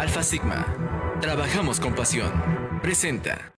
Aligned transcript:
Alfa 0.00 0.22
Sigma. 0.22 0.64
Trabajamos 1.20 1.78
con 1.78 1.94
pasión. 1.94 2.32
Presenta. 2.80 3.52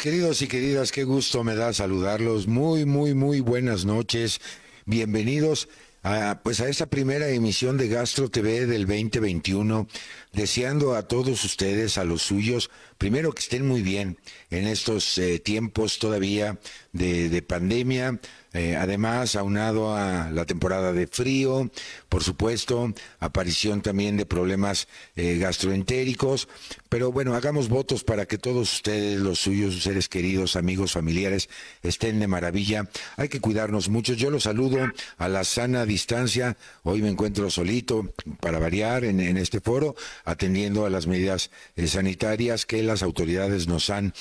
Queridos 0.00 0.42
y 0.42 0.48
queridas, 0.48 0.92
qué 0.92 1.04
gusto 1.04 1.44
me 1.44 1.54
da 1.54 1.72
saludarlos. 1.72 2.46
Muy, 2.46 2.84
muy, 2.84 3.14
muy 3.14 3.40
buenas 3.40 3.84
noches. 3.84 4.40
Bienvenidos 4.86 5.68
a, 6.02 6.40
pues 6.42 6.60
a 6.60 6.68
esta 6.68 6.86
primera 6.86 7.28
emisión 7.28 7.78
de 7.78 7.88
Gastro 7.88 8.28
TV 8.28 8.66
del 8.66 8.86
2021. 8.86 9.86
Deseando 10.32 10.94
a 10.94 11.02
todos 11.02 11.44
ustedes, 11.44 11.96
a 11.96 12.04
los 12.04 12.22
suyos, 12.22 12.70
primero 12.98 13.32
que 13.32 13.40
estén 13.40 13.66
muy 13.66 13.82
bien 13.82 14.18
en 14.50 14.66
estos 14.66 15.18
eh, 15.18 15.38
tiempos 15.38 15.98
todavía 15.98 16.58
de, 16.92 17.42
pandemia, 17.42 18.20
eh, 18.52 18.76
además 18.76 19.34
aunado 19.34 19.96
a 19.96 20.30
la 20.30 20.46
temporada 20.46 20.92
de 20.92 21.08
frío, 21.08 21.70
por 22.08 22.22
supuesto, 22.22 22.94
aparición 23.18 23.82
también 23.82 24.16
de 24.16 24.26
problemas 24.26 24.86
eh, 25.16 25.38
gastroentéricos, 25.38 26.48
pero 26.88 27.10
bueno, 27.10 27.34
hagamos 27.34 27.68
votos 27.68 28.04
para 28.04 28.26
que 28.26 28.38
todos 28.38 28.72
ustedes, 28.72 29.18
los 29.18 29.40
suyos, 29.40 29.82
seres 29.82 30.08
queridos, 30.08 30.54
amigos, 30.54 30.92
familiares, 30.92 31.48
estén 31.82 32.20
de 32.20 32.28
maravilla. 32.28 32.88
Hay 33.16 33.28
que 33.28 33.40
cuidarnos 33.40 33.88
mucho. 33.88 34.12
Yo 34.12 34.30
los 34.30 34.44
saludo 34.44 34.78
a 35.18 35.28
la 35.28 35.42
sana 35.42 35.86
distancia. 35.86 36.56
Hoy 36.84 37.02
me 37.02 37.08
encuentro 37.08 37.50
solito, 37.50 38.14
para 38.38 38.60
variar, 38.60 39.04
en, 39.04 39.36
este 39.36 39.60
foro, 39.60 39.96
atendiendo 40.24 40.86
a 40.86 40.90
las 40.90 41.08
medidas 41.08 41.50
eh, 41.74 41.88
sanitarias 41.88 42.64
que 42.64 42.83
las 42.84 43.02
autoridades 43.02 43.66
nos 43.66 43.90
han 43.90 44.14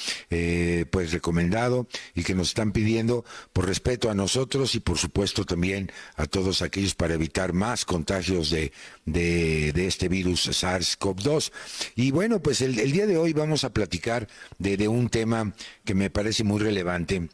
pues 0.91 1.11
recomendado 1.11 1.87
y 2.15 2.23
que 2.23 2.35
nos 2.35 2.49
están 2.49 2.71
pidiendo 2.71 3.25
por 3.51 3.67
respeto 3.67 4.09
a 4.09 4.15
nosotros 4.15 4.75
y 4.75 4.79
por 4.79 4.97
supuesto 4.97 5.45
también 5.45 5.91
a 6.15 6.25
todos 6.25 6.61
aquellos 6.61 6.95
para 6.95 7.13
evitar 7.13 7.53
más 7.53 7.85
contagios 7.85 8.49
de, 8.49 8.71
de, 9.05 9.87
este 9.87 10.07
virus 10.07 10.47
SARS-CoV-2. 10.47 11.51
Y 11.95 12.11
bueno, 12.11 12.41
pues 12.41 12.61
el, 12.61 12.75
día 12.91 13.05
de 13.07 13.17
hoy 13.17 13.33
vamos 13.33 13.63
a 13.63 13.71
platicar 13.71 14.27
de 14.57 14.87
un 14.87 15.09
tema 15.09 15.53
que 15.85 15.93
me 15.93 16.09
parece 16.09 16.43
muy 16.43 16.59
relevante 16.59 17.29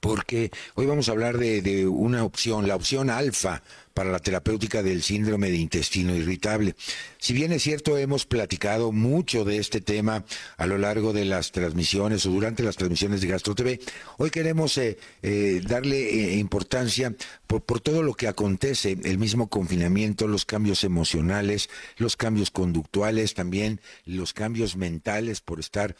porque 0.00 0.50
hoy 0.74 0.86
vamos 0.86 1.08
a 1.08 1.12
hablar 1.12 1.38
de, 1.38 1.86
una 1.86 2.24
opción, 2.24 2.68
la 2.68 2.76
opción 2.76 3.10
alfa 3.10 3.62
para 3.94 4.10
la 4.10 4.18
terapéutica 4.18 4.82
del 4.82 5.02
síndrome 5.02 5.50
de 5.50 5.56
intestino 5.56 6.16
irritable. 6.16 6.74
Si 7.18 7.32
bien 7.32 7.52
es 7.52 7.62
cierto, 7.62 7.96
hemos 7.96 8.26
platicado 8.26 8.90
mucho 8.90 9.44
de 9.44 9.58
este 9.58 9.80
tema 9.80 10.24
a 10.56 10.66
lo 10.66 10.78
largo 10.78 11.12
de 11.12 11.24
las 11.24 11.52
transmisiones 11.52 12.26
o 12.26 12.30
durante 12.30 12.64
las 12.64 12.76
transmisiones 12.76 13.20
de 13.20 13.28
Gastro 13.28 13.54
TV, 13.54 13.80
hoy 14.18 14.30
queremos 14.30 14.76
eh, 14.78 14.98
eh, 15.22 15.62
darle 15.64 16.32
eh, 16.32 16.38
importancia 16.38 17.14
por, 17.46 17.62
por, 17.62 17.80
todo 17.80 18.02
lo 18.02 18.14
que 18.14 18.26
acontece, 18.26 18.98
el 19.04 19.18
mismo 19.18 19.48
confinamiento, 19.48 20.26
los 20.26 20.44
cambios 20.44 20.82
emocionales, 20.82 21.70
los 21.96 22.16
cambios 22.16 22.50
conductuales, 22.50 23.34
también 23.34 23.80
los 24.06 24.32
cambios 24.32 24.76
mentales 24.76 25.40
por 25.40 25.60
estar 25.60 25.94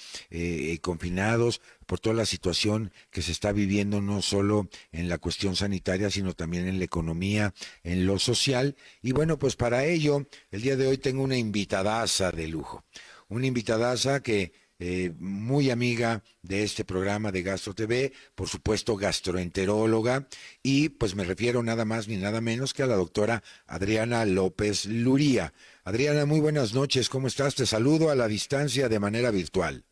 confinados, 0.80 1.60
por 1.84 2.00
toda 2.00 2.14
la 2.14 2.26
situación 2.26 2.92
que 3.10 3.22
se 3.22 3.32
está 3.32 3.52
viviendo 3.52 4.00
no 4.00 4.22
solo 4.22 4.68
en 4.92 5.08
la 5.08 5.18
cuestión 5.18 5.56
sanitaria, 5.56 6.10
sino 6.10 6.34
también 6.34 6.68
en 6.68 6.78
la 6.78 6.84
economía, 6.84 7.54
en 7.82 8.06
lo 8.06 8.18
social. 8.18 8.76
Y 9.02 9.12
bueno, 9.12 9.38
pues 9.38 9.56
para 9.56 9.84
ello, 9.84 10.26
el 10.50 10.62
día 10.62 10.76
de 10.76 10.86
hoy 10.86 10.98
tengo 10.98 11.22
una 11.22 11.36
invitadaza 11.36 12.30
de 12.32 12.48
lujo. 12.48 12.84
Una 13.28 13.46
invitadaza 13.46 14.22
que 14.22 14.52
eh, 14.80 15.12
muy 15.20 15.70
amiga 15.70 16.22
de 16.42 16.64
este 16.64 16.84
programa 16.84 17.30
de 17.30 17.42
Gastro 17.42 17.74
TV, 17.74 18.12
por 18.34 18.48
supuesto 18.48 18.96
gastroenteróloga, 18.96 20.26
y 20.62 20.88
pues 20.88 21.14
me 21.14 21.22
refiero 21.22 21.62
nada 21.62 21.84
más 21.84 22.08
ni 22.08 22.16
nada 22.16 22.40
menos 22.40 22.74
que 22.74 22.82
a 22.82 22.86
la 22.86 22.96
doctora 22.96 23.42
Adriana 23.66 24.24
López 24.24 24.86
Luría. 24.86 25.52
Adriana, 25.84 26.26
muy 26.26 26.40
buenas 26.40 26.74
noches, 26.74 27.08
¿cómo 27.08 27.28
estás? 27.28 27.54
Te 27.54 27.66
saludo 27.66 28.10
a 28.10 28.16
la 28.16 28.26
distancia 28.26 28.88
de 28.88 28.98
manera 28.98 29.30
virtual. 29.30 29.84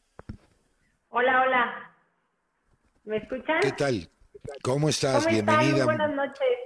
Hola, 1.11 1.43
hola. 1.43 1.82
¿Me 3.05 3.17
escuchan? 3.17 3.61
¿Qué 3.61 3.73
tal? 3.73 4.09
¿Cómo 4.63 4.89
estás? 4.89 5.25
¿Cómo 5.25 5.35
Bienvenida. 5.35 5.85
Muy 5.85 5.97
buenas 5.97 6.15
noches. 6.15 6.59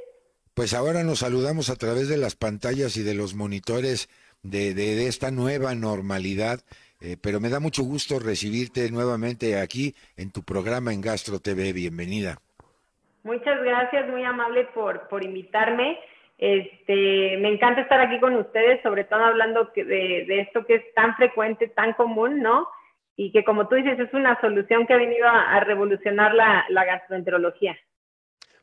Pues 0.55 0.75
ahora 0.75 1.03
nos 1.03 1.21
saludamos 1.21 1.71
a 1.71 1.77
través 1.77 2.09
de 2.09 2.17
las 2.17 2.37
pantallas 2.37 2.97
y 2.97 3.03
de 3.03 3.15
los 3.15 3.35
monitores 3.35 4.09
de, 4.43 4.75
de, 4.75 5.07
esta 5.07 5.31
nueva 5.31 5.75
normalidad, 5.75 6.61
eh, 7.01 7.17
pero 7.21 7.41
me 7.41 7.49
da 7.49 7.61
mucho 7.61 7.83
gusto 7.83 8.19
recibirte 8.19 8.91
nuevamente 8.91 9.59
aquí 9.59 9.95
en 10.17 10.31
tu 10.31 10.43
programa 10.43 10.93
en 10.93 11.01
Gastro 11.01 11.41
TV. 11.41 11.73
Bienvenida. 11.73 12.39
Muchas 13.23 13.63
gracias, 13.63 14.09
muy 14.09 14.25
amable 14.25 14.65
por, 14.75 15.09
por 15.09 15.25
invitarme. 15.25 15.99
Este, 16.39 17.39
me 17.39 17.49
encanta 17.49 17.81
estar 17.81 18.01
aquí 18.01 18.21
con 18.21 18.37
ustedes, 18.37 18.81
sobre 18.83 19.05
todo 19.05 19.25
hablando 19.25 19.71
de, 19.75 19.85
de 19.85 20.41
esto 20.41 20.65
que 20.65 20.77
es 20.77 20.95
tan 20.95 21.17
frecuente, 21.17 21.69
tan 21.69 21.95
común, 21.95 22.41
¿no? 22.41 22.69
Y 23.17 23.33
que 23.33 23.45
como 23.45 23.67
tú 23.69 23.77
dices, 23.77 23.99
es 23.99 24.13
una 24.13 24.39
solución 24.41 24.87
que 24.87 24.93
ha 24.93 24.99
venido 24.99 25.27
a, 25.27 25.59
revolucionar 25.61 26.35
la, 26.35 26.65
la 26.69 26.85
gastroenterología. 26.85 27.77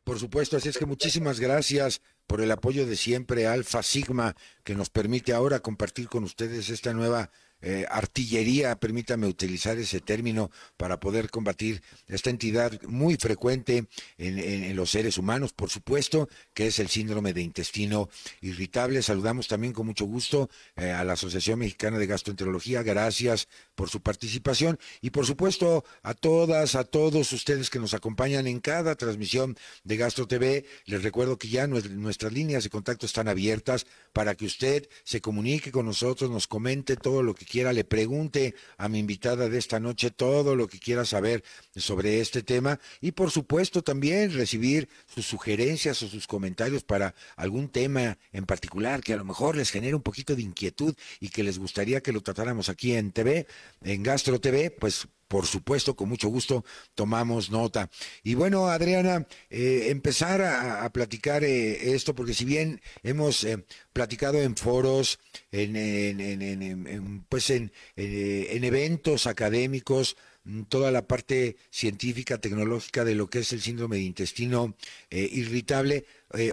Por 0.03 0.19
supuesto, 0.19 0.57
así 0.57 0.69
es 0.69 0.77
que 0.77 0.85
muchísimas 0.85 1.39
gracias 1.39 2.01
por 2.27 2.41
el 2.41 2.51
apoyo 2.51 2.85
de 2.85 2.95
siempre 2.95 3.47
Alfa 3.47 3.81
Sigma, 3.83 4.35
que 4.63 4.75
nos 4.75 4.89
permite 4.89 5.33
ahora 5.33 5.59
compartir 5.59 6.07
con 6.07 6.23
ustedes 6.23 6.69
esta 6.69 6.93
nueva 6.93 7.31
eh, 7.63 7.85
artillería, 7.89 8.75
permítame 8.75 9.25
utilizar 9.25 9.77
ese 9.77 10.01
término, 10.01 10.51
para 10.77 10.99
poder 10.99 11.29
combatir 11.29 11.81
esta 12.07 12.29
entidad 12.29 12.81
muy 12.83 13.15
frecuente 13.15 13.85
en, 14.17 14.75
los 14.75 14.91
seres 14.91 15.17
humanos, 15.17 15.53
por 15.53 15.69
supuesto, 15.69 16.27
que 16.53 16.67
es 16.67 16.79
el 16.79 16.89
síndrome 16.89 17.31
de 17.31 17.41
intestino 17.41 18.09
irritable. 18.41 19.01
Saludamos 19.01 19.47
también 19.47 19.71
con 19.71 19.85
mucho 19.85 20.05
gusto 20.05 20.49
eh, 20.75 20.91
a 20.91 21.03
la 21.03 21.13
Asociación 21.13 21.59
Mexicana 21.59 21.97
de 21.97 22.07
Gastroenterología. 22.07 22.83
Gracias 22.83 23.47
por 23.75 23.89
su 23.89 24.01
participación 24.01 24.77
y 25.01 25.11
por 25.11 25.25
supuesto 25.25 25.85
a 26.01 26.13
todas, 26.13 26.75
a 26.75 26.83
todos 26.83 27.31
ustedes 27.31 27.69
que 27.69 27.79
nos 27.79 27.93
acompañan 27.93 28.47
en 28.47 28.59
cada 28.59 28.95
transmisión 28.95 29.57
de 29.83 29.97
Gastro 29.97 30.27
TV. 30.27 30.65
Les 30.85 31.01
recuerdo 31.01 31.37
que 31.37 31.47
ya 31.47 31.67
nuestras 31.67 32.33
líneas 32.33 32.63
de 32.65 32.69
contacto 32.69 33.05
están 33.05 33.27
abiertas 33.29 33.85
para 34.11 34.35
que 34.35 34.45
usted 34.45 34.89
se 35.03 35.21
comunique 35.21 35.71
con 35.71 35.85
nosotros, 35.85 36.29
nos 36.29 36.47
comente 36.47 36.95
todo 36.95 37.23
lo 37.23 37.33
que 37.33 37.45
quiera, 37.53 37.71
le 37.71 37.83
pregunte 37.83 38.55
a 38.79 38.89
mi 38.89 38.97
invitada 38.97 39.47
de 39.47 39.59
esta 39.59 39.79
noche 39.79 40.09
todo 40.09 40.55
lo 40.55 40.67
que 40.67 40.79
quiera 40.79 41.05
saber 41.05 41.43
sobre 41.75 42.19
este 42.19 42.41
tema 42.41 42.79
y 42.99 43.11
por 43.11 43.29
supuesto 43.29 43.83
también 43.83 44.33
recibir 44.33 44.89
sus 45.05 45.27
sugerencias 45.27 46.01
o 46.01 46.07
sus 46.07 46.25
comentarios 46.25 46.83
para 46.83 47.13
algún 47.35 47.69
tema 47.69 48.17
en 48.31 48.47
particular 48.47 49.03
que 49.03 49.13
a 49.13 49.17
lo 49.17 49.23
mejor 49.23 49.55
les 49.55 49.69
genere 49.69 49.93
un 49.93 50.01
poquito 50.01 50.35
de 50.35 50.41
inquietud 50.41 50.95
y 51.19 51.29
que 51.29 51.43
les 51.43 51.59
gustaría 51.59 52.01
que 52.01 52.11
lo 52.11 52.21
tratáramos 52.21 52.69
aquí 52.69 52.95
en 52.95 53.11
TV, 53.11 53.45
en 53.83 54.01
Gastro 54.01 54.41
TV, 54.41 54.71
pues 54.71 55.07
por 55.33 55.47
supuesto, 55.47 55.95
con 55.95 56.09
mucho 56.09 56.27
gusto 56.27 56.63
tomamos 56.93 57.49
nota. 57.49 57.89
Y 58.21 58.35
bueno, 58.35 58.67
Adriana, 58.67 59.25
eh, 59.49 59.87
empezar 59.89 60.43
a, 60.43 60.87
platicar 60.93 61.43
eh, 61.43 61.95
esto, 61.95 62.13
porque 62.13 62.35
si 62.35 62.45
bien 62.45 62.81
hemos 63.01 63.43
eh, 63.43 63.65
platicado 63.93 64.39
en 64.39 64.55
foros, 64.55 65.17
en, 65.51 65.75
en, 65.75 67.25
pues 67.29 67.49
en, 67.49 67.71
en 67.95 68.63
eventos 68.63 69.25
académicos, 69.25 70.17
mm, 70.43 70.65
toda 70.65 70.91
la 70.91 71.07
parte 71.07 71.57
científica, 71.71 72.37
tecnológica 72.37 73.03
de 73.03 73.15
lo 73.15 73.27
que 73.27 73.39
es 73.39 73.53
el 73.53 73.61
síndrome 73.61 73.95
de 73.95 74.03
intestino 74.03 74.75
irritable, 75.09 76.05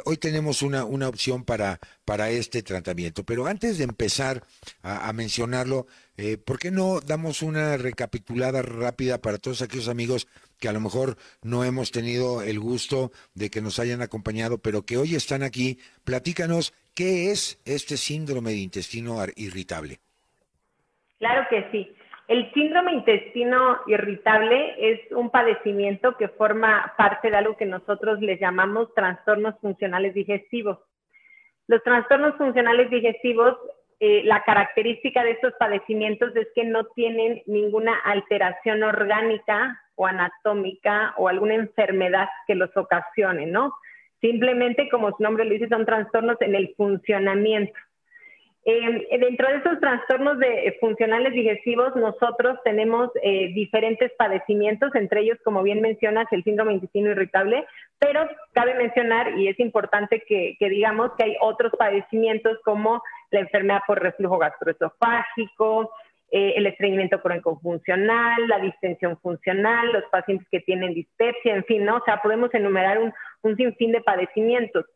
hoy 0.05 0.17
tenemos 0.17 0.63
una, 0.63 0.85
una 0.85 1.09
opción 1.09 1.45
para, 1.45 1.79
para 2.05 2.31
este 2.31 2.63
tratamiento. 2.63 3.25
Pero 3.25 3.47
antes 3.47 3.79
de 3.79 3.85
empezar 3.85 4.43
a 4.83 5.13
mencionarlo, 5.13 5.87
eh, 6.23 6.37
¿Por 6.37 6.59
qué 6.59 6.71
no 6.71 7.01
damos 7.01 7.41
una 7.41 7.79
recapitulada 7.79 8.61
rápida 8.61 9.23
para 9.23 9.39
todos 9.39 9.63
aquellos 9.63 9.89
amigos 9.89 10.29
que 10.59 10.69
a 10.69 10.73
lo 10.75 10.79
mejor 10.79 11.17
no 11.43 11.65
hemos 11.65 11.93
tenido 11.93 12.43
el 12.43 12.61
gusto 12.61 13.11
de 13.33 13.49
que 13.49 13.63
nos 13.63 13.79
hayan 13.79 14.03
acompañado, 14.03 14.59
pero 14.59 14.83
que 14.83 14.99
hoy 14.99 15.15
están 15.15 15.43
aquí? 15.43 15.79
Platícanos, 16.05 16.75
¿qué 16.95 17.31
es 17.31 17.59
este 17.65 17.97
síndrome 17.97 18.51
de 18.51 18.59
intestino 18.59 19.17
irritable? 19.35 20.01
Claro 21.19 21.47
que 21.49 21.67
sí. 21.73 21.91
El 22.31 22.49
síndrome 22.53 22.93
intestino 22.93 23.81
irritable 23.89 24.77
es 24.79 25.01
un 25.11 25.31
padecimiento 25.31 26.17
que 26.17 26.29
forma 26.29 26.95
parte 26.97 27.29
de 27.29 27.37
algo 27.37 27.57
que 27.57 27.67
nosotros 27.67 28.21
les 28.21 28.39
llamamos 28.39 28.95
trastornos 28.95 29.59
funcionales 29.59 30.15
digestivos. 30.15 30.79
Los 31.67 31.83
trastornos 31.83 32.37
funcionales 32.37 32.89
digestivos 32.89 33.57
eh, 33.99 34.23
la 34.25 34.45
característica 34.45 35.25
de 35.25 35.33
estos 35.33 35.55
padecimientos 35.59 36.35
es 36.37 36.47
que 36.55 36.63
no 36.63 36.85
tienen 36.95 37.43
ninguna 37.47 37.99
alteración 38.05 38.85
orgánica 38.85 39.83
o 39.97 40.07
anatómica 40.07 41.15
o 41.17 41.27
alguna 41.27 41.55
enfermedad 41.55 42.29
que 42.47 42.55
los 42.55 42.71
ocasione, 42.77 43.47
¿no? 43.47 43.75
Simplemente, 44.21 44.89
como 44.89 45.11
su 45.17 45.23
nombre 45.25 45.47
lo 45.47 45.51
dice, 45.51 45.67
son 45.67 45.85
trastornos 45.85 46.41
en 46.43 46.55
el 46.55 46.77
funcionamiento. 46.77 47.75
Eh, 48.67 49.19
dentro 49.19 49.49
de 49.49 49.57
esos 49.57 49.81
trastornos 49.81 50.39
de, 50.39 50.69
eh, 50.69 50.77
funcionales 50.81 51.33
digestivos, 51.33 51.97
nosotros 51.97 52.59
tenemos 52.63 53.11
eh, 53.23 53.53
diferentes 53.55 54.13
padecimientos, 54.19 54.95
entre 54.95 55.23
ellos, 55.23 55.39
como 55.45 55.63
bien 55.63 55.81
mencionas, 55.81 56.27
el 56.31 56.45
síndrome 56.45 56.75
intestino 56.75 57.11
irritable, 57.11 57.65
pero 57.99 58.29
cabe 58.53 58.75
mencionar, 58.75 59.39
y 59.39 59.49
es 59.49 59.59
importante 59.61 60.23
que, 60.27 60.57
digamos 60.61 61.13
que 61.17 61.25
hay 61.25 61.37
otros 61.41 61.73
padecimientos 61.79 62.59
como 62.63 63.03
la 63.31 63.41
enfermedad 63.41 63.81
por 63.87 64.03
reflujo 64.03 64.37
gastroesofágico, 64.39 65.91
el 66.33 66.65
estreñimiento 66.67 67.21
crónico 67.21 67.59
funcional, 67.59 68.47
la 68.47 68.61
distensión 68.61 69.19
funcional, 69.19 69.93
los 69.93 70.05
pacientes 70.13 70.47
que 70.49 70.61
tienen 70.61 70.95
dispepsia, 70.95 71.57
en 71.57 71.65
fin, 71.65 71.85
¿no? 71.85 71.97
O 71.97 72.05
sea, 72.05 72.19
podemos 72.23 72.55
enumerar 72.55 73.01
un, 73.01 73.13
un 73.43 73.57
sinfín 73.57 73.91
de 73.91 74.01
padecimientos. 74.01 74.87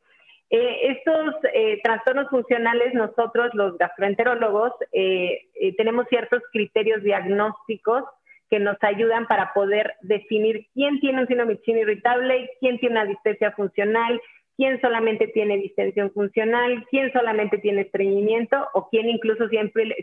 Eh, 0.56 0.92
estos 0.92 1.34
eh, 1.52 1.80
trastornos 1.82 2.30
funcionales, 2.30 2.94
nosotros 2.94 3.50
los 3.54 3.76
gastroenterólogos 3.76 4.70
eh, 4.92 5.48
tenemos 5.76 6.06
ciertos 6.08 6.44
criterios 6.52 7.02
diagnósticos 7.02 8.04
que 8.48 8.60
nos 8.60 8.76
ayudan 8.82 9.26
para 9.26 9.52
poder 9.52 9.94
definir 10.02 10.68
quién 10.72 11.00
tiene 11.00 11.22
un 11.22 11.26
síndrome 11.26 11.58
irritable, 11.66 12.52
quién 12.60 12.78
tiene 12.78 13.00
una 13.00 13.04
distesia 13.04 13.50
funcional, 13.50 14.22
quién 14.56 14.80
solamente 14.80 15.26
tiene 15.26 15.56
distensión 15.56 16.12
funcional, 16.12 16.86
quién 16.88 17.12
solamente 17.12 17.58
tiene 17.58 17.80
estreñimiento 17.80 18.68
o 18.74 18.88
quién 18.90 19.10
incluso 19.10 19.48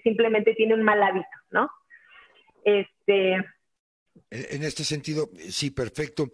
simplemente 0.04 0.54
tiene 0.56 0.74
un 0.74 0.84
mal 0.84 1.02
hábito, 1.02 1.38
¿no? 1.52 1.72
Este... 2.66 3.36
En 4.30 4.64
este 4.64 4.84
sentido, 4.84 5.30
sí, 5.38 5.72
perfecto. 5.72 6.30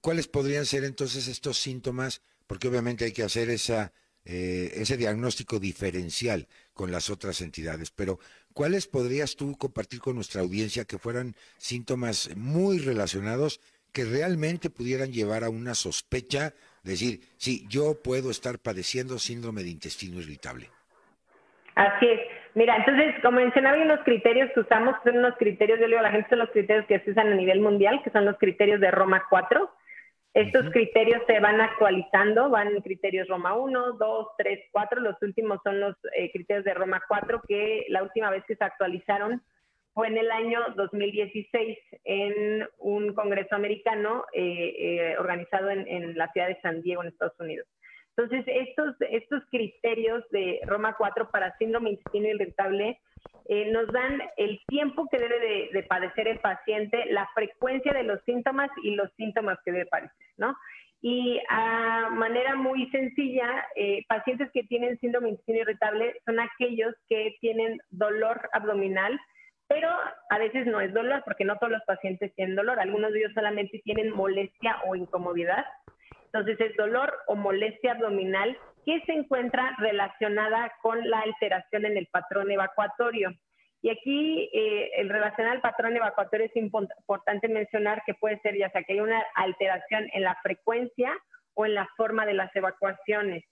¿Cuáles 0.00 0.28
podrían 0.28 0.64
ser 0.64 0.84
entonces 0.84 1.26
estos 1.26 1.56
síntomas? 1.56 2.22
Porque 2.48 2.66
obviamente 2.66 3.04
hay 3.04 3.12
que 3.12 3.22
hacer 3.22 3.50
esa, 3.50 3.92
eh, 4.24 4.72
ese 4.74 4.96
diagnóstico 4.96 5.60
diferencial 5.60 6.48
con 6.74 6.90
las 6.90 7.10
otras 7.10 7.40
entidades. 7.40 7.92
Pero, 7.92 8.18
¿cuáles 8.52 8.88
podrías 8.88 9.36
tú 9.36 9.56
compartir 9.56 10.00
con 10.00 10.16
nuestra 10.16 10.40
audiencia 10.40 10.84
que 10.84 10.98
fueran 10.98 11.34
síntomas 11.58 12.34
muy 12.36 12.80
relacionados 12.80 13.60
que 13.92 14.04
realmente 14.04 14.70
pudieran 14.70 15.12
llevar 15.12 15.44
a 15.44 15.50
una 15.50 15.74
sospecha, 15.74 16.54
decir, 16.82 17.20
sí, 17.36 17.64
yo 17.68 18.02
puedo 18.02 18.30
estar 18.30 18.58
padeciendo 18.58 19.18
síndrome 19.18 19.62
de 19.62 19.70
intestino 19.70 20.18
irritable? 20.18 20.70
Así 21.74 22.06
es. 22.08 22.20
Mira, 22.54 22.76
entonces, 22.76 23.14
como 23.22 23.38
mencionaba, 23.40 23.76
hay 23.76 23.82
unos 23.82 24.00
criterios 24.00 24.50
que 24.52 24.60
usamos, 24.60 24.96
son 25.04 25.18
unos 25.18 25.36
criterios, 25.36 25.78
yo 25.78 25.86
le 25.86 25.90
digo 25.90 26.00
a 26.00 26.02
la 26.02 26.10
gente, 26.10 26.28
son 26.28 26.40
los 26.40 26.50
criterios 26.50 26.86
que 26.86 26.98
se 27.00 27.10
usan 27.12 27.28
a 27.28 27.36
nivel 27.36 27.60
mundial, 27.60 28.00
que 28.02 28.10
son 28.10 28.24
los 28.24 28.36
criterios 28.38 28.80
de 28.80 28.90
Roma 28.90 29.24
4. 29.30 29.70
Estos 30.38 30.70
criterios 30.70 31.20
se 31.26 31.40
van 31.40 31.60
actualizando, 31.60 32.48
van 32.48 32.80
criterios 32.82 33.26
Roma 33.26 33.56
1, 33.56 33.94
2, 33.94 34.26
3, 34.38 34.60
4. 34.70 35.00
Los 35.00 35.20
últimos 35.20 35.58
son 35.64 35.80
los 35.80 35.96
eh, 36.16 36.30
criterios 36.30 36.64
de 36.64 36.74
Roma 36.74 37.02
4, 37.08 37.42
que 37.48 37.86
la 37.88 38.04
última 38.04 38.30
vez 38.30 38.44
que 38.46 38.54
se 38.54 38.62
actualizaron 38.62 39.42
fue 39.94 40.06
en 40.06 40.16
el 40.16 40.30
año 40.30 40.60
2016 40.76 41.76
en 42.04 42.68
un 42.78 43.14
congreso 43.14 43.56
americano 43.56 44.26
eh, 44.32 44.74
eh, 44.78 45.16
organizado 45.18 45.70
en, 45.70 45.88
en, 45.88 46.16
la 46.16 46.30
ciudad 46.30 46.46
de 46.46 46.60
San 46.60 46.82
Diego, 46.82 47.02
en 47.02 47.08
Estados 47.08 47.40
Unidos. 47.40 47.66
Entonces, 48.18 48.44
estos, 48.48 48.96
estos 49.12 49.44
criterios 49.48 50.28
de 50.30 50.58
Roma 50.66 50.96
4 50.98 51.30
para 51.30 51.56
síndrome 51.56 51.90
intestino 51.90 52.26
irritable 52.26 52.98
eh, 53.48 53.70
nos 53.70 53.86
dan 53.92 54.20
el 54.36 54.58
tiempo 54.66 55.06
que 55.08 55.18
debe 55.18 55.70
de, 55.72 55.82
padecer 55.84 56.26
el 56.26 56.40
paciente, 56.40 57.04
la 57.12 57.28
frecuencia 57.32 57.92
de 57.92 58.02
los 58.02 58.20
síntomas 58.24 58.70
y 58.82 58.96
los 58.96 59.08
síntomas 59.12 59.56
que 59.64 59.70
debe 59.70 59.86
padecer, 59.86 60.16
¿no? 60.36 60.56
Y 61.00 61.40
a 61.48 62.08
manera 62.10 62.56
muy 62.56 62.90
sencilla, 62.90 63.64
eh, 63.76 64.04
pacientes 64.08 64.50
que 64.52 64.64
tienen 64.64 64.98
síndrome 64.98 65.28
intestino 65.28 65.60
irritable 65.60 66.20
son 66.26 66.40
aquellos 66.40 66.96
que 67.08 67.36
tienen 67.40 67.78
dolor 67.90 68.50
abdominal, 68.52 69.16
pero 69.68 69.90
a 70.30 70.38
veces 70.38 70.66
no 70.66 70.80
es 70.80 70.92
dolor, 70.92 71.22
porque 71.24 71.44
no 71.44 71.56
todos 71.58 71.70
los 71.70 71.84
pacientes 71.84 72.34
tienen 72.34 72.56
dolor, 72.56 72.80
algunos 72.80 73.12
de 73.12 73.20
ellos 73.20 73.32
solamente 73.32 73.80
tienen 73.84 74.10
molestia 74.10 74.78
o 74.88 74.96
incomodidad. 74.96 75.64
Entonces 76.32 76.60
es 76.60 76.76
dolor 76.76 77.12
o 77.26 77.36
molestia 77.36 77.92
abdominal 77.92 78.56
que 78.84 79.00
se 79.06 79.12
encuentra 79.12 79.74
relacionada 79.78 80.72
con 80.82 81.08
la 81.08 81.20
alteración 81.20 81.86
en 81.86 81.96
el 81.96 82.06
patrón 82.06 82.50
evacuatorio. 82.50 83.32
Y 83.80 83.90
aquí, 83.90 84.50
eh, 84.52 84.90
el 84.96 85.08
relacionar 85.08 85.52
al 85.52 85.60
patrón 85.60 85.96
evacuatorio 85.96 86.46
es 86.46 86.56
importante 86.56 87.48
mencionar 87.48 88.02
que 88.04 88.14
puede 88.14 88.40
ser 88.40 88.56
ya 88.56 88.70
sea 88.70 88.82
que 88.82 88.94
hay 88.94 89.00
una 89.00 89.22
alteración 89.34 90.08
en 90.12 90.22
la 90.22 90.36
frecuencia 90.42 91.12
o 91.54 91.64
en 91.64 91.74
la 91.74 91.88
forma 91.96 92.26
de 92.26 92.34
las 92.34 92.54
evacuaciones. 92.56 93.44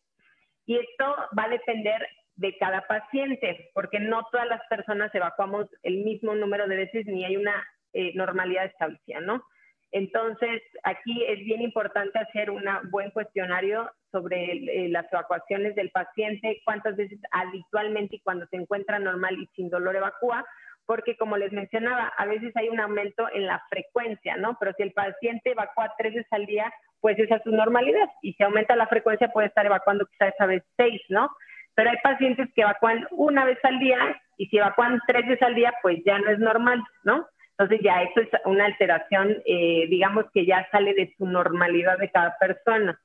Y 0.66 0.78
esto 0.78 1.16
va 1.38 1.44
a 1.44 1.48
depender 1.48 2.06
de 2.34 2.56
cada 2.58 2.86
paciente, 2.86 3.70
porque 3.72 4.00
no 4.00 4.24
todas 4.30 4.48
las 4.48 4.60
personas 4.68 5.14
evacuamos 5.14 5.66
el 5.82 5.98
mismo 6.04 6.34
número 6.34 6.66
de 6.66 6.76
veces 6.76 7.06
ni 7.06 7.24
hay 7.24 7.36
una 7.36 7.66
eh, 7.92 8.12
normalidad 8.14 8.66
establecida, 8.66 9.20
¿no? 9.20 9.42
Entonces, 9.92 10.62
aquí 10.82 11.24
es 11.26 11.38
bien 11.44 11.62
importante 11.62 12.18
hacer 12.18 12.50
un 12.50 12.64
buen 12.90 13.10
cuestionario 13.10 13.90
sobre 14.10 14.52
eh, 14.52 14.88
las 14.88 15.10
evacuaciones 15.12 15.74
del 15.74 15.90
paciente, 15.90 16.60
cuántas 16.64 16.96
veces 16.96 17.18
habitualmente 17.30 18.16
y 18.16 18.20
cuando 18.20 18.46
se 18.46 18.56
encuentra 18.56 18.98
normal 18.98 19.38
y 19.38 19.46
sin 19.54 19.70
dolor 19.70 19.96
evacúa, 19.96 20.44
porque 20.86 21.16
como 21.16 21.36
les 21.36 21.52
mencionaba, 21.52 22.12
a 22.16 22.26
veces 22.26 22.56
hay 22.56 22.68
un 22.68 22.80
aumento 22.80 23.28
en 23.32 23.46
la 23.46 23.62
frecuencia, 23.68 24.36
¿no? 24.36 24.56
Pero 24.58 24.72
si 24.76 24.84
el 24.84 24.92
paciente 24.92 25.50
evacúa 25.50 25.92
tres 25.98 26.14
veces 26.14 26.32
al 26.32 26.46
día, 26.46 26.72
pues 27.00 27.18
esa 27.18 27.36
es 27.36 27.42
su 27.42 27.50
normalidad. 27.50 28.08
Y 28.22 28.34
si 28.34 28.42
aumenta 28.42 28.76
la 28.76 28.86
frecuencia, 28.86 29.28
puede 29.28 29.48
estar 29.48 29.66
evacuando 29.66 30.06
quizás 30.06 30.34
esa 30.34 30.46
vez 30.46 30.62
seis, 30.76 31.00
¿no? 31.08 31.28
Pero 31.74 31.90
hay 31.90 31.96
pacientes 32.02 32.48
que 32.54 32.62
evacúan 32.62 33.06
una 33.10 33.44
vez 33.44 33.58
al 33.64 33.78
día 33.78 33.98
y 34.38 34.46
si 34.46 34.58
evacúan 34.58 35.00
tres 35.06 35.26
veces 35.26 35.42
al 35.42 35.54
día, 35.54 35.74
pues 35.82 35.98
ya 36.04 36.18
no 36.18 36.30
es 36.30 36.38
normal, 36.38 36.82
¿no? 37.04 37.26
Entonces 37.58 37.80
ya 37.82 38.02
eso 38.02 38.20
es 38.20 38.28
una 38.44 38.66
alteración, 38.66 39.42
eh, 39.46 39.86
digamos 39.88 40.26
que 40.34 40.44
ya 40.44 40.68
sale 40.70 40.92
de 40.92 41.14
su 41.16 41.26
normalidad 41.26 41.96
de 41.98 42.10
cada 42.10 42.36
persona. 42.38 43.00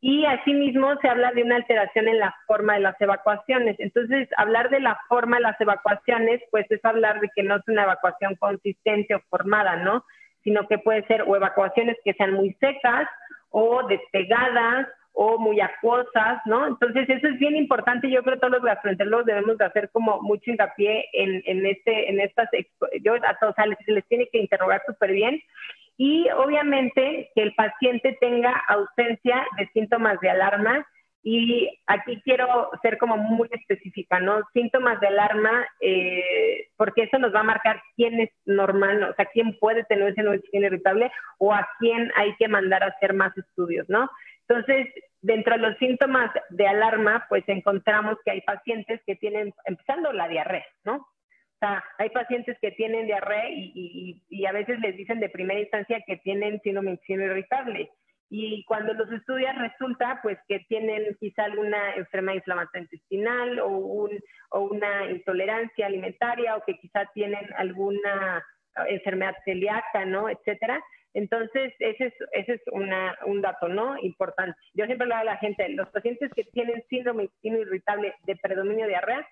Y 0.00 0.24
asimismo 0.26 0.94
se 1.00 1.08
habla 1.08 1.32
de 1.32 1.42
una 1.42 1.56
alteración 1.56 2.08
en 2.08 2.18
la 2.18 2.34
forma 2.46 2.74
de 2.74 2.80
las 2.80 3.00
evacuaciones. 3.00 3.76
Entonces, 3.78 4.28
hablar 4.36 4.68
de 4.68 4.80
la 4.80 4.98
forma 5.08 5.36
de 5.36 5.42
las 5.42 5.60
evacuaciones, 5.60 6.42
pues 6.50 6.70
es 6.70 6.84
hablar 6.84 7.20
de 7.20 7.30
que 7.34 7.42
no 7.42 7.56
es 7.56 7.62
una 7.68 7.84
evacuación 7.84 8.36
consistente 8.36 9.14
o 9.14 9.20
formada, 9.30 9.76
¿no? 9.76 10.04
Sino 10.42 10.66
que 10.68 10.78
puede 10.78 11.06
ser 11.06 11.22
o 11.22 11.36
evacuaciones 11.36 11.96
que 12.04 12.12
sean 12.14 12.32
muy 12.32 12.52
secas 12.60 13.08
o 13.48 13.86
despegadas 13.86 14.88
o 15.14 15.38
muy 15.38 15.60
acuosas, 15.60 16.42
¿no? 16.44 16.66
Entonces 16.66 17.08
eso 17.08 17.28
es 17.28 17.38
bien 17.38 17.56
importante, 17.56 18.10
yo 18.10 18.22
creo 18.22 18.34
que 18.34 18.40
todos 18.40 18.54
los 18.54 18.64
gastroenterólogos 18.64 19.26
debemos 19.26 19.56
de 19.58 19.64
hacer 19.64 19.88
como 19.90 20.20
mucho 20.22 20.50
hincapié 20.50 21.06
en, 21.12 21.42
en 21.46 21.64
este, 21.64 22.10
en 22.10 22.20
estas, 22.20 22.48
yo 23.02 23.14
a 23.14 23.38
todos, 23.38 23.54
o 23.56 23.84
se 23.84 23.92
les 23.92 24.06
tiene 24.08 24.28
que 24.30 24.38
interrogar 24.38 24.82
súper 24.86 25.12
bien 25.12 25.40
y 25.96 26.28
obviamente 26.30 27.30
que 27.34 27.42
el 27.42 27.54
paciente 27.54 28.18
tenga 28.20 28.52
ausencia 28.68 29.46
de 29.56 29.68
síntomas 29.68 30.18
de 30.20 30.30
alarma 30.30 30.84
y 31.26 31.70
aquí 31.86 32.20
quiero 32.22 32.70
ser 32.82 32.98
como 32.98 33.16
muy 33.16 33.48
específica, 33.50 34.20
¿no? 34.20 34.42
Síntomas 34.52 35.00
de 35.00 35.06
alarma, 35.06 35.66
eh, 35.80 36.68
porque 36.76 37.04
eso 37.04 37.18
nos 37.18 37.34
va 37.34 37.40
a 37.40 37.44
marcar 37.44 37.80
quién 37.96 38.20
es 38.20 38.30
normal, 38.44 39.02
o 39.04 39.14
sea, 39.14 39.24
quién 39.32 39.56
puede 39.58 39.84
tener 39.84 40.10
ese 40.10 40.22
no 40.22 40.34
irritable 40.52 41.10
o 41.38 41.54
a 41.54 41.66
quién 41.78 42.12
hay 42.16 42.34
que 42.36 42.46
mandar 42.46 42.82
a 42.82 42.88
hacer 42.88 43.14
más 43.14 43.36
estudios, 43.38 43.88
¿no? 43.88 44.10
Entonces, 44.48 44.88
dentro 45.22 45.54
de 45.54 45.62
los 45.62 45.78
síntomas 45.78 46.30
de 46.50 46.66
alarma, 46.66 47.26
pues 47.28 47.44
encontramos 47.46 48.18
que 48.24 48.32
hay 48.32 48.40
pacientes 48.42 49.00
que 49.06 49.16
tienen, 49.16 49.54
empezando 49.64 50.12
la 50.12 50.28
diarrea, 50.28 50.66
¿no? 50.84 50.96
O 50.96 51.58
sea, 51.58 51.82
hay 51.98 52.10
pacientes 52.10 52.58
que 52.60 52.72
tienen 52.72 53.06
diarrea 53.06 53.48
y, 53.48 54.44
a 54.46 54.52
veces 54.52 54.78
les 54.80 54.96
dicen 54.96 55.20
de 55.20 55.30
primera 55.30 55.60
instancia 55.60 56.02
que 56.06 56.18
tienen 56.18 56.60
síndrome 56.62 57.00
irritable. 57.08 57.90
Y 58.28 58.64
cuando 58.64 58.92
los 58.94 59.10
estudias 59.12 59.56
resulta 59.56 60.20
pues 60.22 60.38
que 60.48 60.60
tienen 60.68 61.16
quizá 61.20 61.44
alguna 61.44 61.94
enfermedad 61.94 62.36
inflamatoria 62.36 62.82
intestinal 62.82 63.60
o, 63.60 63.68
un, 63.68 64.10
o 64.50 64.60
una 64.60 65.10
intolerancia 65.10 65.86
alimentaria 65.86 66.56
o 66.56 66.64
que 66.64 66.76
quizá 66.78 67.06
tienen 67.14 67.46
alguna 67.56 68.44
enfermedad 68.88 69.34
celíaca, 69.44 70.04
¿no? 70.04 70.28
Etcétera. 70.28 70.82
Entonces, 71.14 71.72
ese 71.78 72.06
es, 72.06 72.14
ese 72.32 72.54
es 72.54 72.60
un 72.72 73.40
dato, 73.40 73.68
¿no? 73.68 73.96
Importante. 73.98 74.58
Yo 74.74 74.84
siempre 74.86 75.06
le 75.06 75.14
digo 75.14 75.22
a 75.22 75.32
la 75.32 75.36
gente, 75.38 75.68
los 75.70 75.88
pacientes 75.90 76.30
que 76.34 76.44
tienen 76.44 76.84
síndrome 76.88 77.24
intestino 77.24 77.58
irritable 77.58 78.14
de 78.24 78.36
predominio 78.36 78.86
diarrea 78.86 79.26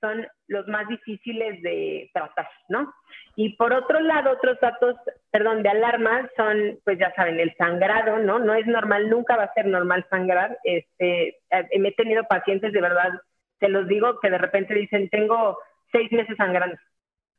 son 0.00 0.26
los 0.48 0.66
más 0.68 0.86
difíciles 0.88 1.62
de 1.62 2.10
tratar, 2.12 2.48
¿no? 2.68 2.92
Y 3.34 3.56
por 3.56 3.72
otro 3.72 4.00
lado, 4.00 4.32
otros 4.32 4.58
datos, 4.60 4.96
perdón, 5.30 5.62
de 5.62 5.70
alarma 5.70 6.28
son, 6.36 6.78
pues 6.84 6.98
ya 6.98 7.12
saben, 7.14 7.38
el 7.40 7.54
sangrado, 7.56 8.18
¿no? 8.18 8.38
No 8.38 8.54
es 8.54 8.66
normal, 8.66 9.08
nunca 9.08 9.36
va 9.36 9.44
a 9.44 9.54
ser 9.54 9.66
normal 9.66 10.06
sangrar. 10.10 10.58
Este, 10.64 11.28
eh, 11.28 11.68
he 11.70 11.92
tenido 11.92 12.24
pacientes 12.24 12.72
de 12.72 12.80
verdad 12.80 13.12
te 13.58 13.68
los 13.68 13.86
digo 13.88 14.20
que 14.20 14.30
de 14.30 14.38
repente 14.38 14.74
dicen, 14.74 15.08
tengo 15.08 15.58
seis 15.92 16.10
meses 16.12 16.36
sangrando, 16.36 16.76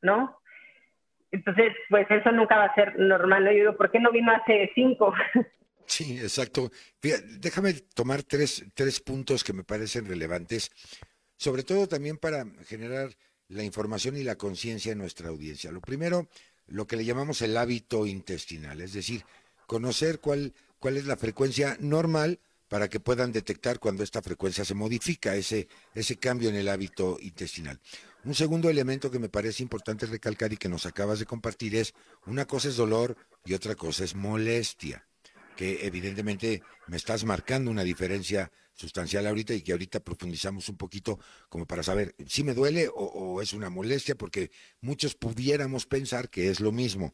¿no? 0.01 0.37
Entonces, 1.31 1.73
pues 1.89 2.09
eso 2.09 2.31
nunca 2.31 2.57
va 2.57 2.65
a 2.65 2.75
ser 2.75 2.97
normal. 2.97 3.45
¿no? 3.45 3.51
Yo 3.51 3.75
¿por 3.75 3.91
qué 3.91 3.99
no 3.99 4.11
vino 4.11 4.31
hace 4.31 4.71
cinco? 4.75 5.13
Sí, 5.89 6.19
exacto. 6.19 6.69
déjame 7.39 7.73
tomar 7.73 8.21
tres, 8.21 8.65
tres 8.73 8.99
puntos 8.99 9.41
que 9.41 9.53
me 9.53 9.63
parecen 9.63 10.05
relevantes, 10.05 10.69
sobre 11.37 11.63
todo 11.63 11.87
también 11.87 12.17
para 12.17 12.45
generar 12.65 13.11
la 13.47 13.63
información 13.63 14.17
y 14.17 14.23
la 14.23 14.35
conciencia 14.35 14.91
en 14.91 14.97
nuestra 14.97 15.29
audiencia. 15.29 15.71
Lo 15.71 15.79
primero, 15.79 16.27
lo 16.67 16.85
que 16.87 16.97
le 16.97 17.05
llamamos 17.05 17.41
el 17.41 17.55
hábito 17.55 18.05
intestinal, 18.05 18.81
es 18.81 18.91
decir, 18.91 19.23
conocer 19.65 20.19
cuál, 20.19 20.53
cuál 20.79 20.97
es 20.97 21.05
la 21.05 21.15
frecuencia 21.15 21.77
normal 21.79 22.39
para 22.67 22.89
que 22.89 22.99
puedan 22.99 23.31
detectar 23.31 23.79
cuando 23.79 24.03
esta 24.03 24.21
frecuencia 24.21 24.65
se 24.65 24.73
modifica, 24.73 25.35
ese, 25.35 25.67
ese 25.93 26.17
cambio 26.17 26.49
en 26.49 26.55
el 26.55 26.67
hábito 26.67 27.17
intestinal. 27.21 27.79
Un 28.23 28.35
segundo 28.35 28.69
elemento 28.69 29.09
que 29.11 29.19
me 29.19 29.29
parece 29.29 29.63
importante 29.63 30.05
recalcar 30.05 30.51
y 30.51 30.57
que 30.57 30.69
nos 30.69 30.85
acabas 30.85 31.19
de 31.19 31.25
compartir 31.25 31.75
es, 31.75 31.93
una 32.25 32.45
cosa 32.45 32.67
es 32.67 32.75
dolor 32.75 33.15
y 33.45 33.53
otra 33.53 33.75
cosa 33.75 34.03
es 34.03 34.15
molestia, 34.15 35.07
que 35.55 35.85
evidentemente 35.85 36.61
me 36.87 36.97
estás 36.97 37.23
marcando 37.23 37.71
una 37.71 37.83
diferencia 37.83 38.51
sustancial 38.77 39.25
ahorita 39.25 39.53
y 39.53 39.61
que 39.61 39.71
ahorita 39.71 39.99
profundizamos 39.99 40.69
un 40.69 40.77
poquito 40.77 41.19
como 41.49 41.65
para 41.65 41.83
saber 41.83 42.15
si 42.27 42.43
me 42.43 42.53
duele 42.53 42.89
o, 42.93 43.41
es 43.41 43.53
una 43.53 43.69
molestia, 43.69 44.15
porque 44.15 44.51
muchos 44.81 45.15
pudiéramos 45.15 45.85
pensar 45.85 46.29
que 46.29 46.49
es 46.49 46.59
lo 46.59 46.71
mismo. 46.71 47.13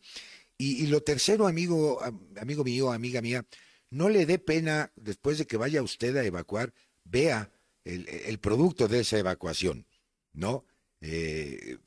Y, 0.57 0.88
lo 0.88 1.01
tercero, 1.01 1.48
amigo, 1.48 2.00
amigo 2.39 2.63
mío, 2.63 2.91
amiga 2.91 3.22
mía, 3.22 3.45
no 3.89 4.10
le 4.10 4.25
dé 4.25 4.39
pena 4.39 4.91
después 4.95 5.38
de 5.38 5.45
que 5.45 5.57
vaya 5.57 5.81
usted 5.81 6.15
a 6.15 6.24
evacuar, 6.24 6.74
vea 7.03 7.51
el, 7.83 8.39
producto 8.39 8.88
de 8.88 9.01
esa 9.01 9.17
evacuación, 9.17 9.88
¿no? 10.31 10.65
Eh, 11.03 11.77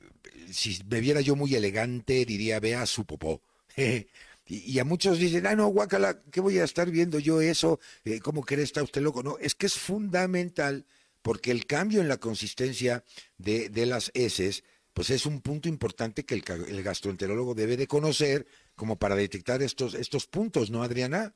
si 0.53 0.79
me 0.89 1.01
viera 1.01 1.21
yo 1.21 1.35
muy 1.37 1.55
elegante, 1.55 2.25
diría, 2.25 2.61
vea 2.61 2.87
su 2.87 3.05
popó. 3.05 3.41
y, 4.47 4.79
a 4.79 4.85
muchos 4.85 5.19
dicen, 5.19 5.47
ah, 5.47 5.57
no, 5.57 5.69
guacala, 5.69 6.23
¿qué 6.31 6.41
voy 6.41 6.59
a 6.59 6.65
estar 6.65 6.91
viendo 6.91 7.19
yo 7.19 7.41
eso? 7.41 7.81
Eh, 8.05 8.21
¿Cómo 8.21 8.43
cree 8.43 8.63
está 8.63 8.83
usted 8.83 9.01
loco? 9.01 9.23
No, 9.23 9.39
es 9.39 9.55
que 9.55 9.67
es 9.67 9.75
fundamental 9.75 10.85
porque 11.23 11.51
el 11.51 11.67
cambio 11.67 12.01
en 12.01 12.09
la 12.09 12.19
consistencia 12.19 13.03
de, 13.39 13.69
de 13.71 13.87
las 13.87 14.13
heces, 14.15 14.63
pues 14.93 15.11
es 15.11 15.27
un 15.27 15.41
punto 15.41 15.69
importante 15.69 16.25
que 16.25 16.35
el, 16.35 16.45
el 16.69 16.83
gastroenterólogo 16.83 17.55
debe 17.55 17.77
de 17.77 17.89
conocer 17.89 18.47
como 18.77 18.97
para 18.97 19.17
detectar 19.17 19.63
estos, 19.63 19.95
estos 19.95 20.27
puntos, 20.27 20.71
¿no, 20.71 20.83
Adriana? 20.83 21.35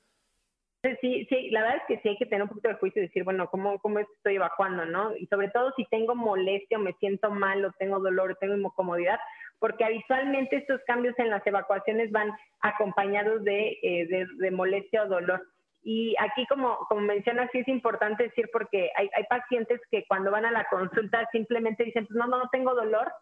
Sí, 0.82 1.26
sí, 1.28 1.50
la 1.50 1.60
verdad 1.60 1.76
es 1.76 1.82
que 1.88 2.02
sí 2.02 2.08
hay 2.08 2.16
que 2.16 2.25
tener 2.25 2.42
un 2.42 2.49
poquito 2.49 2.68
de 2.68 2.76
juicio 2.76 3.02
y 3.02 3.06
decir, 3.06 3.22
bueno, 3.22 3.50
¿cómo, 3.50 3.78
cómo 3.80 3.99
estoy 3.99 4.37
evacuando, 4.37 4.87
no? 4.87 5.14
Y 5.14 5.26
sobre 5.26 5.50
todo 5.50 5.72
si 5.76 5.84
tengo 5.87 6.14
molestia 6.14 6.78
o 6.78 6.80
me 6.80 6.94
siento 6.94 7.30
mal 7.30 7.62
o 7.66 7.72
tengo 7.72 8.00
dolor 8.00 8.30
o 8.30 8.34
tengo 8.37 8.56
incomodidad, 8.56 9.18
porque 9.58 9.84
habitualmente 9.84 10.56
estos 10.56 10.80
cambios 10.87 11.14
en 11.18 11.28
las 11.28 11.46
evacuaciones 11.46 12.10
van 12.10 12.32
acompañados 12.62 13.44
de, 13.44 13.78
eh, 13.82 14.26
de, 14.38 14.50
molestia 14.50 15.02
o 15.02 15.08
dolor. 15.08 15.42
Y 15.82 16.14
aquí, 16.18 16.46
como, 16.46 16.78
como 16.88 17.02
mencionas, 17.02 17.50
sí 17.52 17.58
es 17.58 17.68
importante 17.68 18.25
decir, 18.25 18.49
porque 18.50 18.90
hay, 18.96 19.08
pacientes 19.28 19.80
que 19.90 20.06
cuando 20.08 20.30
van 20.30 20.46
a 20.46 20.50
la 20.50 20.64
consulta 20.64 21.28
simplemente 21.30 21.84
dicen, 21.84 22.06
pues 22.06 22.16
no, 22.16 22.26
no, 22.26 22.38
no 22.38 22.49
tengo 22.49 22.75
dolor, 22.75 23.12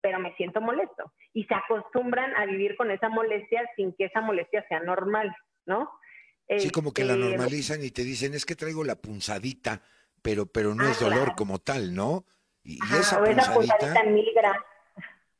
pero 0.00 0.18
me 0.18 0.34
siento 0.34 0.60
molesto. 0.60 1.12
Y 1.32 1.44
se 1.44 1.54
acostumbran 1.54 2.34
a 2.34 2.46
vivir 2.46 2.76
con 2.76 2.90
esa 2.90 3.08
molestia 3.08 3.62
sin 3.76 3.94
que 3.94 4.06
esa 4.06 4.20
molestia 4.20 4.66
sea 4.68 4.80
normal, 4.80 5.32
¿no? 5.66 5.88
Sí, 6.48 6.70
como 6.70 6.92
que 6.92 7.04
la 7.04 7.14
este, 7.14 7.24
normalizan 7.24 7.84
y 7.84 7.90
te 7.90 8.04
dicen, 8.04 8.34
es 8.34 8.46
que 8.46 8.54
traigo 8.54 8.84
la 8.84 8.96
punzadita, 8.96 9.82
pero, 10.22 10.46
pero 10.46 10.74
no 10.74 10.88
es 10.88 11.00
dolor 11.00 11.34
como 11.36 11.58
tal, 11.58 11.94
¿no? 11.94 12.24
Y, 12.62 12.78
esa, 12.98 13.22
punzadita, 13.22 14.04
migra. 14.04 14.64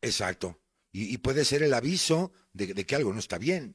Exacto. 0.02 0.58
Y, 0.92 1.18
puede 1.18 1.44
ser 1.44 1.62
el 1.62 1.74
aviso 1.74 2.32
de, 2.52 2.86
que 2.86 2.96
algo 2.96 3.12
no 3.12 3.18
está 3.18 3.38
bien. 3.38 3.74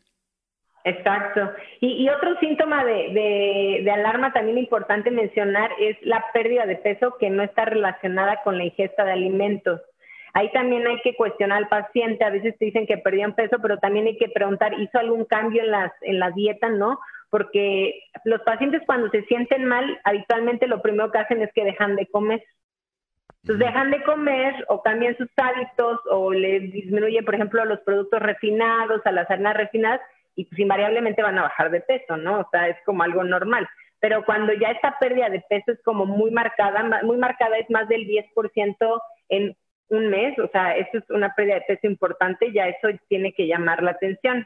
Exacto. 0.84 1.52
Y, 1.80 2.10
otro 2.10 2.38
síntoma 2.40 2.84
de, 2.84 3.82
de, 3.84 3.92
alarma 3.92 4.34
también 4.34 4.58
importante 4.58 5.12
mencionar 5.12 5.72
es 5.80 5.98
la 6.02 6.26
pérdida 6.34 6.66
de 6.66 6.78
peso 6.78 7.16
que 7.20 7.30
no 7.30 7.44
está 7.44 7.66
relacionada 7.66 8.42
con 8.44 8.58
la 8.58 8.66
ingesta 8.66 9.06
de 9.06 9.12
alimentos. 9.12 9.80
Ahí 10.34 10.52
también 10.52 10.88
hay 10.88 11.00
que 11.02 11.16
cuestionar 11.16 11.60
al 11.60 11.70
paciente. 11.70 12.24
A 12.24 12.30
veces 12.30 12.58
te 12.58 12.66
dicen 12.66 12.88
que 12.88 12.98
perdían 12.98 13.36
peso, 13.36 13.58
pero 13.62 13.78
también 13.78 14.08
hay 14.08 14.18
que 14.18 14.30
preguntar, 14.30 14.74
¿hizo 14.80 14.98
algún 14.98 15.26
cambio 15.26 15.62
en, 15.62 15.72
las, 15.72 15.92
en 16.02 16.20
la 16.20 16.32
dieta? 16.32 16.70
¿No? 16.70 17.00
Porque 17.32 18.04
los 18.26 18.42
pacientes 18.42 18.84
cuando 18.86 19.10
se 19.10 19.24
sienten 19.24 19.66
mal, 19.66 20.00
habitualmente 20.04 20.68
lo 20.68 20.82
primero 20.82 21.12
que 21.12 21.18
hacen 21.18 21.42
es 21.42 21.52
que 21.54 21.64
dejan 21.64 21.96
de 21.96 22.06
comer. 22.08 22.44
Entonces 23.42 23.66
dejan 23.66 23.90
de 23.90 24.04
comer 24.04 24.66
o 24.68 24.84
cambian 24.84 25.18
sus 25.18 25.30
hábitos 25.38 26.00
o 26.12 26.32
les 26.32 26.72
disminuyen, 26.72 27.26
por 27.26 27.34
ejemplo, 27.34 27.66
los 27.66 27.80
productos 27.80 28.22
refinados, 28.22 29.02
a 29.06 29.12
las 29.14 29.32
harinas 29.32 29.56
refinadas 29.56 30.02
y 30.36 30.46
pues 30.46 30.60
invariablemente 30.60 31.24
van 31.24 31.40
a 31.40 31.44
bajar 31.44 31.72
de 31.72 31.80
peso, 31.80 32.18
¿no? 32.18 32.42
O 32.42 32.48
sea, 32.52 32.68
es 32.68 32.78
como 32.86 33.02
algo 33.02 33.24
normal. 33.24 33.68
Pero 34.00 34.26
cuando 34.26 34.52
ya 34.54 34.70
esta 34.70 35.00
pérdida 35.00 35.30
de 35.30 35.44
peso 35.50 35.72
es 35.72 35.82
como 35.84 36.06
muy 36.06 36.32
marcada, 36.32 37.02
muy 37.04 37.18
marcada 37.18 37.58
es 37.58 37.70
más 37.70 37.88
del 37.88 38.06
10% 38.08 39.02
en 39.30 39.56
un 39.88 40.08
mes, 40.10 40.38
o 40.38 40.50
sea, 40.50 40.76
eso 40.76 40.98
es 40.98 41.10
una 41.10 41.34
pérdida 41.34 41.56
de 41.56 41.62
peso 41.62 41.88
importante, 41.88 42.52
ya 42.52 42.68
eso 42.68 42.90
tiene 43.08 43.34
que 43.34 43.48
llamar 43.48 43.82
la 43.82 43.92
atención. 43.92 44.46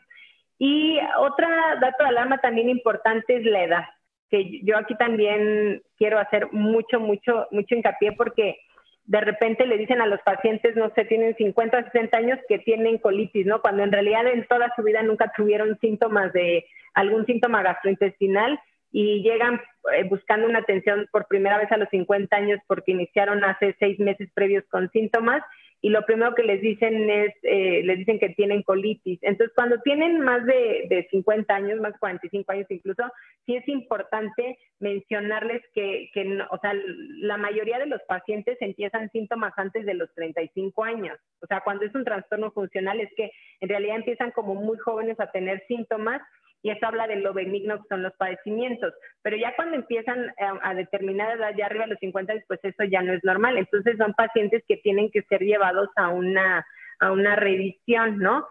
Y 0.58 0.98
otro 1.20 1.48
dato 1.82 2.04
de 2.04 2.10
alarma 2.10 2.38
también 2.38 2.70
importante 2.70 3.38
es 3.38 3.46
la 3.46 3.64
edad, 3.64 3.86
que 4.30 4.62
yo 4.64 4.78
aquí 4.78 4.96
también 4.96 5.82
quiero 5.98 6.20
hacer 6.20 6.48
mucho, 6.52 7.00
mucho, 7.00 7.48
mucho 7.52 7.76
hincapié 7.76 8.14
porque 8.14 8.58
de 9.06 9.22
repente 9.22 9.68
le 9.68 9.78
dicen 9.78 10.02
a 10.02 10.08
los 10.08 10.20
pacientes, 10.22 10.76
no 10.76 10.92
sé, 10.96 11.06
tienen 11.06 11.36
50 11.36 11.78
o 11.78 11.84
60 11.84 12.18
años 12.18 12.40
que 12.48 12.60
tienen 12.60 12.98
colitis, 12.98 13.46
¿no? 13.46 13.62
Cuando 13.62 13.84
en 13.84 13.92
realidad 13.92 14.26
en 14.28 14.48
toda 14.48 14.74
su 14.76 14.84
vida 14.84 15.04
nunca 15.04 15.32
tuvieron 15.36 15.78
síntomas 15.80 16.34
de 16.34 16.66
algún 16.94 17.26
síntoma 17.26 17.62
gastrointestinal 17.62 18.60
y 18.92 19.22
llegan 19.22 19.62
eh, 19.94 20.06
buscando 20.10 20.48
una 20.48 20.60
atención 20.60 21.08
por 21.12 21.28
primera 21.28 21.58
vez 21.58 21.72
a 21.72 21.78
los 21.78 21.90
50 21.90 22.36
años 22.36 22.60
porque 22.66 22.94
iniciaron 22.94 23.44
hace 23.44 23.76
seis 23.78 24.00
meses 24.00 24.30
previos 24.34 24.64
con 24.72 24.90
síntomas 24.92 25.44
y 25.86 25.90
lo 25.90 26.04
primero 26.04 26.34
que 26.34 26.42
les 26.42 26.62
dicen 26.62 27.12
es, 27.12 27.32
eh, 27.44 27.84
les 27.84 28.00
dicen 28.00 28.18
que 28.18 28.30
tienen 28.30 28.64
colitis. 28.64 29.20
Entonces, 29.22 29.54
cuando 29.54 29.80
tienen 29.82 30.20
más 30.20 30.44
de, 30.48 30.88
de 30.90 31.08
50 31.12 31.54
años, 31.54 31.80
más 31.80 31.94
de 31.94 32.00
45 32.00 32.52
años 32.52 32.66
incluso, 32.72 33.04
sí 33.46 33.56
es 33.56 33.68
importante 33.68 34.58
mencionarles 34.80 35.62
que, 35.76 36.10
o 36.50 36.58
sea, 36.58 36.74
la 37.20 37.38
mayoría 37.38 37.78
de 37.78 37.86
los 37.86 38.02
pacientes 38.08 38.58
empiezan 38.62 39.12
síntomas 39.12 39.54
antes 39.58 39.86
de 39.86 39.94
los 39.94 40.12
35 40.16 40.84
años. 40.84 41.20
O 41.44 41.46
sea, 41.46 41.62
cuando 41.62 41.86
es 41.86 41.94
un 41.94 42.04
trastorno 42.04 42.50
funcional 42.50 43.00
es 43.00 43.14
que 43.16 43.30
en 43.62 43.70
realidad 43.70 43.98
empiezan 43.98 44.32
como 44.32 44.56
muy 44.56 44.80
jóvenes 44.80 45.20
a 45.20 45.30
tener 45.30 45.64
síntomas 45.68 46.20
y 46.66 46.72
eso 46.72 46.88
habla 46.88 47.06
de 47.06 47.18
lo 47.18 47.32
benigno 47.32 47.78
que 47.78 47.88
son 47.90 48.02
los 48.02 48.14
padecimientos. 48.14 48.92
Pero 49.22 49.38
ya 49.38 49.56
cuando 49.56 49.76
empiezan 49.76 50.34
a, 50.64 50.74
determinada 50.74 51.34
edad, 51.34 51.54
ya 51.56 51.68
arriba 51.68 51.84
de 51.84 51.92
los 51.92 52.00
50, 52.00 52.34
pues 52.48 52.60
eso 52.64 52.84
ya 52.86 53.04
no 53.04 53.14
es 53.14 53.24
normal. 53.24 53.60
Entonces 53.60 53.98
son 54.00 54.16
pacientes 54.16 54.64
que 54.68 54.78
tienen 54.78 55.12
que 55.12 55.22
ser 55.30 55.42
llevados 55.42 55.90
a 55.96 56.10
una, 56.10 56.66
a 57.02 57.12
una 57.12 57.36
revisión, 57.36 58.18
¿no? 58.18 58.48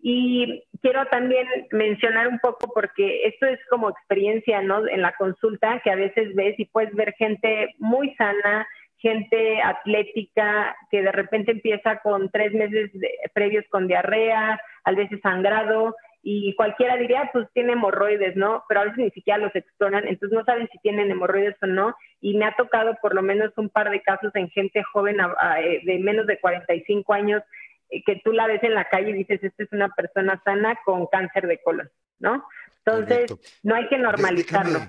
Y 0.00 0.64
quiero 0.80 1.04
también 1.08 1.46
mencionar 1.70 2.28
un 2.28 2.38
poco, 2.38 2.72
porque 2.72 3.24
esto 3.24 3.44
es 3.44 3.60
como 3.68 3.90
experiencia, 3.90 4.62
¿no? 4.62 4.88
En 4.88 5.02
la 5.02 5.12
consulta, 5.18 5.82
que 5.84 5.90
a 5.90 5.96
veces 5.96 6.34
ves 6.34 6.58
y 6.58 6.64
puedes 6.64 6.94
ver 6.94 7.12
gente 7.18 7.74
muy 7.76 8.14
sana, 8.14 8.66
gente 8.96 9.60
atlética, 9.60 10.74
que 10.90 11.02
de 11.02 11.12
repente 11.12 11.52
empieza 11.52 11.98
con 11.98 12.30
tres 12.30 12.54
meses 12.54 12.90
previos 13.34 13.66
con 13.68 13.88
diarrea, 13.88 14.58
a 14.84 14.92
veces 14.92 15.20
sangrado, 15.20 15.94
y 16.22 16.54
cualquiera 16.56 16.96
diría, 16.96 17.30
pues 17.32 17.46
tiene 17.54 17.72
hemorroides, 17.72 18.36
¿no? 18.36 18.64
Pero 18.68 18.80
a 18.80 18.84
veces 18.84 18.98
ni 18.98 19.10
siquiera 19.10 19.38
los 19.38 19.54
exploran, 19.54 20.06
entonces 20.06 20.36
no 20.36 20.44
saben 20.44 20.68
si 20.72 20.78
tienen 20.78 21.10
hemorroides 21.10 21.56
o 21.62 21.66
no. 21.66 21.94
Y 22.20 22.36
me 22.36 22.44
ha 22.44 22.56
tocado 22.56 22.96
por 23.00 23.14
lo 23.14 23.22
menos 23.22 23.52
un 23.56 23.68
par 23.68 23.90
de 23.90 24.02
casos 24.02 24.32
en 24.34 24.50
gente 24.50 24.82
joven 24.92 25.18
eh, 25.20 25.80
de 25.84 25.98
menos 25.98 26.26
de 26.26 26.40
45 26.40 27.12
años 27.12 27.42
eh, 27.90 28.02
que 28.04 28.20
tú 28.24 28.32
la 28.32 28.46
ves 28.46 28.62
en 28.62 28.74
la 28.74 28.88
calle 28.88 29.10
y 29.10 29.14
dices, 29.14 29.42
esta 29.42 29.62
es 29.62 29.72
una 29.72 29.88
persona 29.90 30.40
sana 30.44 30.78
con 30.84 31.06
cáncer 31.06 31.46
de 31.46 31.62
colon, 31.62 31.88
¿no? 32.18 32.44
Entonces, 32.84 33.34
no 33.62 33.74
hay 33.74 33.86
que 33.88 33.98
normalizarlo. 33.98 34.80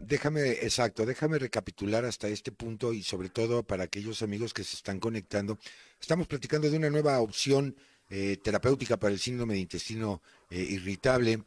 déjame, 0.00 0.50
exacto, 0.50 1.06
déjame 1.06 1.38
recapitular 1.38 2.04
hasta 2.04 2.28
este 2.28 2.50
punto 2.50 2.92
y 2.92 3.02
sobre 3.02 3.28
todo 3.28 3.62
para 3.62 3.84
aquellos 3.84 4.22
amigos 4.22 4.52
que 4.52 4.64
se 4.64 4.76
están 4.76 4.98
conectando. 4.98 5.58
Estamos 6.00 6.26
platicando 6.26 6.68
de 6.68 6.76
una 6.76 6.90
nueva 6.90 7.20
opción 7.20 7.76
eh, 8.08 8.38
terapéutica 8.42 8.96
para 8.96 9.12
el 9.12 9.18
síndrome 9.18 9.54
de 9.54 9.60
intestino 9.60 10.22
eh, 10.50 10.60
irritable, 10.60 11.42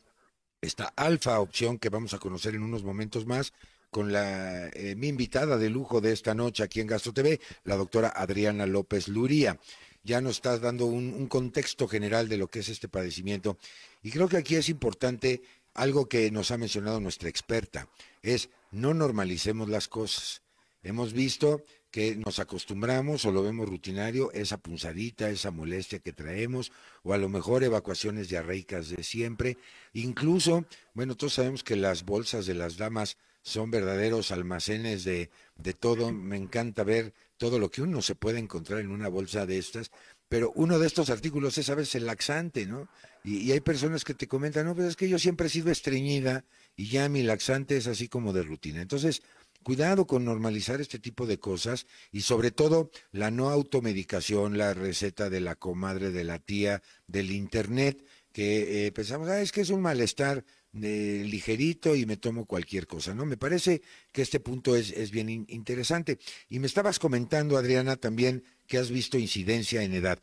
esta 0.61 0.85
alfa 0.95 1.39
opción 1.39 1.79
que 1.79 1.89
vamos 1.89 2.13
a 2.13 2.19
conocer 2.19 2.55
en 2.55 2.63
unos 2.63 2.83
momentos 2.83 3.25
más 3.25 3.53
con 3.89 4.11
la 4.11 4.67
eh, 4.69 4.95
mi 4.95 5.07
invitada 5.07 5.57
de 5.57 5.69
lujo 5.69 6.01
de 6.01 6.11
esta 6.11 6.35
noche 6.35 6.63
aquí 6.63 6.81
en 6.81 6.87
Gastro 6.87 7.13
TV, 7.13 7.39
la 7.63 7.75
doctora 7.75 8.09
Adriana 8.09 8.65
López 8.65 9.07
Luría. 9.07 9.59
Ya 10.03 10.21
nos 10.21 10.37
estás 10.37 10.61
dando 10.61 10.85
un, 10.85 11.13
un 11.13 11.27
contexto 11.27 11.87
general 11.87 12.29
de 12.29 12.37
lo 12.37 12.47
que 12.47 12.59
es 12.59 12.69
este 12.69 12.87
padecimiento 12.87 13.57
y 14.03 14.11
creo 14.11 14.27
que 14.27 14.37
aquí 14.37 14.55
es 14.55 14.69
importante 14.69 15.41
algo 15.73 16.07
que 16.07 16.29
nos 16.31 16.51
ha 16.51 16.57
mencionado 16.57 16.99
nuestra 16.99 17.29
experta, 17.29 17.87
es 18.21 18.49
no 18.71 18.93
normalicemos 18.93 19.69
las 19.69 19.87
cosas. 19.87 20.41
Hemos 20.83 21.13
visto 21.13 21.63
que 21.91 22.15
nos 22.15 22.39
acostumbramos 22.39 23.25
o 23.25 23.31
lo 23.31 23.43
vemos 23.43 23.67
rutinario, 23.67 24.31
esa 24.31 24.58
punzadita, 24.58 25.29
esa 25.29 25.51
molestia 25.51 26.00
que 26.00 26.13
traemos, 26.13 26.72
o 27.03 27.13
a 27.13 27.17
lo 27.17 27.29
mejor 27.29 27.63
evacuaciones 27.63 28.29
diarreicas 28.29 28.89
de 28.89 29.03
siempre. 29.03 29.58
Incluso, 29.93 30.65
bueno, 30.93 31.15
todos 31.15 31.34
sabemos 31.34 31.63
que 31.63 31.75
las 31.75 32.05
bolsas 32.05 32.46
de 32.46 32.53
las 32.53 32.77
damas 32.77 33.17
son 33.41 33.72
verdaderos 33.72 34.31
almacenes 34.31 35.03
de, 35.03 35.29
de 35.55 35.74
todo. 35.74 36.12
Me 36.12 36.38
encanta 36.38 36.84
ver 36.84 37.13
todo 37.38 37.58
lo 37.58 37.72
que 37.72 37.81
uno 37.81 38.01
se 38.01 38.15
puede 38.15 38.39
encontrar 38.39 38.79
en 38.81 38.91
una 38.91 39.08
bolsa 39.08 39.46
de 39.46 39.58
estas, 39.58 39.91
pero 40.27 40.51
uno 40.55 40.77
de 40.77 40.86
estos 40.86 41.10
artículos 41.10 41.58
es 41.58 41.69
a 41.69 41.75
veces 41.75 41.96
el 41.96 42.05
laxante, 42.05 42.67
¿no? 42.67 42.88
Y, 43.24 43.51
hay 43.51 43.60
personas 43.60 44.05
que 44.05 44.13
te 44.13 44.27
comentan, 44.27 44.65
no, 44.65 44.75
pues 44.75 44.89
es 44.89 44.96
que 44.96 45.10
yo 45.10 45.19
siempre 45.19 45.48
he 45.48 45.50
sido 45.50 45.72
estreñida 45.72 46.46
y 46.75 46.88
ya 46.89 47.10
mi 47.10 47.24
laxante 47.24 47.75
es 47.77 47.88
así 47.88 48.08
como 48.08 48.31
de 48.31 48.43
rutina. 48.43 48.81
Entonces, 48.81 49.24
cuidado 49.63 50.07
con 50.07 50.25
normalizar 50.25 50.81
este 50.81 50.99
tipo 50.99 51.25
de 51.25 51.39
cosas 51.39 51.85
y 52.11 52.21
sobre 52.21 52.51
todo 52.51 52.91
la 53.11 53.31
no 53.31 53.49
automedicación, 53.49 54.57
la 54.57 54.73
receta 54.73 55.29
de 55.29 55.41
la 55.41 55.55
comadre, 55.55 56.11
de 56.11 56.23
la 56.23 56.39
tía, 56.39 56.81
del 57.07 57.31
internet, 57.31 58.03
que 58.31 58.87
eh, 58.87 58.91
pensamos, 58.91 59.27
ah, 59.29 59.41
es 59.41 59.51
que 59.51 59.61
es 59.61 59.69
un 59.69 59.81
malestar 59.81 60.45
eh, 60.73 61.23
ligerito 61.25 61.95
y 61.95 62.05
me 62.05 62.17
tomo 62.17 62.45
cualquier 62.45 62.85
cosa, 62.85 63.15
¿no? 63.15 63.25
Me 63.25 63.37
parece 63.37 63.81
que 64.11 64.21
este 64.21 64.39
punto 64.39 64.75
es, 64.75 64.91
es 64.91 65.09
bien 65.11 65.29
interesante. 65.47 66.19
Y 66.47 66.59
me 66.59 66.67
estabas 66.67 66.99
comentando, 66.99 67.57
Adriana, 67.57 67.95
también 67.95 68.43
que 68.67 68.77
has 68.77 68.91
visto 68.91 69.17
incidencia 69.17 69.81
en 69.81 69.93
edad. 69.93 70.19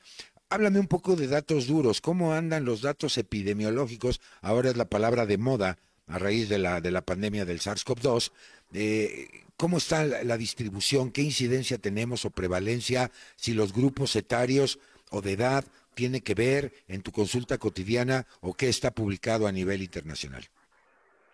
Háblame 0.49 0.79
un 0.79 0.87
poco 0.87 1.17
de 1.17 1.27
datos 1.27 1.67
duros, 1.67 2.01
¿cómo 2.01 2.33
andan 2.33 2.65
los 2.65 2.81
datos 2.81 3.19
epidemiológicos? 3.19 4.21
Ahora 4.41 4.71
es 4.71 4.77
la 4.77 4.89
palabra 4.89 5.27
de 5.27 5.39
moda 5.39 5.77
a 6.07 6.19
raíz 6.19 6.49
de 6.49 6.59
la, 6.59 6.81
de 6.81 6.93
la 6.93 7.03
pandemia 7.05 7.45
del 7.45 7.61
SARS-CoV-2. 7.61 8.31
Eh, 8.75 9.29
¿Cómo 9.57 9.79
está 9.79 10.05
la, 10.05 10.37
distribución? 10.37 11.11
¿Qué 11.11 11.23
incidencia 11.23 11.79
tenemos 11.79 12.27
o 12.27 12.31
prevalencia? 12.31 13.11
Si 13.37 13.55
los 13.55 13.73
grupos 13.73 14.15
etarios 14.15 14.79
o 15.11 15.23
de 15.23 15.33
edad 15.33 15.65
tiene 15.95 16.21
que 16.21 16.35
ver 16.35 16.73
en 16.89 17.03
tu 17.03 17.11
consulta 17.11 17.57
cotidiana 17.57 18.27
o 18.43 18.53
qué 18.53 18.69
está 18.69 18.91
publicado 18.91 19.47
a 19.47 19.53
nivel 19.53 19.81
internacional? 19.81 20.43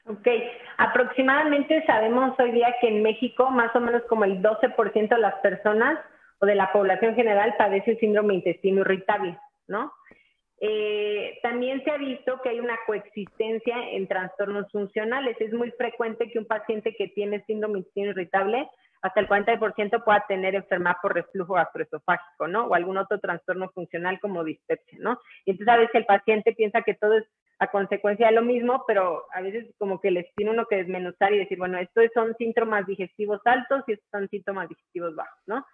Ok, 0.07 0.29
aproximadamente 0.79 1.85
sabemos 1.85 2.39
hoy 2.39 2.53
día 2.53 2.75
que 2.81 2.89
en 2.89 3.03
México 3.03 3.51
más 3.51 3.75
o 3.75 3.81
menos 3.81 4.03
como 4.09 4.25
el 4.25 4.41
12% 4.41 5.09
de 5.09 5.19
las 5.19 5.35
personas 5.41 5.99
o 6.39 6.47
de 6.47 6.55
la 6.55 6.73
población 6.73 7.15
general 7.17 7.55
padece 7.59 7.93
el 7.93 7.99
síndrome 7.99 8.35
intestino 8.35 8.83
irritable, 8.83 9.37
¿no? 9.67 9.93
Eh, 10.65 11.41
también 11.43 11.83
se 11.83 11.91
ha 11.91 11.97
visto 11.97 12.41
que 12.41 12.51
hay 12.51 12.61
una 12.61 12.79
coexistencia 12.87 13.77
en 13.91 14.07
trastornos 14.07 14.71
funcionales. 14.71 15.37
Es 15.41 15.53
muy 15.53 15.73
frecuente 15.73 16.31
que 16.31 16.39
un 16.39 16.47
paciente 16.47 16.95
que 16.95 17.09
tiene 17.09 17.45
síndrome 17.47 17.79
intestino 17.79 18.11
irritable 18.11 18.71
hasta 19.03 19.19
el 19.19 19.27
40% 19.29 20.05
pueda 20.05 20.25
tener 20.29 20.55
enfermedad 20.55 20.99
por 21.03 21.15
reflujo 21.15 21.55
gastroesofágico, 21.55 22.47
¿no? 22.47 22.67
O 22.67 22.75
algún 22.75 22.97
otro 22.97 23.19
trastorno 23.19 23.71
funcional 23.71 24.21
como 24.21 24.45
dispepsia, 24.45 24.99
¿no? 25.01 25.19
Entonces 25.47 25.75
a 25.75 25.79
veces 25.79 25.95
el 25.97 26.07
paciente 26.07 26.53
piensa 26.53 26.83
que 26.83 26.95
todo 26.95 27.19
es 27.19 27.25
a 27.59 27.67
consecuencia 27.67 28.29
de 28.29 28.35
lo 28.35 28.43
mismo, 28.43 28.85
pero 28.87 29.25
a 29.35 29.41
veces 29.41 29.67
como 29.79 30.01
que 30.01 30.13
les 30.13 30.33
tiene 30.37 30.53
uno 30.53 30.67
que 30.67 30.77
desmenuzar 30.77 31.33
y 31.33 31.39
decir, 31.39 31.59
bueno, 31.59 31.77
estos 31.79 32.05
son 32.15 32.37
síntomas 32.37 32.87
digestivos 32.87 33.41
altos 33.45 33.83
y 33.89 33.95
estos 33.95 34.09
son 34.13 34.29
síntomas 34.29 34.69
digestivos 34.69 35.17
bajos, 35.17 35.43
¿no? 35.47 35.67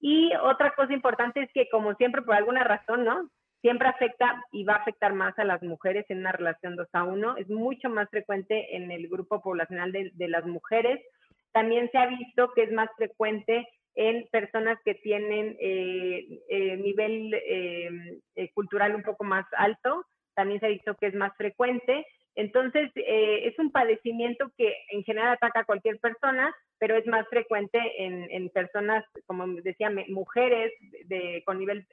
Y 0.00 0.30
otra 0.44 0.72
cosa 0.76 0.92
importante 0.92 1.42
es 1.42 1.50
que 1.52 1.68
como 1.70 1.94
siempre 1.94 2.22
por 2.22 2.36
alguna 2.36 2.62
razón, 2.62 3.04
¿no? 3.04 3.28
Siempre 3.60 3.88
afecta 3.88 4.44
y 4.52 4.64
va 4.64 4.74
a 4.74 4.78
afectar 4.78 5.12
más 5.14 5.38
a 5.38 5.44
las 5.44 5.62
mujeres 5.62 6.06
en 6.08 6.18
una 6.18 6.32
relación 6.32 6.76
2 6.76 6.88
a 6.92 7.04
1. 7.04 7.36
Es 7.38 7.48
mucho 7.48 7.88
más 7.90 8.08
frecuente 8.08 8.76
en 8.76 8.90
el 8.90 9.08
grupo 9.08 9.40
poblacional 9.40 9.92
de, 9.92 10.28
las 10.28 10.46
mujeres 10.46 11.00
también 11.52 11.90
se 11.90 11.98
ha 11.98 12.06
visto 12.06 12.52
que 12.54 12.62
es 12.62 12.72
más 12.72 12.88
frecuente 12.96 13.66
en 13.94 14.28
personas 14.30 14.78
que 14.84 14.94
tienen 14.94 15.56
eh, 15.58 16.40
eh, 16.48 16.76
nivel 16.76 17.34
eh, 17.34 18.50
cultural 18.54 18.94
un 18.94 19.02
poco 19.02 19.24
más 19.24 19.44
alto, 19.56 20.04
también 20.34 20.60
se 20.60 20.66
ha 20.66 20.68
visto 20.68 20.94
que 20.94 21.06
es 21.06 21.14
más 21.14 21.36
frecuente. 21.36 22.06
Entonces, 22.36 22.92
es 22.94 23.58
un 23.58 23.72
padecimiento 23.72 24.52
que 24.56 24.72
en 24.92 25.02
general 25.02 25.32
ataca 25.32 25.60
a 25.60 25.64
cualquier 25.64 25.98
persona, 25.98 26.54
pero 26.78 26.94
es 26.96 27.04
más 27.08 27.26
frecuente 27.26 27.80
en, 27.98 28.48
personas, 28.50 29.04
como 29.26 29.44
decía, 29.62 29.90
mujeres 30.06 30.72
de, 31.06 31.42
con 31.44 31.58
nivel 31.58 31.84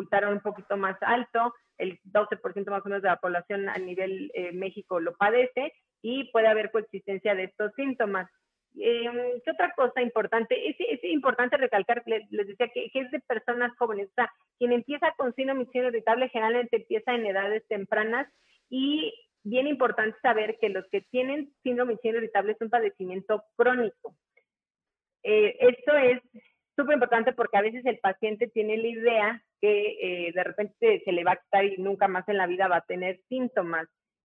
cultural 0.00 0.32
un 0.32 0.40
poquito 0.40 0.76
más 0.76 0.96
alto, 1.02 1.54
el 1.78 1.98
12% 2.04 2.70
más 2.70 2.82
o 2.84 2.88
menos 2.88 3.02
de 3.02 3.08
la 3.08 3.16
población 3.16 3.68
a 3.68 3.78
nivel 3.78 4.32
México 4.54 5.00
lo 5.00 5.14
padece 5.16 5.72
y 6.02 6.30
puede 6.32 6.48
haber 6.48 6.70
coexistencia 6.70 7.34
de 7.34 7.44
estos 7.44 7.72
síntomas. 7.74 8.30
Eh, 8.78 9.40
¿Qué 9.44 9.50
otra 9.50 9.72
cosa 9.74 10.00
importante? 10.00 10.68
Es, 10.68 10.76
es 10.78 11.02
importante 11.04 11.56
recalcar, 11.56 12.02
les, 12.06 12.28
decía, 12.30 12.68
que, 12.68 12.90
es 12.92 13.10
de 13.10 13.20
personas 13.20 13.76
jóvenes. 13.78 14.08
O 14.10 14.14
sea, 14.14 14.32
quien 14.58 14.72
empieza 14.72 15.12
con 15.16 15.34
síndrome 15.34 15.66
irritable 15.72 16.28
generalmente 16.28 16.76
empieza 16.76 17.14
en 17.14 17.26
edades 17.26 17.66
tempranas 17.68 18.28
y 18.68 19.12
bien 19.42 19.66
importante 19.66 20.18
saber 20.20 20.58
que 20.60 20.68
los 20.68 20.86
que 20.88 21.00
tienen 21.02 21.52
síndrome 21.62 21.98
irritable 22.02 22.52
es 22.52 22.60
un 22.60 22.70
padecimiento 22.70 23.44
crónico. 23.56 24.14
Eh, 25.22 25.56
esto 25.60 25.96
es 25.96 26.22
súper 26.76 26.94
importante 26.94 27.32
porque 27.32 27.56
a 27.58 27.62
veces 27.62 27.84
el 27.86 27.98
paciente 27.98 28.48
tiene 28.48 28.76
la 28.76 28.88
idea 28.88 29.42
que 29.60 30.28
eh, 30.28 30.32
de 30.32 30.44
repente 30.44 31.02
se 31.04 31.12
le 31.12 31.24
va 31.24 31.32
a 31.32 31.36
quitar 31.36 31.64
y 31.64 31.76
nunca 31.78 32.08
más 32.08 32.28
en 32.28 32.38
la 32.38 32.46
vida 32.46 32.68
va 32.68 32.76
a 32.76 32.86
tener 32.86 33.20
síntomas. 33.28 33.88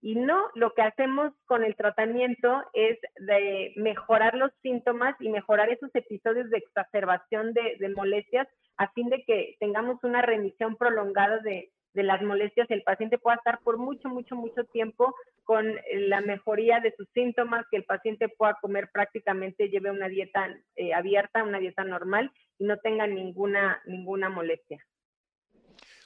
Y 0.02 0.16
no, 0.16 0.50
lo 0.56 0.74
que 0.74 0.82
hacemos 0.82 1.32
con 1.46 1.64
el 1.64 1.78
tratamiento 1.78 2.62
es 2.74 3.00
de 3.20 3.72
mejorar 3.78 4.36
los 4.36 4.52
síntomas 4.62 5.16
y 5.22 5.30
mejorar 5.30 5.70
esos 5.70 5.92
episodios 5.94 6.50
de 6.50 6.58
exacerbación 6.58 7.54
de, 7.54 7.78
molestias 7.96 8.48
a 8.76 8.92
fin 8.92 9.08
de 9.10 9.24
que 9.24 9.56
tengamos 9.62 10.04
una 10.04 10.22
remisión 10.22 10.76
prolongada 10.76 11.38
de, 11.38 11.72
las 12.02 12.22
molestias 12.24 12.70
el 12.72 12.82
paciente 12.82 13.20
pueda 13.20 13.38
estar 13.38 13.60
por 13.60 13.78
mucho, 13.78 14.10
mucho, 14.10 14.36
mucho 14.36 14.64
tiempo 14.66 15.14
con 15.44 15.76
la 15.94 16.22
mejoría 16.22 16.80
de 16.80 16.96
sus 16.98 17.08
síntomas, 17.14 17.66
que 17.70 17.78
el 17.78 17.84
paciente 17.84 18.30
pueda 18.30 18.58
comer 18.62 18.90
prácticamente, 18.92 19.70
lleve 19.70 19.92
una 19.92 20.08
dieta 20.08 20.48
eh, 20.76 20.94
abierta, 20.94 21.44
una 21.44 21.60
dieta 21.60 21.84
normal 21.84 22.32
y 22.58 22.64
no 22.64 22.78
tenga 22.78 23.06
ninguna, 23.06 23.82
ninguna 23.86 24.30
molestia. 24.30 24.84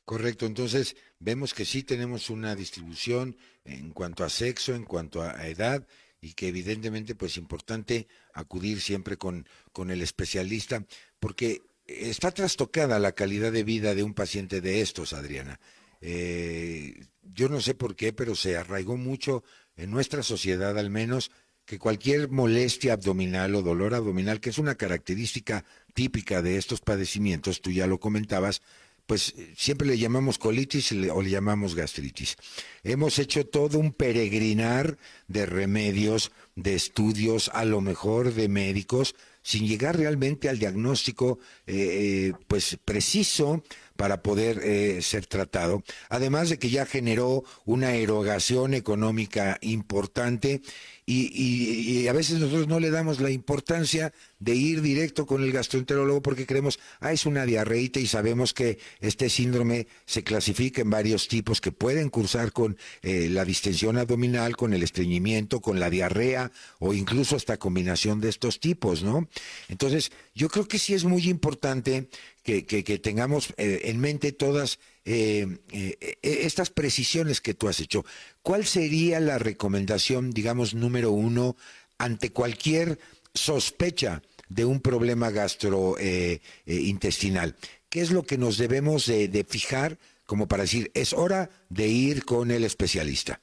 Correcto, 0.04 0.46
entonces 0.46 0.96
vemos 1.20 1.54
que 1.54 1.66
sí 1.66 1.84
tenemos 1.84 2.30
una 2.30 2.56
distribución 2.56 3.38
en 3.66 3.92
cuanto 3.92 4.24
a 4.24 4.30
sexo, 4.30 4.74
en 4.74 4.86
cuanto 4.86 5.22
a 5.22 5.48
edad 5.48 5.86
y 6.22 6.34
que 6.34 6.48
evidentemente 6.48 7.16
pues 7.16 7.34
es 7.34 7.38
importante 7.38 8.08
acudir 8.34 8.82
siempre 8.82 9.18
con, 9.18 9.48
con 9.72 9.92
el 9.92 10.02
especialista 10.02 10.84
porque 11.20 11.62
está 11.86 12.32
trastocada 12.32 13.00
la 13.00 13.14
calidad 13.14 13.52
de 13.52 13.64
vida 13.64 13.96
de 13.96 14.04
un 14.04 14.14
paciente 14.14 14.62
de 14.62 14.82
estos, 14.82 15.14
Adriana. 15.14 15.60
Eh, 16.02 17.06
yo 17.22 17.50
no 17.50 17.62
sé 17.62 17.74
por 17.74 17.96
qué, 17.96 18.14
pero 18.14 18.36
se 18.36 18.58
arraigó 18.58 18.98
mucho 18.98 19.44
en 19.76 19.92
nuestra 19.92 20.24
sociedad 20.24 20.78
al 20.78 20.90
menos 20.90 21.32
que 21.66 21.80
cualquier 21.80 22.30
molestia 22.30 22.94
abdominal 22.94 23.54
o 23.54 23.62
dolor 23.62 23.94
abdominal, 23.94 24.40
que 24.40 24.50
es 24.50 24.58
una 24.58 24.76
característica 24.76 25.66
típica 25.94 26.42
de 26.42 26.58
estos 26.58 26.80
padecimientos, 26.80 27.62
tú 27.62 27.72
ya 27.72 27.88
lo 27.88 28.00
comentabas, 28.00 28.62
pues 29.06 29.34
siempre 29.56 29.88
le 29.88 29.98
llamamos 29.98 30.38
colitis 30.38 30.92
o 30.92 31.22
le 31.22 31.30
llamamos 31.30 31.76
gastritis. 31.76 32.36
Hemos 32.84 33.20
hecho 33.20 33.46
todo 33.46 33.80
un 33.80 33.94
peregrinar 33.94 34.98
de 35.28 35.46
remedios, 35.46 36.32
de 36.56 36.76
estudios, 36.76 37.50
a 37.54 37.66
lo 37.66 37.82
mejor 37.82 38.34
de 38.34 38.50
médicos, 38.50 39.16
sin 39.42 39.66
llegar 39.66 39.98
realmente 39.98 40.50
al 40.50 40.60
diagnóstico 40.60 41.40
eh, 41.66 41.76
eh, 41.76 42.34
pues 42.48 42.78
preciso 42.84 43.64
para 43.98 44.22
poder 44.22 44.62
eh, 44.64 45.02
ser 45.02 45.26
tratado. 45.26 45.84
Además 46.10 46.50
de 46.50 46.60
que 46.60 46.70
ya 46.70 46.86
generó 46.86 47.44
una 47.66 47.96
erogación 47.96 48.74
económica 48.74 49.58
importante 49.62 50.62
y, 51.10 52.06
a 52.10 52.14
veces 52.14 52.40
nosotros 52.40 52.68
no 52.68 52.82
le 52.82 52.92
damos 52.92 53.22
la 53.22 53.30
importancia 53.30 54.14
de 54.40 54.56
ir 54.56 54.82
directo 54.82 55.26
con 55.26 55.42
el 55.42 55.54
gastroenterólogo 55.54 56.22
porque 56.22 56.46
creemos, 56.46 56.80
ah, 57.00 57.14
es 57.14 57.26
una 57.26 57.46
diarreita 57.46 58.02
y 58.02 58.08
sabemos 58.08 58.54
que 58.54 58.78
este 59.00 59.30
síndrome 59.30 59.88
se 60.06 60.24
clasifica 60.24 60.82
en 60.82 60.90
varios 60.90 61.30
tipos 61.30 61.62
que 61.62 61.72
pueden 61.72 62.10
cursar 62.10 62.52
con 62.52 62.78
eh, 63.04 63.30
la 63.32 63.46
distensión 63.46 63.98
abdominal, 63.98 64.58
con 64.58 64.74
el 64.74 64.84
estreñimiento, 64.84 65.62
con 65.62 65.80
la 65.80 65.90
diarrea 65.90 66.52
o 66.80 66.94
incluso 66.94 67.38
hasta 67.38 67.56
combinación 67.56 68.20
de 68.20 68.28
estos 68.28 68.60
tipos, 68.60 69.02
¿no? 69.02 69.30
Entonces, 69.70 70.12
yo 70.38 70.48
creo 70.50 70.68
que 70.68 70.78
sí 70.78 70.94
es 70.94 71.04
muy 71.04 71.28
importante 71.28 72.10
que, 72.44 72.68
que, 72.68 73.00
tengamos 73.00 73.56
eh, 73.58 73.82
en 73.86 74.00
mente 74.00 74.32
todas 74.32 74.80
eh, 75.04 75.48
eh, 75.74 76.18
estas 76.22 76.70
precisiones 76.70 77.42
que 77.42 77.56
tú 77.56 77.68
has 77.68 77.80
hecho. 77.80 78.06
¿Cuál 78.44 78.66
sería 78.66 79.20
la 79.20 79.40
recomendación, 79.40 80.30
digamos, 80.30 80.76
número 80.76 81.10
uno 81.12 81.56
ante 81.98 82.32
cualquier 82.32 83.00
sospecha 83.34 84.22
de 84.48 84.66
un 84.66 84.80
problema 84.80 85.32
gastrointestinal? 85.32 87.56
¿Qué 87.90 88.02
es 88.02 88.12
lo 88.12 88.22
que 88.22 88.38
nos 88.38 88.60
debemos 88.60 89.08
de, 89.08 89.44
fijar 89.50 89.98
como 90.28 90.48
para 90.48 90.62
decir, 90.64 90.92
es 90.94 91.14
hora 91.14 91.50
de 91.70 91.88
ir 91.88 92.26
con 92.26 92.52
el 92.52 92.64
especialista? 92.64 93.40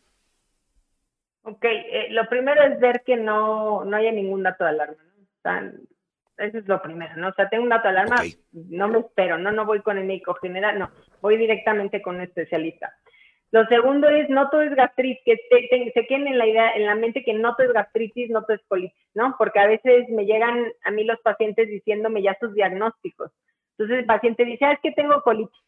Ok, 1.43 1.65
lo 2.11 2.29
primero 2.29 2.63
es 2.63 2.79
ver 2.79 3.03
que 3.05 3.17
no, 3.17 3.85
no 3.85 3.97
haya 3.97 4.13
ningún 4.13 4.45
dato 4.45 4.63
de 4.63 4.71
alarma. 4.71 5.03
¿no? 5.03 5.11
Eso 6.37 6.59
es 6.59 6.67
lo 6.67 6.83
primero, 6.83 7.17
¿no? 7.17 7.29
O 7.29 7.33
sea, 7.35 7.49
tengo 7.49 7.63
un 7.63 7.71
dato 7.71 7.85
de 7.85 7.91
alarma, 7.91 8.17
no 8.53 8.89
me 8.89 8.99
espero, 8.99 9.39
no, 9.39 9.53
no 9.53 9.65
voy 9.67 9.81
con 9.83 9.99
el 9.99 10.05
médico 10.05 10.35
general, 10.35 10.79
no, 10.79 10.91
voy 11.21 11.37
directamente 11.37 12.03
con 12.03 12.17
un 12.17 12.23
especialista. 12.23 12.93
Lo 13.53 13.65
segundo 13.67 14.09
es, 14.09 14.29
no 14.31 14.51
todo 14.51 14.63
es 14.63 14.75
gastritis, 14.75 15.23
que 15.49 15.93
se 15.95 16.07
queden 16.09 16.27
en 16.27 16.39
la 16.39 16.47
idea, 16.47 16.73
en 16.73 16.87
la 16.87 16.97
mente 16.97 17.23
que 17.23 17.35
no 17.35 17.55
todo 17.55 17.69
es 17.69 17.73
gastritis, 17.73 18.29
no 18.31 18.43
todo 18.43 18.57
es 18.57 18.63
colitis, 18.67 19.07
¿no? 19.15 19.37
Porque 19.39 19.61
a 19.61 19.69
veces 19.69 20.09
me 20.09 20.27
llegan 20.27 20.73
a 20.83 20.91
mí 20.91 21.05
los 21.05 21.21
pacientes 21.21 21.69
diciéndome 21.69 22.21
ya 22.21 22.37
sus 22.41 22.53
diagnósticos. 22.53 23.31
Entonces 23.79 24.01
el 24.01 24.07
paciente 24.07 24.45
dice, 24.45 24.65
ah, 24.65 24.73
es 24.73 24.81
que 24.81 24.91
tengo 24.91 25.23
colitis. 25.23 25.63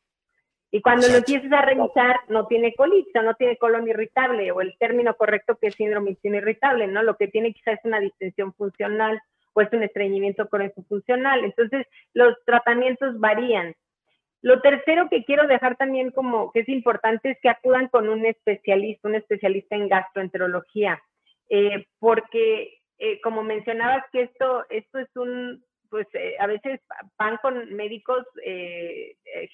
Y 0.72 0.82
cuando 0.82 1.06
lo 1.06 1.18
empiezas 1.18 1.52
a 1.52 1.62
revisar, 1.62 2.16
no 2.28 2.48
tiene 2.48 2.74
colitis 2.74 3.14
o 3.14 3.22
no 3.22 3.34
tiene 3.34 3.56
colon 3.56 3.86
irritable, 3.86 4.50
o 4.50 4.60
el 4.60 4.76
término 4.78 5.14
correcto 5.14 5.56
que 5.56 5.68
es 5.68 5.76
síndrome 5.76 6.18
irritable, 6.24 6.88
¿no? 6.88 7.04
Lo 7.04 7.16
que 7.16 7.28
tiene 7.28 7.52
quizás 7.52 7.78
es 7.78 7.84
una 7.84 8.00
distensión 8.00 8.52
funcional 8.54 9.20
o 9.56 9.62
es 9.62 9.72
un 9.72 9.82
estreñimiento 9.82 10.48
funcional. 10.86 11.42
Entonces, 11.44 11.86
los 12.12 12.34
tratamientos 12.44 13.18
varían. 13.18 13.74
Lo 14.42 14.60
tercero 14.60 15.08
que 15.08 15.24
quiero 15.24 15.46
dejar 15.46 15.76
también 15.76 16.10
como 16.10 16.52
que 16.52 16.60
es 16.60 16.68
importante 16.68 17.30
es 17.30 17.38
que 17.40 17.48
acudan 17.48 17.88
con 17.88 18.10
un 18.10 18.26
especialista, 18.26 19.08
un 19.08 19.14
especialista 19.14 19.74
en 19.74 19.88
gastroenterología, 19.88 21.02
eh, 21.48 21.86
porque 21.98 22.80
eh, 22.98 23.20
como 23.22 23.42
mencionabas 23.42 24.04
que 24.12 24.22
esto, 24.22 24.66
esto 24.68 24.98
es 24.98 25.08
un, 25.16 25.64
pues 25.88 26.06
eh, 26.12 26.36
a 26.38 26.46
veces 26.46 26.80
van 27.18 27.38
con 27.38 27.74
médicos 27.74 28.26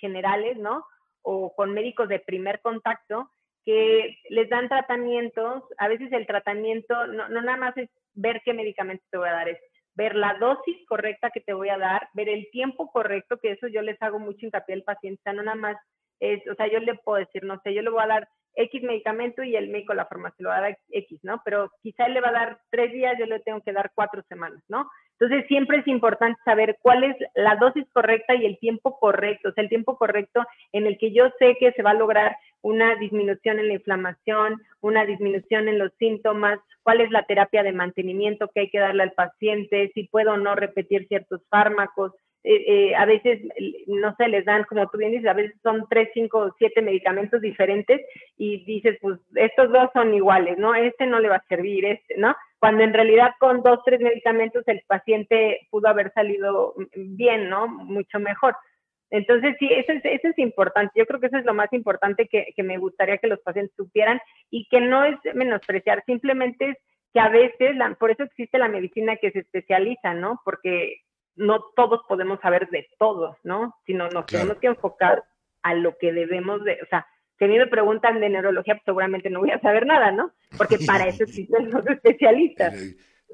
generales, 0.01 0.59
¿no? 0.59 0.85
o 1.23 1.55
con 1.55 1.73
médicos 1.73 2.09
de 2.09 2.19
primer 2.19 2.61
contacto 2.61 3.31
que 3.65 4.19
les 4.29 4.49
dan 4.49 4.69
tratamientos, 4.69 5.63
a 5.79 5.87
veces 5.87 6.11
el 6.13 6.27
tratamiento 6.27 7.07
no, 7.07 7.29
no 7.29 7.43
nada 7.43 7.57
más 7.57 7.77
es 7.77 7.89
ver 8.15 8.43
qué 8.45 8.53
medicamento 8.53 9.05
te 9.11 9.19
voy 9.19 9.29
a 9.29 9.33
dar, 9.33 9.49
es 9.49 9.59
ver 9.95 10.15
la 10.15 10.35
dosis 10.35 10.77
correcta 10.87 11.31
que 11.31 11.41
te 11.41 11.53
voy 11.53 11.69
a 11.69 11.79
dar, 11.79 12.09
ver 12.15 12.29
el 12.29 12.49
tiempo 12.51 12.91
correcto, 12.91 13.39
que 13.39 13.53
eso 13.53 13.69
yo 13.69 13.83
les 13.83 14.01
hago 14.03 14.19
mucho 14.19 14.47
hincapié 14.47 14.75
al 14.75 14.83
paciente, 14.83 15.33
no 15.33 15.43
nada 15.43 15.57
más 15.57 15.77
es, 16.21 16.41
o 16.49 16.55
sea, 16.55 16.71
yo 16.71 16.79
le 16.79 16.95
puedo 16.95 17.19
decir, 17.19 17.45
no 17.45 17.61
sé, 17.63 17.75
yo 17.75 17.83
le 17.83 17.91
voy 17.91 18.03
a 18.03 18.07
dar 18.07 18.29
X 18.55 18.83
medicamento 18.83 19.43
y 19.43 19.57
el 19.57 19.69
médico 19.69 19.95
la 19.95 20.07
farmacia 20.07 20.37
le 20.39 20.49
va 20.49 20.57
a 20.59 20.61
dar 20.61 20.79
X, 20.91 21.21
¿no? 21.23 21.41
Pero 21.45 21.71
quizá 21.83 22.07
él 22.07 22.15
le 22.15 22.21
va 22.21 22.29
a 22.29 22.33
dar 22.33 22.59
tres 22.71 22.93
días, 22.93 23.17
yo 23.19 23.27
le 23.27 23.41
tengo 23.41 23.61
que 23.61 23.73
dar 23.73 23.91
cuatro 23.95 24.23
semanas, 24.29 24.63
¿no? 24.69 24.91
Entonces 25.19 25.47
siempre 25.47 25.79
es 25.79 25.87
importante 25.87 26.41
saber 26.45 26.79
cuál 26.83 27.05
es 27.05 27.17
la 27.35 27.57
dosis 27.57 27.87
correcta 27.93 28.35
y 28.35 28.45
el 28.45 28.59
tiempo 28.59 28.99
correcto, 28.99 29.51
o 29.51 29.53
sea, 29.53 29.63
el 29.63 29.71
tiempo 29.71 29.97
correcto 29.97 30.45
en 30.73 30.87
el 30.87 30.99
que 30.99 31.13
yo 31.13 31.31
sé 31.39 31.57
que 31.61 31.73
se 31.73 31.83
va 31.83 31.91
a 31.91 31.95
lograr 31.95 32.37
una 32.61 32.97
disminución 32.97 33.59
en 33.59 33.69
la 33.69 33.75
inflamación, 33.75 34.61
una 34.81 35.05
disminución 35.05 35.69
en 35.69 35.79
los 35.79 35.93
síntomas, 35.99 36.59
cuál 36.83 37.01
es 37.01 37.11
la 37.11 37.25
terapia 37.25 37.63
de 37.63 37.73
mantenimiento 37.73 38.49
que 38.49 38.61
hay 38.61 38.71
que 38.71 38.79
darle 38.79 39.05
al 39.05 39.13
paciente, 39.13 39.91
si 39.95 40.09
puedo 40.09 40.33
o 40.33 40.37
no 40.37 40.55
repetir 40.55 41.07
ciertos 41.09 41.41
fármacos, 41.49 42.13
eh, 42.45 42.65
eh, 42.67 42.95
a 42.97 43.07
veces, 43.07 43.41
no 43.87 44.15
sé, 44.17 44.27
les 44.29 44.45
dan, 44.45 44.65
como 44.65 44.89
tú 44.89 44.99
bien 44.99 45.13
dices, 45.13 45.29
a 45.29 45.35
veces 45.35 45.55
son 45.63 45.87
tres, 45.89 46.09
cinco, 46.13 46.55
siete 46.59 46.83
medicamentos 46.83 47.41
diferentes 47.41 48.01
y 48.37 48.65
dices, 48.65 48.99
pues 49.01 49.21
estos 49.37 49.71
dos 49.71 49.91
son 49.93 50.13
iguales, 50.13 50.59
¿no? 50.59 50.75
Este 50.75 51.07
no 51.07 51.21
le 51.21 51.29
va 51.29 51.37
a 51.37 51.47
servir, 51.49 51.85
este, 51.85 52.17
¿no? 52.17 52.35
Cuando 52.59 52.83
en 52.83 52.93
realidad 52.93 53.31
con 53.39 53.63
dos, 53.63 53.79
tres 53.85 54.01
medicamentos 54.01 54.65
el 54.67 54.83
paciente 54.89 55.69
pudo 55.71 55.89
haber 55.89 56.13
salido 56.15 56.75
bien, 56.97 57.49
¿no? 57.49 57.69
Mucho 57.69 58.19
mejor. 58.19 58.57
Entonces, 59.11 59.55
sí, 59.61 59.69
eso 59.71 59.93
es, 59.93 60.05
eso 60.05 60.29
es 60.29 60.39
importante. 60.39 60.93
Yo 60.97 61.07
creo 61.07 61.21
que 61.21 61.27
eso 61.27 61.37
es 61.37 61.45
lo 61.45 61.55
más 61.55 61.73
importante 61.73 62.27
que, 62.27 62.47
que 62.57 62.63
me 62.63 62.79
gustaría 62.79 63.19
que 63.19 63.29
los 63.29 63.41
pacientes 63.41 63.77
supieran 63.77 64.21
y 64.51 64.67
que 64.69 64.81
no 64.81 65.05
es 65.05 65.17
menospreciar, 65.35 66.03
simplemente 66.07 66.71
es 66.71 66.77
que 67.13 67.21
a 67.21 67.29
veces, 67.29 67.77
por 67.99 68.11
eso 68.11 68.23
existe 68.23 68.59
la 68.59 68.69
medicina 68.69 69.17
que 69.17 69.31
se 69.31 69.41
especializa, 69.41 70.15
¿no? 70.15 70.41
Porque 70.45 71.02
no 71.37 71.65
todos 71.77 72.01
podemos 72.09 72.41
saber 72.41 72.69
de 72.71 72.89
todo, 72.99 73.37
¿no? 73.43 73.75
Sino 73.87 74.09
nos 74.09 74.27
tenemos 74.27 74.59
que 74.59 74.69
enfocar 74.69 75.25
a 75.63 75.75
lo 75.75 75.97
que 75.99 76.13
debemos 76.13 76.65
de, 76.65 76.79
o 76.83 76.87
sea, 76.91 77.07
si 77.39 77.45
a 77.45 77.49
mí 77.49 77.59
me 77.59 77.67
preguntan 77.67 78.21
de 78.21 78.29
neurología, 78.29 78.75
pues 78.75 78.85
seguramente 78.85 79.31
no 79.31 79.41
voy 79.41 79.51
a 79.51 79.61
saber 79.61 79.87
nada, 79.87 80.13
¿no? 80.13 80.33
Porque 80.57 80.79
para 80.87 81.09
eso 81.09 81.25
existen 81.25 81.71
los 81.71 81.87
especialistas. 81.87 82.75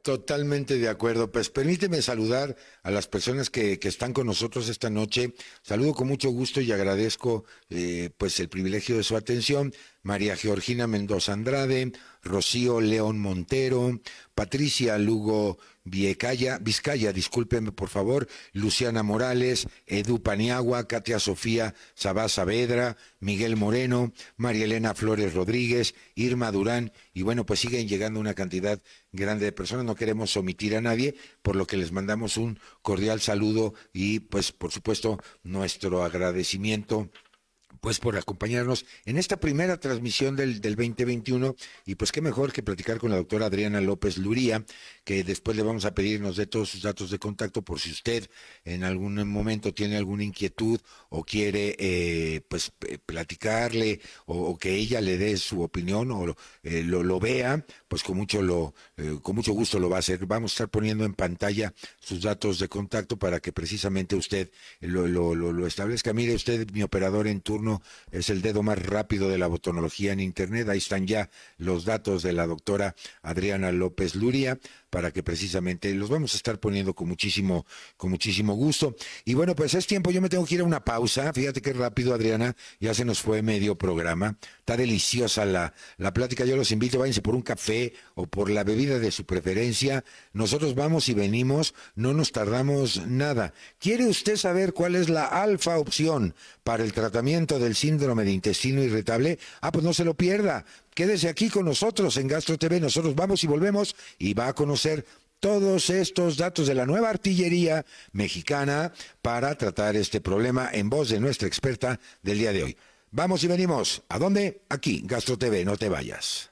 Totalmente 0.03 0.79
de 0.79 0.89
acuerdo. 0.89 1.31
Pues 1.31 1.51
permíteme 1.51 2.03
saludar 2.03 2.55
a 2.83 2.91
las 2.91 3.09
personas 3.09 3.51
que, 3.51 3.79
que, 3.79 3.89
están 3.89 4.13
con 4.13 4.27
nosotros 4.27 4.69
esta 4.69 4.91
noche. 4.91 5.35
Saludo 5.63 5.93
con 5.93 6.09
mucho 6.09 6.31
gusto 6.31 6.61
y 6.61 6.71
agradezco 6.71 7.45
eh, 7.69 8.11
pues 8.17 8.39
el 8.41 8.49
privilegio 8.49 8.97
de 8.97 9.03
su 9.03 9.17
atención. 9.17 9.73
María 10.09 10.37
Georgina 10.37 10.87
Mendoza 10.87 11.35
Andrade, 11.35 11.93
Rocío 12.23 12.81
León 12.81 13.19
Montero, 13.19 14.01
Patricia 14.35 14.97
Lugo 14.97 15.59
Vizcaya, 15.85 16.57
Vizcaya, 16.59 17.13
discúlpeme 17.13 17.73
por 17.73 17.91
favor, 17.91 18.27
Luciana 18.55 19.03
Morales, 19.03 19.69
Edu 19.87 20.23
Paniagua, 20.23 20.89
Katia 20.89 21.19
Sofía 21.19 21.75
Sabá 21.95 22.27
Saavedra, 22.31 22.97
Miguel 23.21 23.57
Moreno, 23.57 24.15
María 24.39 24.65
Elena 24.65 24.95
Flores 24.95 25.35
Rodríguez, 25.35 25.95
Irma 26.15 26.53
Durán, 26.53 26.91
y 27.13 27.21
bueno, 27.21 27.45
pues 27.45 27.61
siguen 27.61 27.87
llegando 27.87 28.19
una 28.19 28.33
cantidad 28.33 28.81
grande 29.13 29.45
de 29.45 29.53
personas, 29.53 29.85
no 29.85 29.95
queremos 29.95 30.35
omitir 30.39 30.75
a 30.75 30.81
nadie, 30.81 31.17
por 31.43 31.55
lo 31.55 31.67
que 31.67 31.77
les 31.77 31.93
mandamos 31.93 32.39
un 32.39 32.59
cordial 32.81 33.21
saludo 33.21 33.75
y 33.93 34.21
pues 34.21 34.53
por 34.53 34.73
supuesto 34.73 35.19
nuestro 35.43 36.03
agradecimiento 36.03 37.11
pues 37.81 37.99
por 37.99 38.17
acompañarnos 38.17 38.87
en 39.05 39.19
esta 39.19 39.39
primera 39.39 39.79
transmisión 39.79 40.37
del, 40.37 40.61
del 40.61 40.77
2021 40.77 41.57
y 41.87 41.95
pues 41.95 42.13
qué 42.13 42.21
mejor 42.21 42.53
que 42.53 42.63
platicar 42.63 42.99
con 42.99 43.11
la 43.11 43.17
doctora 43.17 43.47
Adriana 43.47 43.81
López 43.81 44.19
Luría, 44.19 44.65
que 45.05 45.25
después 45.25 45.57
le 45.57 45.63
vamos 45.63 45.85
a 45.85 45.95
pedirnos 45.95 46.37
de 46.37 46.47
todos 46.47 46.71
sus 46.71 46.83
datos 46.83 47.11
de 47.11 47.19
contacto 47.19 47.63
por 47.63 47.81
si 47.81 47.91
usted 47.91 48.29
en 48.65 48.85
algún 48.85 49.27
momento 49.29 49.73
tiene 49.73 49.97
alguna 49.97 50.25
inquietud 50.25 50.81
o 51.09 51.25
quiere 51.25 51.77
eh, 51.79 52.41
pues 52.49 52.73
platicarle 53.07 54.01
o, 54.27 54.57
que 54.59 54.75
ella 54.75 55.01
le 55.01 55.19
dé 55.19 55.37
su 55.37 55.63
opinión 55.63 56.11
o 56.11 56.37
eh, 56.63 56.83
lo, 56.83 57.03
lo, 57.03 57.21
vea, 57.21 57.65
pues 57.87 58.03
con 58.03 58.17
mucho 58.17 58.43
lo 58.43 58.75
eh, 58.97 59.19
con 59.23 59.37
mucho 59.37 59.53
gusto 59.53 59.79
lo 59.79 59.89
va 59.89 59.97
a 59.97 60.01
hacer. 60.01 60.27
Vamos 60.27 60.53
a 60.53 60.55
estar 60.55 60.69
poniendo 60.69 61.05
en 61.05 61.15
pantalla 61.15 61.73
sus 62.01 62.23
datos 62.23 62.59
de 62.59 62.69
contacto 62.69 63.19
para 63.19 63.41
que 63.41 63.53
precisamente 63.53 64.17
usted 64.17 64.51
lo, 64.81 65.07
lo, 65.07 65.35
lo 65.35 65.67
establezca. 65.67 66.13
Mire 66.13 66.35
usted, 66.35 66.71
mi 66.73 66.83
operador 66.83 67.27
en 67.27 67.41
turno 67.41 67.68
es 68.11 68.31
el 68.31 68.43
dedo 68.43 68.63
más 68.63 68.79
rápido 68.79 69.29
de 69.29 69.39
la 69.39 69.47
botonología 69.47 70.13
en 70.13 70.21
Internet. 70.21 70.69
Ahí 70.69 70.79
están 70.79 71.07
ya 71.07 71.31
los 71.57 71.85
datos 71.85 72.23
de 72.23 72.33
la 72.33 72.47
doctora 72.47 72.95
Adriana 73.23 73.73
López 73.73 74.15
Luria 74.15 74.59
para 74.91 75.11
que 75.11 75.23
precisamente 75.23 75.93
los 75.95 76.09
vamos 76.09 76.35
a 76.35 76.37
estar 76.37 76.59
poniendo 76.59 76.95
con 76.95 77.09
muchísimo, 77.09 77.67
con 77.97 78.11
muchísimo 78.11 78.55
gusto. 78.55 78.97
Y 79.25 79.35
bueno, 79.35 79.55
pues 79.55 79.75
es 79.75 79.87
tiempo, 79.87 80.11
yo 80.11 80.21
me 80.21 80.29
tengo 80.29 80.45
que 80.45 80.55
ir 80.55 80.61
a 80.61 80.65
una 80.65 80.85
pausa. 80.85 81.33
Fíjate 81.33 81.61
qué 81.61 81.73
rápido, 81.73 82.15
Adriana, 82.15 82.57
ya 82.81 82.95
se 82.95 83.05
nos 83.05 83.21
fue 83.21 83.43
medio 83.43 83.77
programa. 83.77 84.37
Está 84.61 84.77
deliciosa 84.77 85.45
la, 85.45 85.75
la 85.97 86.13
plática. 86.13 86.45
Yo 86.45 86.57
los 86.57 86.73
invito, 86.73 86.99
váyanse 86.99 87.23
por 87.23 87.35
un 87.35 87.43
café 87.43 87.93
o 88.15 88.27
por 88.27 88.51
la 88.51 88.65
bebida 88.65 88.99
de 88.99 89.11
su 89.11 89.25
preferencia. 89.25 90.05
Nosotros 90.33 90.75
vamos 90.75 91.09
y 91.09 91.15
venimos, 91.15 91.75
no 91.95 92.15
nos 92.15 92.33
tardamos 92.33 93.07
nada. 93.07 93.53
¿Quiere 93.79 94.07
usted 94.07 94.37
saber 94.37 94.73
cuál 94.73 94.95
es 94.95 95.09
la 95.09 95.27
alfa 95.27 95.79
opción 95.79 96.35
para 96.65 96.85
el 96.85 96.93
tratamiento 96.93 97.59
del 97.59 97.75
síndrome 97.75 98.25
de 98.25 98.33
intestino 98.33 98.83
irritable? 98.83 99.39
Ah, 99.61 99.73
pues 99.73 99.85
no 99.85 99.93
se 99.93 100.05
lo 100.05 100.15
pierda. 100.15 100.65
Quédese 100.99 101.29
aquí 101.29 101.49
con 101.49 101.65
nosotros 101.65 102.17
en 102.17 102.27
Gastro 102.27 102.59
TV. 102.59 102.81
Nosotros 102.81 103.15
vamos 103.15 103.45
y 103.45 103.47
volvemos 103.47 103.95
y 104.19 104.35
va 104.35 104.49
a 104.49 104.53
conocer 104.53 105.07
todos 105.39 105.91
estos 105.91 106.37
datos 106.37 106.67
de 106.67 106.75
la 106.75 106.87
nueva 106.87 107.09
artillería 107.09 107.87
mexicana 108.11 108.93
para 109.23 109.55
tratar 109.55 109.95
este 109.95 110.21
problema 110.21 110.69
en 110.73 110.91
voz 110.91 111.11
de 111.11 111.21
nuestra 111.21 111.47
experta 111.47 112.01
del 112.21 112.39
día 112.39 112.53
de 112.53 112.65
hoy. 112.65 112.77
Vamos 113.13 113.45
y 113.45 113.47
venimos. 113.47 114.03
¿A 114.09 114.19
dónde? 114.19 114.63
Aquí, 114.71 115.03
Gastro 115.05 115.39
TV, 115.39 115.65
no 115.65 115.77
te 115.77 115.89
vayas. 115.89 116.51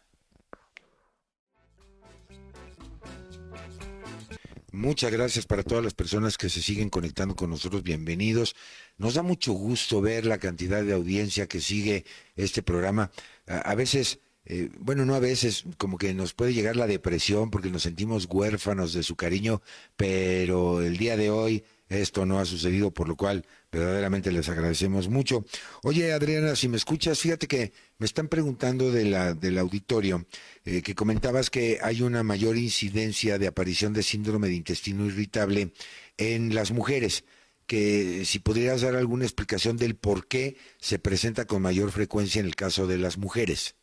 Muchas 4.70 5.10
gracias 5.10 5.46
para 5.46 5.62
todas 5.62 5.82
las 5.82 5.94
personas 5.94 6.36
que 6.36 6.50
se 6.50 6.60
siguen 6.60 6.90
conectando 6.90 7.34
con 7.34 7.48
nosotros. 7.48 7.82
Bienvenidos. 7.82 8.54
Nos 8.98 9.14
da 9.14 9.22
mucho 9.22 9.54
gusto 9.54 10.02
ver 10.02 10.26
la 10.26 10.38
cantidad 10.38 10.84
de 10.84 10.92
audiencia 10.92 11.48
que 11.48 11.60
sigue 11.60 12.04
este 12.36 12.62
programa. 12.62 13.10
A, 13.46 13.74
veces 13.74 14.20
eh, 14.46 14.70
bueno, 14.78 15.04
no 15.04 15.14
a 15.14 15.20
veces, 15.20 15.64
como 15.76 15.98
que 15.98 16.14
nos 16.14 16.32
puede 16.32 16.54
llegar 16.54 16.76
la 16.76 16.86
depresión 16.86 17.50
porque 17.50 17.70
nos 17.70 17.82
sentimos 17.82 18.26
huérfanos 18.30 18.92
de 18.92 19.02
su 19.02 19.16
cariño, 19.16 19.60
pero 19.96 20.82
el 20.82 20.96
día 20.96 21.16
de 21.16 21.30
hoy 21.30 21.64
esto 21.88 22.26
no 22.26 22.38
ha 22.38 22.44
sucedido, 22.44 22.92
por 22.92 23.08
lo 23.08 23.16
cual 23.16 23.44
verdaderamente 23.72 24.32
les 24.32 24.48
agradecemos 24.48 25.08
mucho. 25.08 25.44
Oye, 25.82 26.12
Adriana, 26.12 26.56
si 26.56 26.68
me 26.68 26.76
escuchas, 26.76 27.18
fíjate 27.20 27.46
que 27.46 27.72
me 27.98 28.06
están 28.06 28.28
preguntando 28.28 28.90
de 28.90 29.04
la, 29.04 29.34
del 29.34 29.58
auditorio, 29.58 30.26
eh, 30.64 30.82
que 30.82 30.94
comentabas 30.94 31.50
que 31.50 31.78
hay 31.82 32.02
una 32.02 32.22
mayor 32.22 32.56
incidencia 32.56 33.38
de 33.38 33.48
aparición 33.48 33.92
de 33.92 34.02
síndrome 34.02 34.48
de 34.48 34.54
intestino 34.54 35.06
irritable 35.06 35.72
en 36.18 36.54
las 36.54 36.70
mujeres 36.70 37.24
que 37.66 38.24
si 38.24 38.38
podrías 38.38 38.82
dar 38.82 38.94
alguna 38.94 39.24
explicación 39.24 39.76
del 39.76 39.96
por 39.96 40.28
qué 40.28 40.56
se 40.78 41.00
presenta 41.00 41.46
con 41.46 41.62
mayor 41.62 41.90
frecuencia 41.90 42.40
en 42.40 42.46
el 42.46 42.54
caso 42.54 42.86
de 42.86 42.98
las 42.98 43.18
mujeres. 43.18 43.74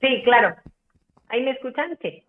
Sí, 0.00 0.22
claro. 0.24 0.54
¿Ahí 1.28 1.42
me 1.42 1.52
escuchan? 1.52 1.98
Sí. 2.00 2.22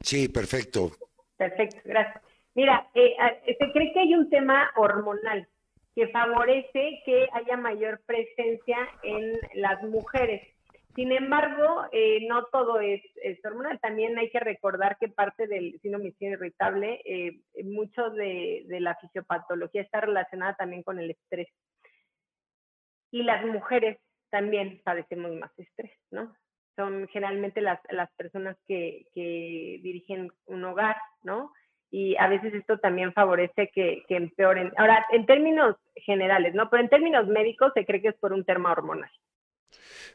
Sí, 0.00 0.28
perfecto. 0.28 0.90
Perfecto, 1.36 1.78
gracias. 1.84 2.22
Mira, 2.54 2.88
eh, 2.94 3.16
se 3.58 3.72
cree 3.72 3.92
que 3.92 4.00
hay 4.00 4.14
un 4.14 4.30
tema 4.30 4.70
hormonal 4.76 5.48
que 5.94 6.08
favorece 6.08 7.02
que 7.04 7.28
haya 7.32 7.56
mayor 7.56 8.00
presencia 8.04 8.78
en 9.02 9.38
las 9.54 9.82
mujeres. 9.84 10.42
Sin 10.94 11.10
embargo, 11.10 11.86
eh, 11.92 12.26
no 12.28 12.44
todo 12.46 12.80
es, 12.80 13.02
hormonal. 13.44 13.80
También 13.80 14.16
hay 14.18 14.30
que 14.30 14.40
recordar 14.40 14.96
que 14.98 15.08
parte 15.08 15.46
del 15.46 15.78
síndrome 15.80 16.14
irritable, 16.20 17.00
eh, 17.04 17.40
mucho 17.64 18.10
de, 18.10 18.64
la 18.68 18.94
fisiopatología 18.96 19.82
está 19.82 20.00
relacionada 20.00 20.54
también 20.54 20.82
con 20.82 20.98
el 20.98 21.10
estrés. 21.10 21.48
Y 23.10 23.22
las 23.22 23.44
mujeres 23.44 23.98
también 24.34 24.80
padecemos 24.82 25.32
más 25.36 25.56
estrés, 25.56 25.92
¿no? 26.10 26.34
Son 26.74 27.06
generalmente 27.06 27.60
las, 27.60 27.78
las 27.90 28.10
personas 28.14 28.56
que, 28.66 29.06
que 29.14 29.78
dirigen 29.80 30.32
un 30.46 30.64
hogar, 30.64 30.96
¿no? 31.22 31.52
y 31.92 32.16
a 32.16 32.26
veces 32.26 32.52
esto 32.52 32.78
también 32.78 33.12
favorece 33.12 33.70
que, 33.72 34.02
que, 34.08 34.16
empeoren. 34.16 34.72
Ahora, 34.76 35.06
en 35.12 35.26
términos 35.26 35.76
generales, 35.94 36.52
¿no? 36.52 36.68
Pero 36.68 36.82
en 36.82 36.88
términos 36.88 37.28
médicos 37.28 37.70
se 37.72 37.86
cree 37.86 38.02
que 38.02 38.08
es 38.08 38.16
por 38.16 38.32
un 38.32 38.44
tema 38.44 38.72
hormonal. 38.72 39.12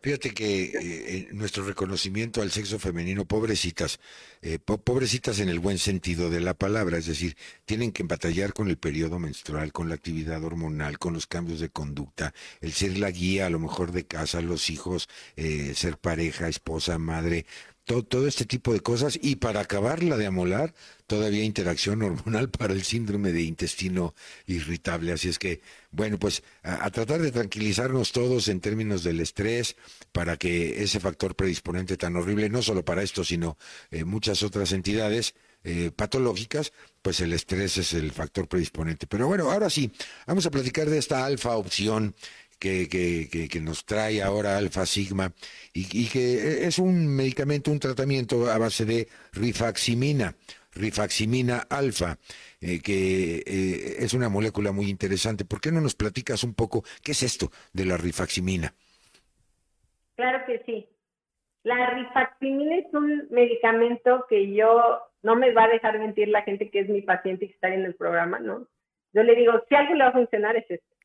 Fíjate 0.02 0.32
que 0.32 0.63
eh, 0.63 0.72
eh, 0.74 1.28
nuestro 1.34 1.65
reconocimiento 1.65 2.41
al 2.41 2.52
sexo 2.52 2.80
femenino, 2.80 3.26
pobrecitas, 3.26 4.00
eh, 4.41 4.58
pobrecitas 4.60 5.39
en 5.39 5.50
el 5.50 5.60
buen 5.60 5.78
sentido 5.78 6.30
de 6.30 6.39
la 6.39 6.54
palabra, 6.54 6.98
es 6.98 7.06
decir, 7.06 7.36
tienen 7.65 7.91
que 7.91 8.04
batallar 8.04 8.54
con 8.54 8.69
el 8.69 8.78
periodo 8.78 9.19
menstrual, 9.19 9.74
con 9.74 9.89
la 9.89 9.95
actividad 9.95 10.43
hormonal, 10.43 11.00
con 11.00 11.13
los 11.13 11.28
cambios 11.28 11.60
de 11.60 11.69
conducta, 11.69 12.34
el 12.62 12.72
ser 12.72 12.98
la 12.98 13.12
guía 13.12 13.48
a 13.48 13.50
lo 13.50 13.60
mejor 13.60 13.91
de 13.91 14.06
casa, 14.06 14.41
los 14.41 14.69
hijos, 14.69 15.10
ser 15.36 15.98
pareja, 15.98 16.48
esposa, 16.48 16.98
madre, 16.98 17.45
todo, 17.97 18.28
este 18.28 18.45
tipo 18.45 18.71
de 18.71 18.82
cosas 18.82 19.17
y 19.19 19.38
para 19.38 19.62
acabarla 19.62 20.15
de 20.15 20.28
amolar, 20.28 20.75
todavía 21.08 21.43
interacción 21.43 22.04
hormonal 22.04 22.49
para 22.60 22.73
el 22.73 22.84
síndrome 22.84 23.32
de 23.32 23.41
intestino 23.41 24.13
irritable. 24.45 25.12
Así 25.12 25.28
es 25.28 25.39
que, 25.39 25.62
bueno, 25.91 26.19
pues 26.19 26.43
a, 26.62 26.89
tratar 26.91 27.21
de 27.21 27.32
tranquilizarnos 27.32 28.12
todos 28.12 28.47
en 28.47 28.60
términos 28.60 29.04
del 29.04 29.19
estrés 29.21 29.75
para 30.12 30.38
que 30.38 30.84
ese 30.84 30.99
factor 30.99 31.36
predisponente 31.36 31.97
tan 31.97 32.15
horrible, 32.15 32.49
no 32.49 32.62
solo 32.62 32.86
para 32.86 33.02
esto, 33.02 33.23
sino 33.23 33.58
eh, 33.89 34.04
muchas 34.04 34.43
otras 34.43 34.71
entidades, 34.71 35.34
eh, 35.63 35.91
patológicas, 35.93 36.71
pues 37.02 37.19
el 37.19 37.34
estrés 37.34 37.78
es 37.78 37.93
el 37.93 38.12
factor 38.12 38.47
predisponente. 38.47 39.08
Pero 39.08 39.28
bueno, 39.28 39.52
ahora 39.52 39.69
sí, 39.69 39.91
vamos 40.28 40.45
a 40.45 40.52
platicar 40.52 40.89
de 40.89 40.99
esta 40.99 41.25
alfa 41.25 41.58
opción 41.58 42.15
que, 42.60 42.88
que, 42.89 43.48
que, 43.48 43.62
nos 43.62 43.86
trae 43.86 44.22
ahora 44.22 44.58
Alfa 44.58 44.86
Sigma 44.86 45.32
y, 45.74 46.10
que 46.10 46.65
es 46.65 46.78
un 46.78 47.08
medicamento, 47.08 47.72
un 47.72 47.80
tratamiento 47.80 48.52
a 48.52 48.58
base 48.58 48.86
de 48.86 49.08
rifaximina, 49.34 50.36
rifaximina 50.74 51.60
alfa, 51.69 52.17
eh, 52.62 52.82
que 52.82 53.38
eh, 53.38 53.95
es 54.00 54.13
una 54.13 54.30
molécula 54.30 54.72
muy 54.72 54.89
interesante. 54.89 55.45
¿Por 55.45 55.62
qué 55.62 55.72
no 55.72 55.80
nos 55.82 55.95
platicas 55.95 56.43
un 56.43 56.54
poco 56.54 56.84
qué 57.04 57.13
es 57.13 57.24
esto 57.24 57.50
de 57.74 57.86
la 57.86 57.98
rifaximina? 57.98 58.74
Claro 60.15 60.45
que 60.45 60.62
sí. 60.65 60.88
La 61.63 61.89
rifaximina 61.91 62.76
es 62.76 62.93
un 62.93 63.28
medicamento 63.32 64.26
que 64.30 64.54
yo 64.54 65.02
no 65.24 65.36
me 65.36 65.54
va 65.54 65.63
a 65.65 65.69
dejar 65.69 65.98
mentir 66.00 66.28
la 66.28 66.41
gente 66.41 66.69
que 66.69 66.82
es 66.82 66.89
mi 66.89 67.02
paciente 67.02 67.45
y 67.45 67.48
que 67.50 67.54
está 67.54 67.74
en 67.74 67.86
el 67.86 67.95
programa, 67.95 68.39
¿no? 68.39 68.67
Yo 69.13 69.24
le 69.24 69.36
digo, 69.36 69.54
si 69.67 69.76
algo 69.76 69.95
le 69.95 70.04
va 70.04 70.10
a 70.10 70.13
funcionar 70.13 70.56
es 70.56 70.69
esto 70.69 70.99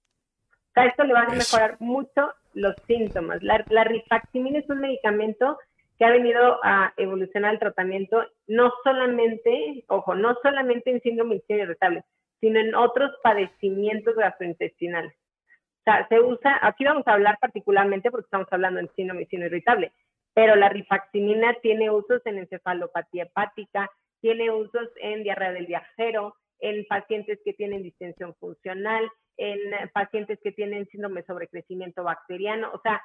sea, 0.75 0.87
esto 0.87 1.05
le 1.05 1.15
va 1.15 1.23
a 1.23 1.29
mejorar 1.29 1.77
mucho 1.81 2.33
los 2.55 2.75
síntomas. 2.87 3.43
La, 3.43 3.65
la 3.69 3.85
rifaximina 3.85 4.59
es 4.59 4.69
un 4.69 4.81
medicamento 4.81 5.59
que 5.99 6.05
ha 6.05 6.11
venido 6.11 6.59
a 6.63 6.93
evolucionar 6.97 7.55
el 7.55 7.61
tratamiento 7.61 8.25
no 8.47 8.73
solamente, 8.83 9.85
ojo, 9.89 10.15
no 10.15 10.37
solamente 10.43 10.91
en 10.91 11.01
síndrome 11.01 11.43
irritable, 11.49 12.05
sino 12.41 12.59
en 12.59 12.75
otros 12.75 13.13
padecimientos 13.23 14.17
gastrointestinales. 14.17 15.13
O 15.13 15.85
sea, 15.85 16.07
se 16.09 16.21
usa, 16.21 16.59
aquí 16.63 16.85
vamos 16.85 17.07
a 17.07 17.13
hablar 17.13 17.39
particularmente 17.41 18.11
porque 18.11 18.25
estamos 18.25 18.49
hablando 18.51 18.81
en 18.81 18.91
síndrome 18.97 19.29
irritable, 19.31 19.93
pero 20.33 20.57
la 20.57 20.69
rifaximina 20.69 21.55
tiene 21.63 21.91
usos 21.91 22.23
en 22.27 22.39
encefalopatía 22.39 23.25
hepática, 23.25 23.91
tiene 24.21 24.51
usos 24.51 24.89
en 24.97 25.23
diarrea 25.23 25.53
del 25.53 25.67
viajero, 25.67 26.35
en 26.59 26.85
pacientes 26.87 27.39
que 27.45 27.53
tienen 27.53 27.83
distensión 27.83 28.35
funcional, 28.37 29.09
en 29.37 29.59
pacientes 29.93 30.39
que 30.43 30.53
tienen 30.53 30.87
síndrome 30.89 31.21
de 31.21 31.27
sobrecrecimiento 31.27 32.05
bacteriano. 32.05 32.71
O 32.73 32.81
sea, 32.81 33.03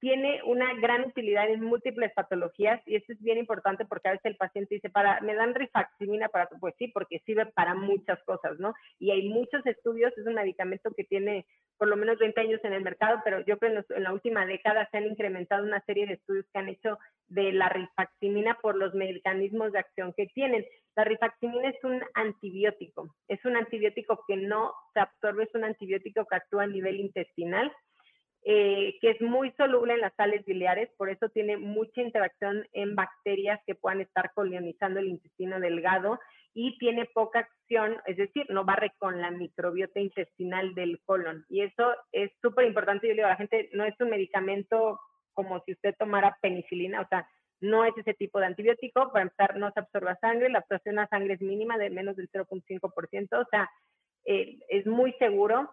tiene 0.00 0.40
una 0.44 0.74
gran 0.74 1.06
utilidad 1.06 1.48
en 1.48 1.64
múltiples 1.64 2.12
patologías 2.12 2.80
y 2.86 2.96
esto 2.96 3.12
es 3.12 3.20
bien 3.20 3.38
importante 3.38 3.84
porque 3.84 4.08
a 4.08 4.12
veces 4.12 4.26
el 4.26 4.36
paciente 4.36 4.76
dice, 4.76 4.90
para, 4.90 5.20
me 5.20 5.34
dan 5.34 5.54
rifaximina 5.54 6.28
para, 6.28 6.48
pues 6.60 6.74
sí, 6.78 6.88
porque 6.88 7.20
sirve 7.26 7.46
para 7.46 7.74
muchas 7.74 8.22
cosas, 8.24 8.58
¿no? 8.58 8.74
Y 8.98 9.10
hay 9.10 9.28
muchos 9.28 9.64
estudios, 9.66 10.16
es 10.16 10.26
un 10.26 10.34
medicamento 10.34 10.92
que 10.96 11.04
tiene 11.04 11.46
por 11.78 11.88
lo 11.88 11.96
menos 11.96 12.18
20 12.18 12.40
años 12.40 12.60
en 12.64 12.72
el 12.72 12.82
mercado, 12.82 13.20
pero 13.24 13.40
yo 13.40 13.58
creo 13.58 13.84
que 13.84 13.94
en, 13.94 14.02
la 14.02 14.12
última 14.12 14.46
década 14.46 14.88
se 14.90 14.98
han 14.98 15.06
incrementado 15.06 15.64
una 15.64 15.80
serie 15.84 16.06
de 16.06 16.14
estudios 16.14 16.46
que 16.52 16.58
han 16.58 16.68
hecho 16.68 16.98
de 17.28 17.52
la 17.52 17.68
rifaximina 17.68 18.58
por 18.60 18.76
los 18.76 18.94
mecanismos 18.94 19.72
de 19.72 19.78
acción 19.78 20.12
que 20.16 20.26
tienen. 20.26 20.66
La 20.96 21.04
rifaximina 21.04 21.68
es 21.68 21.82
un 21.84 22.02
antibiótico, 22.14 23.14
es 23.28 23.44
un 23.44 23.56
antibiótico 23.56 24.24
que 24.26 24.36
no 24.36 24.72
se 24.92 25.00
absorbe, 25.00 25.44
es 25.44 25.54
un 25.54 25.64
antibiótico 25.64 26.24
que 26.24 26.36
actúa 26.36 26.64
a 26.64 26.68
nivel 26.68 26.98
intestinal 26.98 27.72
eh, 28.44 28.96
que 29.00 29.10
es 29.10 29.20
muy 29.20 29.50
soluble 29.52 29.94
en 29.94 30.00
las 30.00 30.14
sales 30.14 30.44
biliares, 30.44 30.88
por 30.96 31.10
eso 31.10 31.28
tiene 31.28 31.56
mucha 31.56 32.00
interacción 32.00 32.66
en 32.72 32.94
bacterias 32.94 33.60
que 33.66 33.74
puedan 33.74 34.00
estar 34.00 34.32
colonizando 34.32 35.00
el 35.00 35.08
intestino 35.08 35.60
delgado 35.60 36.18
y 36.54 36.78
tiene 36.78 37.04
poca 37.06 37.40
acción, 37.40 37.96
es 38.06 38.16
decir, 38.16 38.46
no 38.48 38.64
barre 38.64 38.92
con 38.98 39.20
la 39.20 39.30
microbiota 39.30 40.00
intestinal 40.00 40.74
del 40.74 41.00
colon. 41.04 41.44
Y 41.48 41.62
eso 41.62 41.94
es 42.12 42.30
súper 42.40 42.66
importante. 42.66 43.06
Yo 43.06 43.12
le 43.12 43.16
digo 43.18 43.26
a 43.26 43.30
la 43.30 43.36
gente, 43.36 43.68
no 43.74 43.84
es 43.84 43.94
un 44.00 44.10
medicamento 44.10 44.98
como 45.34 45.62
si 45.64 45.72
usted 45.72 45.94
tomara 45.98 46.36
penicilina, 46.40 47.00
o 47.00 47.08
sea, 47.08 47.28
no 47.60 47.84
es 47.84 47.96
ese 47.96 48.14
tipo 48.14 48.40
de 48.40 48.46
antibiótico. 48.46 49.12
Para 49.12 49.22
empezar, 49.22 49.56
no 49.56 49.70
se 49.72 49.80
absorbe 49.80 50.10
a 50.10 50.16
sangre, 50.16 50.48
la 50.48 50.60
absorción 50.60 50.98
a 50.98 51.08
sangre 51.08 51.34
es 51.34 51.40
mínima 51.40 51.76
de 51.78 51.90
menos 51.90 52.16
del 52.16 52.30
0.5%, 52.30 53.40
o 53.40 53.44
sea, 53.50 53.70
eh, 54.24 54.58
es 54.68 54.86
muy 54.86 55.12
seguro 55.14 55.70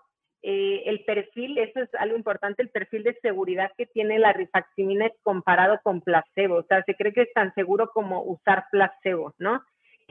eh, 0.48 0.84
el 0.86 1.04
perfil, 1.06 1.58
eso 1.58 1.80
es 1.80 1.90
algo 1.96 2.16
importante, 2.16 2.62
el 2.62 2.70
perfil 2.70 3.02
de 3.02 3.18
seguridad 3.20 3.72
que 3.76 3.88
tiene 3.88 4.20
la 4.20 4.32
rifaximina 4.32 5.08
es 5.08 5.14
comparado 5.24 5.80
con 5.82 6.02
placebo, 6.02 6.58
o 6.58 6.64
sea, 6.66 6.84
se 6.84 6.94
cree 6.94 7.14
que 7.14 7.24
es 7.24 7.34
tan 7.34 7.52
seguro 7.56 7.90
como 7.92 8.22
usar 8.22 8.66
placebo, 8.70 9.34
¿no? 9.40 9.64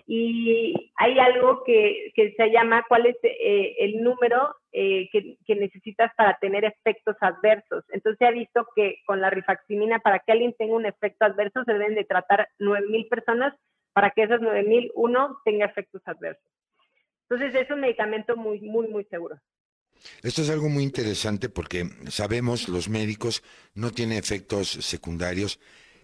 Y 0.08 0.90
hay 0.96 1.20
algo 1.20 1.62
que, 1.62 2.12
se 2.16 2.50
llama 2.50 2.84
cuál 2.88 3.06
es 3.06 3.16
eh, 3.22 3.76
el 3.78 4.02
número 4.02 4.56
eh, 4.72 5.08
que, 5.12 5.36
que, 5.46 5.54
necesitas 5.54 6.12
para 6.16 6.36
tener 6.40 6.64
efectos 6.64 7.14
adversos. 7.20 7.84
Entonces 7.90 8.18
se 8.18 8.26
ha 8.26 8.32
visto 8.32 8.66
que 8.74 8.96
con 9.06 9.20
la 9.20 9.30
rifaximina, 9.30 10.00
para 10.00 10.18
que 10.18 10.32
alguien 10.32 10.52
tenga 10.58 10.74
un 10.74 10.84
efecto 10.84 11.26
adverso, 11.26 11.62
se 11.62 11.74
deben 11.74 11.94
de 11.94 12.06
tratar 12.06 12.48
9.000 12.58 13.08
personas 13.08 13.54
para 13.92 14.10
que 14.10 14.24
esas 14.24 14.40
9.000 14.40 14.90
uno 14.96 15.38
tenga 15.44 15.66
efectos 15.66 16.02
adversos. 16.06 16.50
Entonces 17.30 17.54
es 17.54 17.70
un 17.70 17.82
medicamento 17.82 18.36
muy, 18.36 18.60
muy, 18.60 18.88
muy 18.88 19.04
seguro. 19.04 19.36
Esto 20.22 20.42
es 20.42 20.50
algo 20.50 20.68
muy 20.68 20.84
interesante 20.84 21.48
porque 21.48 21.88
sabemos, 22.10 22.68
los 22.68 22.88
médicos 22.88 23.42
no 23.74 23.90
tiene 23.90 24.18
efectos 24.18 24.68
secundarios. 24.68 25.58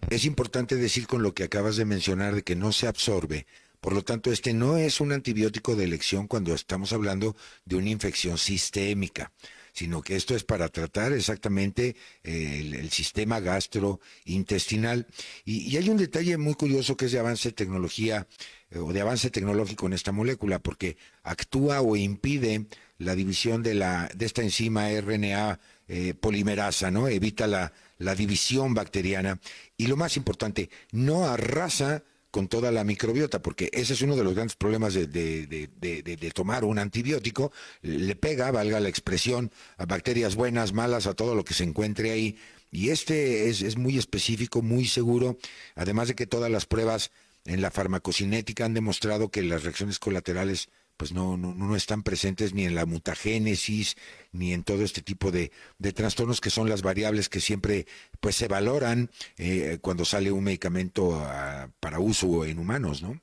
Es 0.09 0.25
importante 0.25 0.75
decir 0.75 1.07
con 1.07 1.23
lo 1.23 1.33
que 1.33 1.43
acabas 1.43 1.75
de 1.75 1.85
mencionar 1.85 2.35
de 2.35 2.43
que 2.43 2.55
no 2.55 2.71
se 2.71 2.87
absorbe. 2.87 3.45
Por 3.79 3.93
lo 3.93 4.03
tanto, 4.03 4.31
este 4.31 4.53
no 4.53 4.77
es 4.77 5.01
un 5.01 5.11
antibiótico 5.11 5.75
de 5.75 5.85
elección 5.85 6.27
cuando 6.27 6.53
estamos 6.53 6.93
hablando 6.93 7.35
de 7.65 7.75
una 7.75 7.89
infección 7.89 8.37
sistémica 8.37 9.31
sino 9.73 10.01
que 10.01 10.15
esto 10.15 10.35
es 10.35 10.43
para 10.43 10.69
tratar 10.69 11.13
exactamente 11.13 11.95
eh, 12.23 12.77
el, 12.79 12.91
sistema 12.91 13.39
gastrointestinal. 13.39 15.07
Y, 15.45 15.69
y, 15.71 15.77
hay 15.77 15.89
un 15.89 15.97
detalle 15.97 16.37
muy 16.37 16.55
curioso 16.55 16.97
que 16.97 17.05
es 17.05 17.11
de 17.11 17.19
avance 17.19 17.49
de 17.49 17.53
tecnología 17.53 18.27
eh, 18.69 18.79
o 18.79 18.91
de 18.91 19.01
avance 19.01 19.29
tecnológico 19.29 19.87
en 19.87 19.93
esta 19.93 20.11
molécula, 20.11 20.59
porque 20.59 20.97
actúa 21.23 21.81
o 21.81 21.95
impide 21.95 22.65
la 23.01 23.15
división 23.15 23.63
de, 23.63 23.73
la, 23.73 24.09
de 24.15 24.25
esta 24.25 24.41
enzima 24.41 24.89
RNA 24.89 25.59
eh, 25.87 26.13
polimerasa, 26.13 26.91
¿no? 26.91 27.07
Evita 27.07 27.47
la, 27.47 27.73
la 27.97 28.15
división 28.15 28.73
bacteriana. 28.73 29.39
Y 29.77 29.87
lo 29.87 29.97
más 29.97 30.17
importante, 30.17 30.69
no 30.91 31.25
arrasa 31.25 32.03
con 32.29 32.47
toda 32.47 32.71
la 32.71 32.83
microbiota, 32.83 33.41
porque 33.41 33.69
ese 33.73 33.93
es 33.93 34.01
uno 34.01 34.15
de 34.15 34.23
los 34.23 34.33
grandes 34.33 34.55
problemas 34.55 34.93
de, 34.93 35.05
de, 35.07 35.47
de, 35.47 36.01
de, 36.01 36.31
tomar 36.31 36.63
un 36.63 36.79
antibiótico, 36.79 37.51
le 37.81 38.15
pega, 38.15 38.51
valga 38.51 38.79
la 38.79 38.87
expresión, 38.87 39.51
a 39.77 39.85
bacterias 39.85 40.35
buenas, 40.35 40.71
malas, 40.71 41.07
a 41.07 41.13
todo 41.13 41.35
lo 41.35 41.43
que 41.43 41.53
se 41.53 41.65
encuentre 41.65 42.11
ahí. 42.11 42.37
Y 42.71 42.89
este 42.89 43.49
es, 43.49 43.61
es 43.61 43.75
muy 43.75 43.97
específico, 43.97 44.61
muy 44.61 44.85
seguro, 44.85 45.37
además 45.75 46.07
de 46.07 46.15
que 46.15 46.25
todas 46.25 46.49
las 46.49 46.65
pruebas 46.65 47.11
en 47.43 47.61
la 47.61 47.71
farmacocinética 47.71 48.63
han 48.63 48.73
demostrado 48.73 49.29
que 49.29 49.43
las 49.43 49.63
reacciones 49.63 49.99
colaterales 49.99 50.69
pues 51.01 51.13
no, 51.13 51.35
no, 51.35 51.55
no 51.55 51.75
están 51.75 52.03
presentes 52.03 52.53
ni 52.53 52.63
en 52.63 52.75
la 52.75 52.85
mutagénesis, 52.85 53.97
ni 54.31 54.53
en 54.53 54.63
todo 54.63 54.83
este 54.83 55.01
tipo 55.01 55.31
de, 55.31 55.51
de 55.79 55.93
trastornos 55.93 56.39
que 56.39 56.51
son 56.51 56.69
las 56.69 56.83
variables 56.83 57.27
que 57.27 57.39
siempre 57.39 57.87
pues 58.19 58.35
se 58.35 58.47
valoran 58.47 59.09
eh, 59.39 59.79
cuando 59.81 60.05
sale 60.05 60.31
un 60.31 60.43
medicamento 60.43 61.15
ah, 61.15 61.69
para 61.79 61.99
uso 61.99 62.45
en 62.45 62.59
humanos, 62.59 63.01
¿no? 63.01 63.19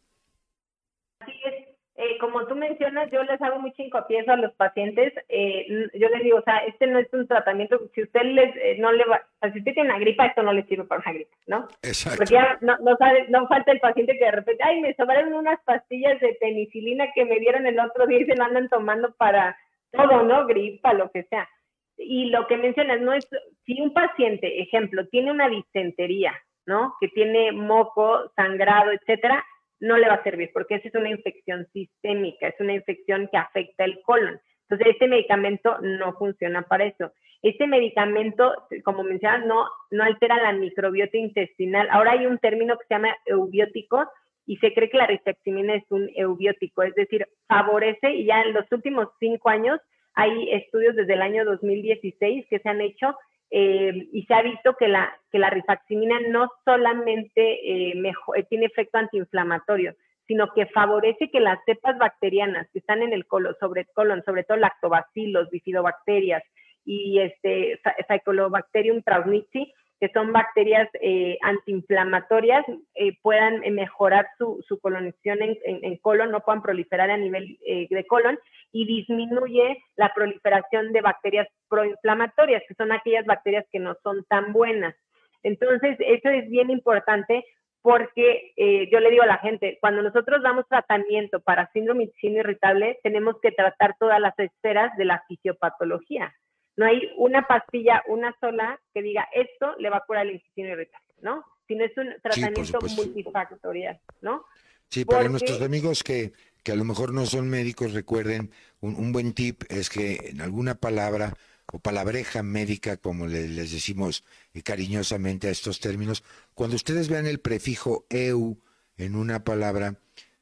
Así 1.20 1.38
es. 1.44 1.68
Eh, 1.94 2.18
como 2.20 2.44
tú 2.47 2.47
mencionas, 2.58 3.10
yo 3.10 3.22
les 3.22 3.40
hago 3.40 3.58
mucho 3.58 3.82
hincapié 3.82 4.24
a 4.26 4.36
los 4.36 4.52
pacientes. 4.54 5.12
Eh, 5.28 5.88
yo 5.94 6.08
les 6.08 6.22
digo, 6.22 6.38
o 6.38 6.42
sea, 6.42 6.58
este 6.58 6.86
no 6.86 6.98
es 6.98 7.08
un 7.12 7.26
tratamiento, 7.26 7.80
si 7.94 8.02
usted 8.02 8.22
les, 8.22 8.54
eh, 8.56 8.76
no 8.78 8.92
le 8.92 9.04
va, 9.06 9.16
o 9.16 9.38
sea, 9.40 9.52
si 9.52 9.60
usted 9.60 9.72
tiene 9.72 9.90
una 9.90 9.98
gripa, 9.98 10.26
esto 10.26 10.42
no 10.42 10.52
le 10.52 10.64
sirve 10.64 10.84
para 10.84 11.00
una 11.00 11.12
gripa, 11.12 11.36
¿no? 11.46 11.68
Exacto. 11.82 12.18
Porque 12.18 12.34
ya 12.34 12.58
no, 12.60 12.76
no, 12.78 12.96
sabe, 12.96 13.26
no 13.28 13.48
falta 13.48 13.72
el 13.72 13.80
paciente 13.80 14.18
que 14.18 14.24
de 14.24 14.30
repente, 14.32 14.62
ay, 14.64 14.80
me 14.80 14.94
sobraron 14.94 15.32
unas 15.32 15.58
pastillas 15.64 16.20
de 16.20 16.36
penicilina 16.40 17.06
que 17.14 17.24
me 17.24 17.38
dieron 17.38 17.66
el 17.66 17.80
otro 17.80 18.06
día 18.06 18.20
y 18.20 18.26
se 18.26 18.36
lo 18.36 18.44
andan 18.44 18.68
tomando 18.68 19.14
para 19.16 19.56
todo, 19.92 20.22
¿no? 20.22 20.46
Gripa, 20.46 20.92
lo 20.92 21.10
que 21.10 21.22
sea. 21.24 21.48
Y 21.96 22.26
lo 22.26 22.46
que 22.46 22.56
mencionas, 22.56 23.00
no 23.00 23.12
es, 23.12 23.26
si 23.64 23.80
un 23.80 23.92
paciente, 23.92 24.60
ejemplo, 24.60 25.06
tiene 25.08 25.30
una 25.30 25.48
disentería, 25.48 26.32
¿no? 26.66 26.94
Que 27.00 27.08
tiene 27.08 27.52
moco, 27.52 28.30
sangrado, 28.36 28.92
etcétera, 28.92 29.44
no 29.80 29.96
le 29.96 30.08
va 30.08 30.14
a 30.14 30.22
servir 30.22 30.50
porque 30.52 30.76
esa 30.76 30.88
es 30.88 30.94
una 30.94 31.10
infección 31.10 31.66
sistémica, 31.72 32.48
es 32.48 32.60
una 32.60 32.74
infección 32.74 33.28
que 33.30 33.36
afecta 33.36 33.84
el 33.84 34.00
colon. 34.02 34.40
Entonces, 34.62 34.94
este 34.94 35.08
medicamento 35.08 35.78
no 35.80 36.12
funciona 36.14 36.62
para 36.62 36.84
eso. 36.84 37.12
Este 37.42 37.66
medicamento, 37.66 38.52
como 38.84 39.02
mencionas, 39.02 39.46
no, 39.46 39.66
no 39.90 40.04
altera 40.04 40.42
la 40.42 40.52
microbiota 40.52 41.16
intestinal. 41.16 41.88
Ahora 41.90 42.12
hay 42.12 42.26
un 42.26 42.38
término 42.38 42.76
que 42.76 42.84
se 42.86 42.94
llama 42.94 43.16
eubiótico 43.26 44.04
y 44.44 44.56
se 44.56 44.74
cree 44.74 44.90
que 44.90 44.98
la 44.98 45.06
rifaximina 45.06 45.74
es 45.74 45.84
un 45.90 46.10
eubiótico, 46.16 46.82
es 46.82 46.94
decir, 46.94 47.26
favorece, 47.46 48.12
y 48.14 48.24
ya 48.24 48.42
en 48.42 48.54
los 48.54 48.64
últimos 48.72 49.08
cinco 49.20 49.50
años 49.50 49.78
hay 50.14 50.50
estudios 50.50 50.96
desde 50.96 51.14
el 51.14 51.22
año 51.22 51.44
2016 51.44 52.46
que 52.48 52.58
se 52.58 52.68
han 52.68 52.80
hecho 52.80 53.14
eh, 53.50 54.08
y 54.12 54.24
se 54.24 54.34
ha 54.34 54.42
visto 54.42 54.74
que 54.78 54.88
la, 54.88 55.12
que 55.30 55.38
la 55.38 55.50
rifaximina 55.50 56.20
no 56.28 56.50
solamente 56.64 57.90
eh, 57.90 57.94
eh, 58.36 58.42
tiene 58.48 58.66
efecto 58.66 58.98
antiinflamatorio, 58.98 59.94
sino 60.26 60.52
que 60.52 60.66
favorece 60.66 61.30
que 61.30 61.40
las 61.40 61.58
cepas 61.64 61.96
bacterianas 61.98 62.68
que 62.72 62.80
están 62.80 63.02
en 63.02 63.14
el 63.14 63.26
colon, 63.26 63.56
sobre 63.58 63.86
colon, 63.86 64.22
sobre 64.24 64.44
todo 64.44 64.58
lactobacilos, 64.58 65.48
bifidobacterias 65.50 66.42
y 66.84 67.20
este 67.20 67.80
Cyclobacterium 68.08 69.02
trausnitzii, 69.02 69.72
que 70.00 70.08
son 70.10 70.32
bacterias 70.32 70.88
eh, 71.00 71.38
antiinflamatorias, 71.42 72.64
eh, 72.94 73.16
puedan 73.20 73.64
eh, 73.64 73.70
mejorar 73.70 74.28
su, 74.38 74.64
su 74.66 74.78
colonización 74.78 75.38
en, 75.42 75.96
colon, 75.98 76.30
no 76.30 76.40
puedan 76.40 76.62
proliferar 76.62 77.10
a 77.10 77.16
nivel 77.16 77.58
de 77.64 78.06
colon 78.06 78.38
y 78.72 78.86
disminuye 78.86 79.82
la 79.96 80.12
proliferación 80.14 80.92
de 80.92 81.00
bacterias 81.00 81.48
proinflamatorias, 81.68 82.62
que 82.68 82.74
son 82.74 82.92
aquellas 82.92 83.26
bacterias 83.26 83.64
que 83.72 83.80
no 83.80 83.96
son 84.02 84.24
tan 84.28 84.52
buenas. 84.52 84.94
Entonces, 85.42 85.96
eso 86.00 86.28
es 86.28 86.48
bien 86.48 86.70
importante 86.70 87.44
porque 87.82 88.52
yo 88.90 89.00
le 89.00 89.10
digo 89.10 89.22
a 89.22 89.26
la 89.26 89.38
gente, 89.38 89.78
cuando 89.80 90.02
nosotros 90.02 90.42
damos 90.42 90.66
tratamiento 90.68 91.40
para 91.40 91.70
síndrome 91.72 92.04
intestinal 92.04 92.40
irritable, 92.40 92.98
tenemos 93.02 93.40
que 93.40 93.52
tratar 93.52 93.96
todas 93.98 94.20
las 94.20 94.38
esferas 94.38 94.96
de 94.96 95.04
la 95.06 95.22
fisiopatología. 95.26 96.34
No 96.78 96.86
hay 96.86 97.10
una 97.16 97.44
pastilla, 97.44 98.04
una 98.06 98.34
sola, 98.40 98.80
que 98.94 99.02
diga 99.02 99.28
esto 99.34 99.74
le 99.80 99.90
va 99.90 99.96
a 99.96 100.04
curar 100.06 100.26
el 100.26 100.34
intestino 100.34 100.68
irritable, 100.68 101.12
¿no? 101.20 101.44
Sino 101.66 101.84
es 101.84 101.90
un 101.98 102.14
tratamiento 102.22 102.78
multifactorial, 102.96 104.00
¿no? 104.20 104.44
Sí, 104.88 105.04
para 105.04 105.28
nuestros 105.28 105.60
amigos 105.60 106.04
que, 106.04 106.32
que 106.62 106.70
a 106.70 106.76
lo 106.76 106.84
mejor 106.84 107.12
no 107.12 107.26
son 107.26 107.50
médicos, 107.50 107.94
recuerden, 107.94 108.52
un, 108.80 109.10
buen 109.10 109.32
tip 109.32 109.64
es 109.68 109.90
que 109.90 110.30
en 110.30 110.40
alguna 110.40 110.76
palabra 110.76 111.34
o 111.72 111.80
palabreja 111.80 112.44
médica, 112.44 112.96
como 112.96 113.26
les 113.26 113.72
decimos 113.72 114.22
cariñosamente 114.62 115.48
a 115.48 115.50
estos 115.50 115.80
términos, 115.80 116.22
cuando 116.54 116.76
ustedes 116.76 117.08
vean 117.08 117.26
el 117.26 117.40
prefijo 117.40 118.06
eu 118.08 118.56
en 118.96 119.16
una 119.16 119.42
palabra, 119.42 119.96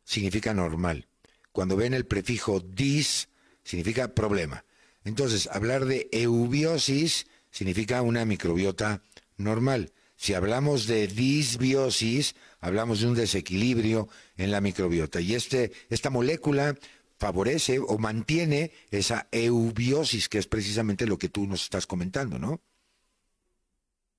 significa 0.04 0.52
normal. 0.52 1.06
Cuando 1.50 1.76
ven 1.76 1.94
el 1.94 2.04
prefijo 2.04 2.60
dis, 2.60 3.30
significa 3.64 4.14
problema. 4.14 4.66
Entonces, 5.06 5.48
hablar 5.52 5.84
de 5.84 6.08
eubiosis 6.10 7.30
significa 7.50 8.02
una 8.02 8.24
microbiota 8.24 9.02
normal. 9.38 9.92
Si 10.16 10.34
hablamos 10.34 10.88
de 10.88 11.06
disbiosis, 11.06 12.34
hablamos 12.58 13.00
de 13.00 13.06
un 13.06 13.14
desequilibrio 13.14 14.08
en 14.36 14.50
la 14.50 14.60
microbiota. 14.60 15.20
Y 15.20 15.36
este, 15.36 15.70
esta 15.90 16.10
molécula 16.10 16.74
favorece 17.18 17.78
o 17.78 17.98
mantiene 17.98 18.72
esa 18.90 19.28
eubiosis, 19.30 20.28
que 20.28 20.38
es 20.38 20.48
precisamente 20.48 21.06
lo 21.06 21.18
que 21.18 21.28
tú 21.28 21.46
nos 21.46 21.62
estás 21.62 21.86
comentando, 21.86 22.40
¿no? 22.40 22.60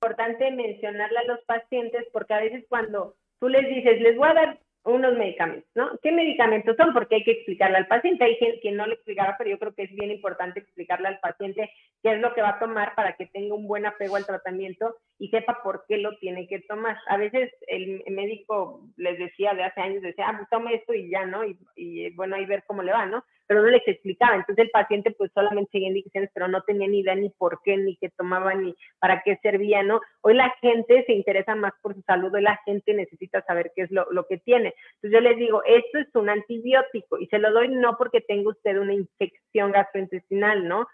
Importante 0.00 0.50
mencionarle 0.52 1.18
a 1.18 1.24
los 1.24 1.40
pacientes 1.44 2.06
porque 2.12 2.32
a 2.32 2.40
veces 2.40 2.64
cuando 2.66 3.14
tú 3.40 3.50
les 3.50 3.68
dices, 3.68 4.00
les 4.00 4.16
voy 4.16 4.28
a 4.30 4.34
dar 4.34 4.60
unos 4.84 5.16
medicamentos, 5.16 5.70
¿no? 5.74 5.98
¿Qué 6.02 6.12
medicamentos 6.12 6.76
son? 6.76 6.92
Porque 6.92 7.16
hay 7.16 7.24
que 7.24 7.32
explicarle 7.32 7.76
al 7.78 7.86
paciente. 7.86 8.24
Hay 8.24 8.36
gente 8.36 8.60
que 8.60 8.72
no 8.72 8.86
le 8.86 8.94
explicará, 8.94 9.36
pero 9.36 9.50
yo 9.50 9.58
creo 9.58 9.74
que 9.74 9.82
es 9.82 9.94
bien 9.94 10.10
importante 10.10 10.60
explicarle 10.60 11.08
al 11.08 11.20
paciente 11.20 11.70
qué 12.02 12.12
es 12.12 12.20
lo 12.20 12.32
que 12.34 12.42
va 12.42 12.50
a 12.50 12.58
tomar 12.58 12.94
para 12.94 13.14
que 13.16 13.26
tenga 13.26 13.54
un 13.54 13.66
buen 13.66 13.86
apego 13.86 14.16
al 14.16 14.26
tratamiento 14.26 14.96
y 15.18 15.28
sepa 15.28 15.62
por 15.62 15.84
qué 15.88 15.98
lo 15.98 16.16
tiene 16.18 16.46
que 16.48 16.60
tomar. 16.60 16.96
A 17.08 17.16
veces 17.16 17.52
el 17.66 18.02
médico 18.08 18.80
les 18.96 19.18
decía 19.18 19.54
de 19.54 19.64
hace 19.64 19.80
años, 19.80 20.02
decía, 20.02 20.28
ah, 20.28 20.34
pues 20.36 20.48
tome 20.48 20.74
esto 20.74 20.94
y 20.94 21.10
ya, 21.10 21.26
¿no? 21.26 21.44
Y, 21.44 21.58
y 21.76 22.10
bueno, 22.10 22.36
ahí 22.36 22.46
ver 22.46 22.64
cómo 22.66 22.82
le 22.82 22.92
va, 22.92 23.06
¿no? 23.06 23.24
Pero 23.48 23.62
no 23.62 23.68
les 23.70 23.82
explicaba. 23.88 24.36
Entonces 24.36 24.66
el 24.66 24.70
paciente 24.70 25.10
pues 25.10 25.32
solamente 25.34 25.72
seguía 25.72 25.88
indicaciones, 25.88 26.30
pero 26.32 26.46
no 26.46 26.62
tenía 26.62 26.86
ni 26.86 27.00
idea 27.00 27.16
ni 27.16 27.30
por 27.30 27.60
qué, 27.64 27.76
ni 27.76 27.96
qué 27.96 28.10
tomaba, 28.10 28.54
ni 28.54 28.76
para 29.00 29.22
qué 29.24 29.36
servía, 29.42 29.82
¿no? 29.82 30.00
Hoy 30.20 30.34
la 30.34 30.54
gente 30.60 31.02
se 31.06 31.12
interesa 31.12 31.56
más 31.56 31.72
por 31.82 31.94
su 31.94 32.02
salud, 32.02 32.32
hoy 32.32 32.42
la 32.42 32.60
gente 32.64 32.94
necesita 32.94 33.42
saber 33.42 33.72
qué 33.74 33.82
es 33.82 33.90
lo, 33.90 34.06
lo 34.12 34.26
que 34.26 34.38
tiene. 34.38 34.74
Entonces 34.94 35.12
yo 35.12 35.20
les 35.20 35.36
digo, 35.36 35.62
esto 35.64 35.98
es 35.98 36.14
un 36.14 36.28
antibiótico 36.28 37.18
y 37.18 37.26
se 37.26 37.40
lo 37.40 37.50
doy 37.52 37.68
no 37.68 37.96
porque 37.96 38.20
tenga 38.20 38.50
usted 38.50 38.78
una 38.78 38.94
infección 38.94 39.72
gastrointestinal, 39.72 40.68
¿no? 40.68 40.86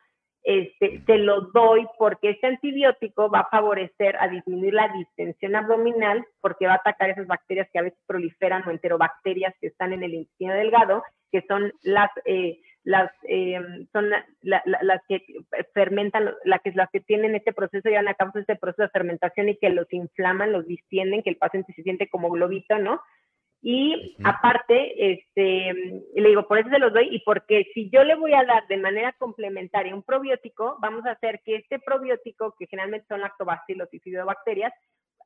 este, 0.45 1.03
se 1.07 1.17
lo 1.17 1.41
doy 1.55 1.87
porque 1.99 2.31
este 2.31 2.47
antibiótico 2.47 3.31
va 3.31 3.41
a 3.41 3.49
favorecer 3.49 4.15
a 4.21 4.29
disminuir 4.29 4.75
la 4.75 4.89
distensión 4.89 5.57
abdominal 5.57 6.25
porque 6.43 6.67
va 6.67 6.75
a 6.75 6.77
atacar 6.77 7.11
esas 7.11 7.27
bacterias 7.27 7.67
que 7.73 7.79
a 7.79 7.83
veces 7.83 7.99
proliferan 8.07 8.63
o 8.69 8.71
enterobacterias 8.71 9.55
que 9.59 9.69
están 9.69 9.95
en 9.95 10.03
el 10.03 10.13
intestino 10.13 10.53
delgado, 10.53 11.03
que 11.35 11.45
son 11.49 11.73
las, 11.83 12.13
eh, 12.27 12.61
las, 12.85 13.11
eh, 13.25 13.59
son 13.93 14.09
las 14.43 15.03
que 15.09 15.27
fermentan, 15.73 16.33
la 16.45 16.61
que, 16.61 16.71
las 16.71 16.89
que 16.93 17.01
tienen 17.01 17.35
este 17.35 17.53
proceso, 17.53 17.89
llevan 17.89 18.07
a 18.07 18.15
cabo 18.15 18.31
este 18.39 18.55
proceso 18.55 18.83
de 18.83 18.91
fermentación 18.91 19.49
y 19.49 19.57
que 19.57 19.71
los 19.71 19.93
inflaman, 19.93 20.53
los 20.53 20.65
distienden, 20.65 21.25
que 21.25 21.31
el 21.31 21.37
paciente 21.37 21.73
se 21.73 21.83
siente 21.83 22.09
como 22.09 22.31
globito, 22.31 22.79
¿no? 22.79 23.01
Y 23.63 24.17
aparte, 24.23 25.13
este, 25.13 25.73
le 26.15 26.29
digo, 26.29 26.47
por 26.47 26.59
eso 26.61 26.69
se 26.69 26.79
los 26.79 26.93
doy 26.93 27.09
y 27.11 27.19
porque 27.25 27.67
si 27.75 27.91
yo 27.91 28.05
le 28.05 28.15
voy 28.15 28.33
a 28.33 28.45
dar 28.45 28.65
de 28.69 28.77
manera 28.77 29.13
complementaria 29.19 29.93
un 29.93 30.05
probiótico, 30.05 30.77
vamos 30.81 31.05
a 31.05 31.13
hacer 31.13 31.41
que 31.45 31.57
este 31.57 31.81
probiótico, 31.81 32.55
que 32.57 32.69
generalmente 32.69 33.09
son 33.09 33.23
lactobacilos 33.23 33.93
y 33.93 33.99
fidobacterias, 33.99 34.73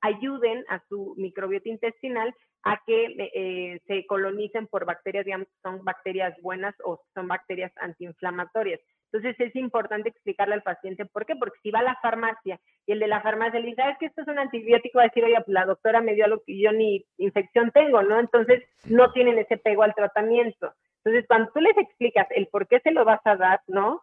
ayuden 0.01 0.65
a 0.69 0.83
su 0.89 1.15
microbiota 1.17 1.69
intestinal 1.69 2.35
a 2.65 2.81
que 2.87 3.15
eh, 3.35 3.81
se 3.87 4.07
colonicen 4.07 4.67
por 4.67 4.85
bacterias, 4.85 5.25
digamos, 5.25 5.49
son 5.63 5.85
bacterias 5.85 6.35
buenas 6.43 6.75
o 6.85 7.01
son 7.15 7.29
bacterias 7.29 7.73
antiinflamatorias. 7.77 8.81
Entonces 9.11 9.41
es 9.41 9.57
importante 9.57 10.11
explicarle 10.11 10.55
al 10.55 10.63
paciente 10.63 11.07
por 11.07 11.25
qué, 11.25 11.35
porque 11.37 11.59
si 11.63 11.71
va 11.71 11.79
a 11.79 11.85
la 11.85 11.97
farmacia 12.03 12.61
y 12.87 12.93
el 12.93 12.99
de 12.99 13.07
la 13.07 13.23
farmacia 13.23 13.59
le 13.59 13.69
dice, 13.69 13.81
¿sabes 13.81 13.97
que 13.99 14.07
esto 14.07 14.23
es 14.23 14.29
un 14.29 14.39
antibiótico? 14.39 14.99
Va 14.99 15.05
a 15.05 15.07
decir, 15.07 15.25
oye, 15.25 15.35
pues 15.37 15.49
la 15.49 15.65
doctora 15.65 16.03
me 16.03 16.15
dio 16.15 16.27
algo 16.27 16.43
que 16.45 16.61
yo 16.61 16.73
ni 16.73 17.07
infección 17.17 17.71
tengo, 17.71 18.03
¿no? 18.03 18.21
Entonces 18.21 18.63
no 18.85 19.11
tienen 19.13 19.39
ese 19.39 19.57
pego 19.57 19.83
al 19.83 19.95
tratamiento. 19.95 20.75
Entonces 20.99 21.27
cuando 21.27 21.51
tú 21.53 21.61
les 21.61 21.77
explicas 21.79 22.27
el 22.31 22.49
por 22.49 22.69
qué 22.69 22.81
se 22.81 22.91
lo 22.91 23.05
vas 23.05 23.21
a 23.25 23.37
dar, 23.37 23.61
¿no? 23.67 24.03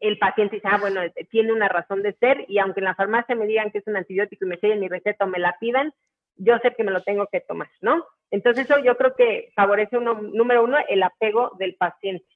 El 0.00 0.18
paciente 0.18 0.56
dice, 0.56 0.68
ah, 0.70 0.78
bueno, 0.78 1.00
tiene 1.30 1.52
una 1.52 1.68
razón 1.68 2.02
de 2.02 2.12
ser 2.14 2.44
y 2.48 2.58
aunque 2.58 2.80
en 2.80 2.84
la 2.84 2.94
farmacia 2.94 3.34
me 3.34 3.46
digan 3.46 3.70
que 3.70 3.78
es 3.78 3.86
un 3.86 3.96
antibiótico 3.96 4.44
y 4.44 4.48
me 4.48 4.58
sellen 4.58 4.80
mi 4.80 4.88
receta 4.88 5.24
o 5.24 5.28
me 5.28 5.38
la 5.38 5.56
pidan, 5.58 5.92
yo 6.36 6.58
sé 6.58 6.74
que 6.76 6.84
me 6.84 6.92
lo 6.92 7.02
tengo 7.02 7.26
que 7.32 7.40
tomar, 7.40 7.70
¿no? 7.80 8.04
Entonces 8.30 8.64
eso 8.64 8.78
yo 8.84 8.96
creo 8.96 9.14
que 9.16 9.52
favorece, 9.54 9.96
uno, 9.96 10.20
número 10.20 10.64
uno, 10.64 10.76
el 10.88 11.02
apego 11.02 11.52
del 11.58 11.76
paciente. 11.76 12.26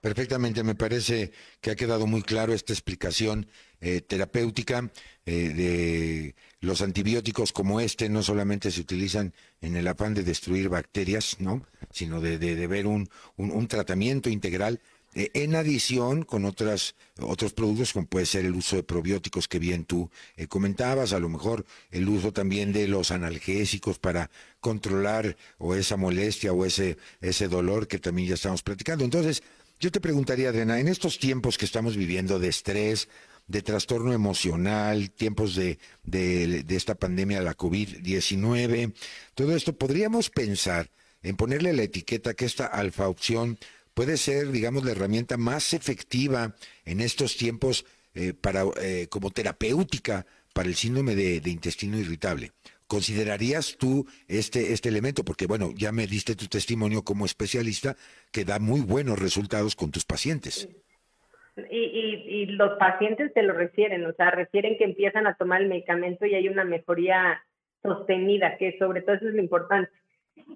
Perfectamente, 0.00 0.62
me 0.62 0.74
parece 0.74 1.32
que 1.60 1.70
ha 1.70 1.76
quedado 1.76 2.06
muy 2.06 2.22
claro 2.22 2.52
esta 2.52 2.72
explicación 2.72 3.46
eh, 3.80 4.00
terapéutica 4.00 4.90
eh, 5.26 5.32
de 5.50 6.34
los 6.60 6.80
antibióticos 6.80 7.52
como 7.52 7.80
este 7.80 8.08
no 8.08 8.22
solamente 8.22 8.70
se 8.70 8.80
utilizan 8.80 9.34
en 9.60 9.76
el 9.76 9.86
afán 9.86 10.14
de 10.14 10.22
destruir 10.22 10.68
bacterias, 10.68 11.40
¿no? 11.40 11.66
sino 11.90 12.20
de, 12.20 12.38
de, 12.38 12.66
ver 12.66 12.86
un, 12.86 13.08
un, 13.36 13.68
tratamiento 13.68 14.30
integral 14.30 14.80
eh, 15.16 15.30
en 15.34 15.56
adición 15.56 16.22
con 16.22 16.44
otras, 16.44 16.94
otros 17.20 17.52
productos 17.52 17.92
como 17.92 18.06
puede 18.06 18.26
ser 18.26 18.44
el 18.44 18.54
uso 18.54 18.76
de 18.76 18.82
probióticos 18.82 19.48
que 19.48 19.58
bien 19.58 19.84
tú 19.84 20.10
comentabas, 20.48 21.12
a 21.12 21.18
lo 21.18 21.28
mejor 21.28 21.64
el 21.90 22.08
uso 22.08 22.32
también 22.32 22.72
de 22.72 22.86
los 22.86 23.10
analgésicos 23.10 23.98
para 23.98 24.30
controlar 24.60 25.36
o 25.58 25.74
esa 25.74 25.96
molestia 25.96 26.52
o 26.52 26.64
ese, 26.64 26.98
ese 27.20 27.48
dolor 27.48 27.88
que 27.88 27.98
también 27.98 28.28
ya 28.28 28.34
estamos 28.34 28.62
platicando. 28.62 29.04
Entonces, 29.04 29.42
yo 29.80 29.90
te 29.90 30.00
preguntaría, 30.00 30.50
Adriana, 30.50 30.80
en 30.80 30.88
estos 30.88 31.18
tiempos 31.18 31.58
que 31.58 31.64
estamos 31.64 31.96
viviendo 31.96 32.38
de 32.38 32.48
estrés, 32.48 33.08
de 33.46 33.62
trastorno 33.62 34.12
emocional, 34.12 35.10
tiempos 35.10 35.54
de, 35.54 35.78
de, 36.02 36.64
esta 36.68 36.94
pandemia, 36.94 37.40
la 37.42 37.56
COVID-19, 37.56 38.92
todo 39.34 39.54
esto, 39.54 39.74
podríamos 39.74 40.30
pensar 40.30 40.90
en 41.22 41.36
ponerle 41.36 41.72
la 41.72 41.82
etiqueta 41.82 42.34
que 42.34 42.44
esta 42.44 42.66
alfa 42.66 43.08
opción 43.08 43.58
puede 43.96 44.18
ser, 44.18 44.48
digamos, 44.48 44.84
la 44.84 44.92
herramienta 44.92 45.38
más 45.38 45.72
efectiva 45.72 46.54
en 46.84 47.00
estos 47.00 47.38
tiempos 47.38 47.86
eh, 48.14 48.34
para, 48.38 48.64
eh, 48.82 49.06
como 49.08 49.30
terapéutica 49.30 50.26
para 50.52 50.68
el 50.68 50.74
síndrome 50.74 51.14
de, 51.14 51.40
intestino 51.46 51.96
irritable. 51.98 52.50
¿Considerarías 52.86 53.76
tú 53.78 54.06
este, 54.28 54.74
este 54.74 54.90
elemento? 54.90 55.24
Porque, 55.24 55.46
bueno, 55.46 55.70
ya 55.74 55.92
me 55.92 56.06
diste 56.06 56.36
tu 56.36 56.46
testimonio 56.46 57.02
como 57.02 57.24
especialista 57.24 57.96
que 58.32 58.44
da 58.44 58.58
muy 58.58 58.82
buenos 58.82 59.18
resultados 59.18 59.74
con 59.74 59.90
tus 59.90 60.04
pacientes. 60.04 60.68
Y, 61.70 61.78
y, 61.78 62.46
los 62.46 62.78
pacientes 62.78 63.32
te 63.32 63.42
lo 63.42 63.54
refieren, 63.54 64.04
o 64.04 64.12
sea, 64.12 64.30
refieren 64.30 64.76
que 64.76 64.84
empiezan 64.84 65.26
a 65.26 65.36
tomar 65.36 65.62
el 65.62 65.68
medicamento 65.68 66.26
y 66.26 66.34
hay 66.34 66.48
una 66.48 66.64
mejoría 66.64 67.42
sostenida, 67.82 68.58
que 68.58 68.76
sobre 68.78 69.00
todo 69.00 69.16
eso 69.16 69.28
es 69.28 69.34
lo 69.34 69.42
importante. 69.42 69.90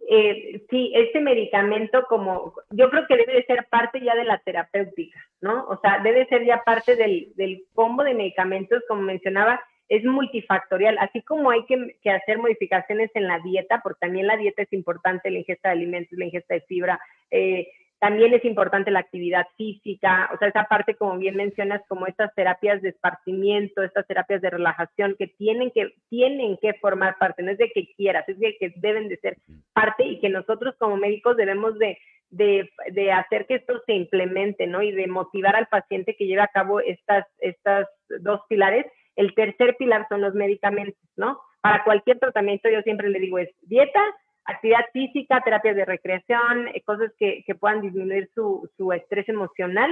Eh, 0.08 0.62
sí, 0.68 0.92
este 0.94 1.20
medicamento 1.20 2.04
como, 2.08 2.54
yo 2.70 2.90
creo 2.90 3.06
que 3.06 3.16
debe 3.16 3.34
de 3.34 3.44
ser 3.44 3.66
parte 3.70 4.00
ya 4.00 4.14
de 4.14 4.24
la 4.24 4.38
terapéutica, 4.38 5.18
¿no? 5.40 5.64
O 5.68 5.78
sea, 5.80 6.00
debe 6.02 6.26
ser 6.26 6.44
ya 6.44 6.62
parte 6.64 6.96
del, 6.96 7.64
combo 7.74 8.02
de 8.02 8.14
medicamentos, 8.14 8.82
como 8.88 9.02
mencionaba, 9.02 9.60
es 9.88 10.04
multifactorial, 10.04 10.98
así 10.98 11.22
como 11.22 11.50
hay 11.50 11.64
que, 11.66 11.96
que, 12.02 12.10
hacer 12.10 12.38
modificaciones 12.38 13.10
en 13.14 13.26
la 13.26 13.38
dieta, 13.40 13.80
porque 13.82 14.00
también 14.00 14.26
la 14.26 14.36
dieta 14.36 14.62
es 14.62 14.72
importante, 14.72 15.30
la 15.30 15.38
ingesta 15.38 15.68
de 15.68 15.74
alimentos, 15.74 16.18
la 16.18 16.26
ingesta 16.26 16.54
de 16.54 16.60
fibra, 16.62 17.00
eh, 17.30 17.68
también 18.00 18.32
es 18.32 18.44
importante 18.46 18.90
la 18.90 19.00
actividad 19.00 19.46
física, 19.58 20.30
o 20.34 20.38
sea, 20.38 20.48
esa 20.48 20.64
parte, 20.64 20.94
como 20.94 21.18
bien 21.18 21.36
mencionas, 21.36 21.82
como 21.86 22.06
estas 22.06 22.34
terapias 22.34 22.80
de 22.80 22.88
esparcimiento, 22.88 23.82
estas 23.82 24.06
terapias 24.06 24.40
de 24.40 24.48
relajación 24.48 25.14
que 25.18 25.26
tienen 25.26 25.70
que, 25.70 25.92
tienen 26.08 26.56
que 26.56 26.72
formar 26.74 27.18
parte, 27.18 27.42
no 27.42 27.52
es 27.52 27.58
de 27.58 27.70
que 27.70 27.92
quieras, 27.96 28.26
es 28.26 28.38
de 28.38 28.56
que 28.58 28.72
deben 28.76 29.08
de 29.08 29.18
ser 29.18 29.36
parte 29.74 30.04
y 30.04 30.18
que 30.18 30.30
nosotros 30.30 30.74
como 30.78 30.96
médicos 30.96 31.36
debemos 31.36 31.78
de, 31.78 31.98
de, 32.30 32.70
de 32.90 33.12
hacer 33.12 33.46
que 33.46 33.56
esto 33.56 33.82
se 33.84 33.92
implemente, 33.92 34.66
¿no? 34.66 34.82
Y 34.82 34.92
de 34.92 35.06
motivar 35.06 35.54
al 35.54 35.66
paciente 35.66 36.16
que 36.16 36.26
lleve 36.26 36.42
a 36.42 36.48
cabo 36.48 36.80
estas, 36.80 37.26
estas 37.38 37.86
dos 38.20 38.40
pilares. 38.48 38.86
El 39.14 39.34
tercer 39.34 39.76
pilar 39.76 40.06
son 40.08 40.22
los 40.22 40.34
medicamentos, 40.34 41.02
¿no? 41.16 41.38
Para 41.60 41.84
cualquier 41.84 42.18
tratamiento 42.18 42.70
yo 42.70 42.80
siempre 42.80 43.10
le 43.10 43.18
digo 43.18 43.38
es 43.38 43.50
dieta, 43.60 44.02
actividad 44.50 44.84
física, 44.92 45.40
terapias 45.42 45.76
de 45.76 45.84
recreación, 45.84 46.68
eh, 46.68 46.82
cosas 46.82 47.12
que, 47.18 47.42
que 47.46 47.54
puedan 47.54 47.80
disminuir 47.80 48.30
su, 48.34 48.68
su, 48.76 48.92
estrés 48.92 49.28
emocional 49.28 49.90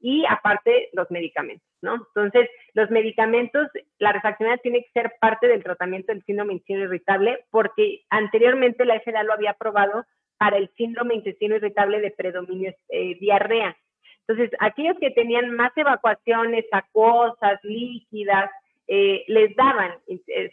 y 0.00 0.24
aparte 0.28 0.90
los 0.92 1.10
medicamentos, 1.10 1.66
¿no? 1.82 1.94
Entonces, 1.94 2.48
los 2.74 2.90
medicamentos, 2.90 3.68
la 3.98 4.12
refaccionalidad 4.12 4.62
tiene 4.62 4.82
que 4.82 4.90
ser 4.92 5.12
parte 5.20 5.48
del 5.48 5.62
tratamiento 5.62 6.12
del 6.12 6.22
síndrome 6.24 6.54
intestino 6.54 6.84
irritable 6.84 7.44
porque 7.50 8.02
anteriormente 8.10 8.84
la 8.84 9.00
FDA 9.00 9.22
lo 9.24 9.32
había 9.32 9.50
aprobado 9.50 10.04
para 10.38 10.56
el 10.56 10.70
síndrome 10.76 11.14
intestino 11.14 11.56
irritable 11.56 12.00
de 12.00 12.12
predominio 12.12 12.72
eh, 12.90 13.16
diarrea. 13.18 13.76
Entonces, 14.26 14.56
aquellos 14.60 14.96
que 15.00 15.10
tenían 15.10 15.50
más 15.52 15.72
evacuaciones 15.76 16.64
acuosas, 16.70 17.58
líquidas, 17.62 18.50
eh, 18.88 19.24
les 19.28 19.54
daban, 19.54 19.92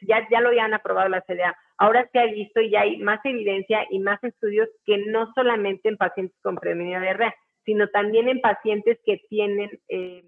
ya, 0.02 0.28
ya 0.30 0.42
lo 0.42 0.50
habían 0.50 0.74
aprobado 0.74 1.08
la 1.08 1.22
FDA, 1.22 1.56
ahora 1.78 2.08
se 2.12 2.20
ha 2.20 2.26
visto 2.26 2.60
y 2.62 2.70
ya 2.70 2.82
hay 2.82 2.98
más 2.98 3.20
evidencia 3.24 3.86
y 3.90 4.00
más 4.00 4.22
estudios 4.24 4.70
que 4.86 4.98
no 4.98 5.32
solamente 5.34 5.90
en 5.90 5.98
pacientes 5.98 6.38
con 6.42 6.58
predominio 6.58 7.00
de 7.00 7.06
diarrea, 7.06 7.36
sino 7.64 7.88
también 7.90 8.28
en 8.28 8.42
pacientes 8.42 9.00
que 9.06 9.18
tienen... 9.30 9.80
Eh, 9.88 10.24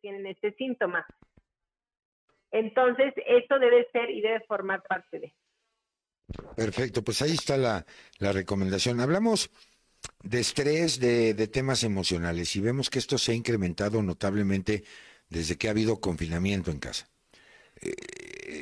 tienen 0.00 0.26
este 0.26 0.52
síntoma. 0.52 1.06
Entonces, 2.50 3.14
esto 3.26 3.58
debe 3.58 3.88
ser 3.90 4.10
y 4.10 4.20
debe 4.20 4.40
formar 4.40 4.82
parte 4.82 5.18
de. 5.18 5.34
Perfecto, 6.56 7.02
pues 7.02 7.22
ahí 7.22 7.32
está 7.32 7.56
la, 7.56 7.86
la 8.18 8.32
recomendación. 8.32 9.00
Hablamos 9.00 9.50
de 10.22 10.40
estrés, 10.40 10.98
de, 10.98 11.34
de, 11.34 11.48
temas 11.48 11.82
emocionales 11.84 12.56
y 12.56 12.60
vemos 12.60 12.90
que 12.90 12.98
esto 12.98 13.18
se 13.18 13.32
ha 13.32 13.34
incrementado 13.34 14.02
notablemente 14.02 14.84
desde 15.28 15.56
que 15.56 15.68
ha 15.68 15.72
habido 15.72 16.00
confinamiento 16.00 16.70
en 16.70 16.78
casa. 16.78 17.08
Eh, 17.80 17.94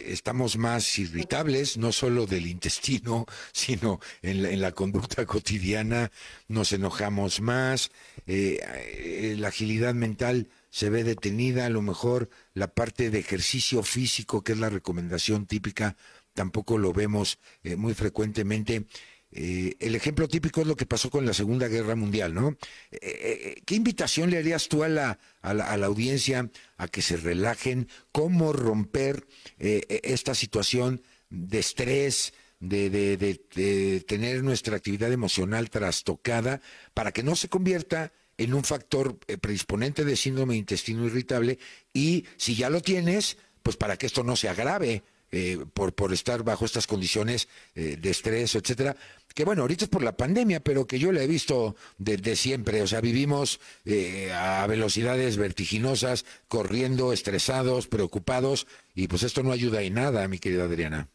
estamos 0.09 0.57
más 0.57 0.99
irritables, 0.99 1.77
no 1.77 1.93
solo 1.93 2.27
del 2.27 2.47
intestino, 2.47 3.27
sino 3.53 4.01
en 4.23 4.43
la, 4.43 4.51
en 4.51 4.61
la 4.61 4.73
conducta 4.73 5.27
cotidiana, 5.27 6.11
nos 6.49 6.73
enojamos 6.73 7.41
más, 7.41 7.91
eh, 8.27 8.61
eh, 8.63 9.37
la 9.39 9.49
agilidad 9.49 9.95
mental 9.95 10.49
se 10.71 10.89
ve 10.89 11.05
detenida, 11.05 11.67
a 11.67 11.71
lo 11.71 11.83
mejor 11.83 12.31
la 12.55 12.69
parte 12.75 13.11
de 13.11 13.19
ejercicio 13.19 13.83
físico, 13.83 14.43
que 14.43 14.53
es 14.53 14.59
la 14.59 14.71
recomendación 14.71 15.47
típica, 15.47 15.97
tampoco 16.35 16.79
lo 16.79 16.93
vemos 16.93 17.39
eh, 17.63 17.77
muy 17.77 17.95
frecuentemente. 17.95 18.87
Eh, 19.31 19.77
el 19.81 19.95
ejemplo 19.95 20.29
típico 20.29 20.61
es 20.61 20.67
lo 20.67 20.77
que 20.77 20.85
pasó 20.85 21.09
con 21.09 21.25
la 21.25 21.33
Segunda 21.33 21.69
Guerra 21.69 21.97
Mundial, 21.97 22.35
¿no? 22.35 22.57
Eh, 22.91 23.63
¿Qué 23.65 23.75
invitación 23.75 24.31
le 24.31 24.39
harías 24.39 24.69
tú 24.69 24.83
a 24.83 24.89
la, 24.89 25.19
a 25.41 25.55
la, 25.55 25.71
a 25.71 25.77
la 25.79 25.87
audiencia 25.87 26.51
a 26.77 26.89
que 26.89 27.01
se 27.01 27.17
relajen? 27.17 27.89
¿Cómo 28.13 28.53
romper 28.53 29.27
esta 29.59 30.35
situación 30.35 31.03
de 31.31 31.61
estrés, 31.61 32.35
de, 32.61 32.91
de, 32.91 33.17
de, 33.17 34.01
tener 34.07 34.43
nuestra 34.43 34.77
actividad 34.77 35.11
emocional 35.11 35.71
trastocada, 35.71 36.61
para 36.93 37.13
que 37.13 37.23
no 37.23 37.35
se 37.35 37.49
convierta 37.49 38.13
en 38.37 38.53
un 38.53 38.65
factor 38.65 39.19
predisponente 39.19 40.05
de 40.05 40.17
síndrome 40.17 40.55
de 40.55 40.59
intestino 40.59 41.07
irritable 41.07 41.59
y 41.95 42.27
si 42.37 42.55
ya 42.55 42.69
lo 42.69 42.83
tienes, 42.83 43.39
pues 43.63 43.77
para 43.77 43.97
que 43.97 44.07
esto 44.07 44.25
no 44.25 44.37
se 44.37 44.49
agrave 44.49 45.05
eh, 45.33 45.59
por, 45.75 45.95
por 45.95 46.13
estar 46.13 46.45
bajo 46.45 46.65
estas 46.65 46.87
condiciones 46.87 47.49
eh, 47.75 47.97
de 47.99 48.11
estrés, 48.11 48.55
etcétera, 48.55 48.95
que 49.35 49.45
bueno, 49.45 49.63
ahorita 49.63 49.85
es 49.85 49.91
por 49.91 50.05
la 50.05 50.17
pandemia, 50.17 50.61
pero 50.61 50.87
que 50.87 50.99
yo 50.99 51.11
la 51.11 51.23
he 51.23 51.27
visto 51.27 51.75
desde 51.99 52.37
siempre, 52.37 52.83
o 52.83 52.87
sea, 52.87 53.01
vivimos 53.01 53.61
eh, 53.87 54.31
a 54.33 54.67
velocidades 54.67 55.39
vertiginosas, 55.39 56.25
corriendo, 56.49 57.13
estresados, 57.13 57.89
preocupados, 57.89 58.67
y 58.95 59.09
pues 59.09 59.23
esto 59.23 59.43
no 59.43 59.53
ayuda 59.53 59.83
en 59.83 59.95
nada, 59.95 60.29
mi 60.29 60.39
querida 60.39 60.65
Adriana. 60.65 61.09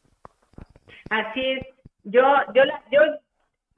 Así 1.09 1.41
es, 1.51 1.67
yo, 2.03 2.23
yo, 2.53 2.63
yo 2.91 3.01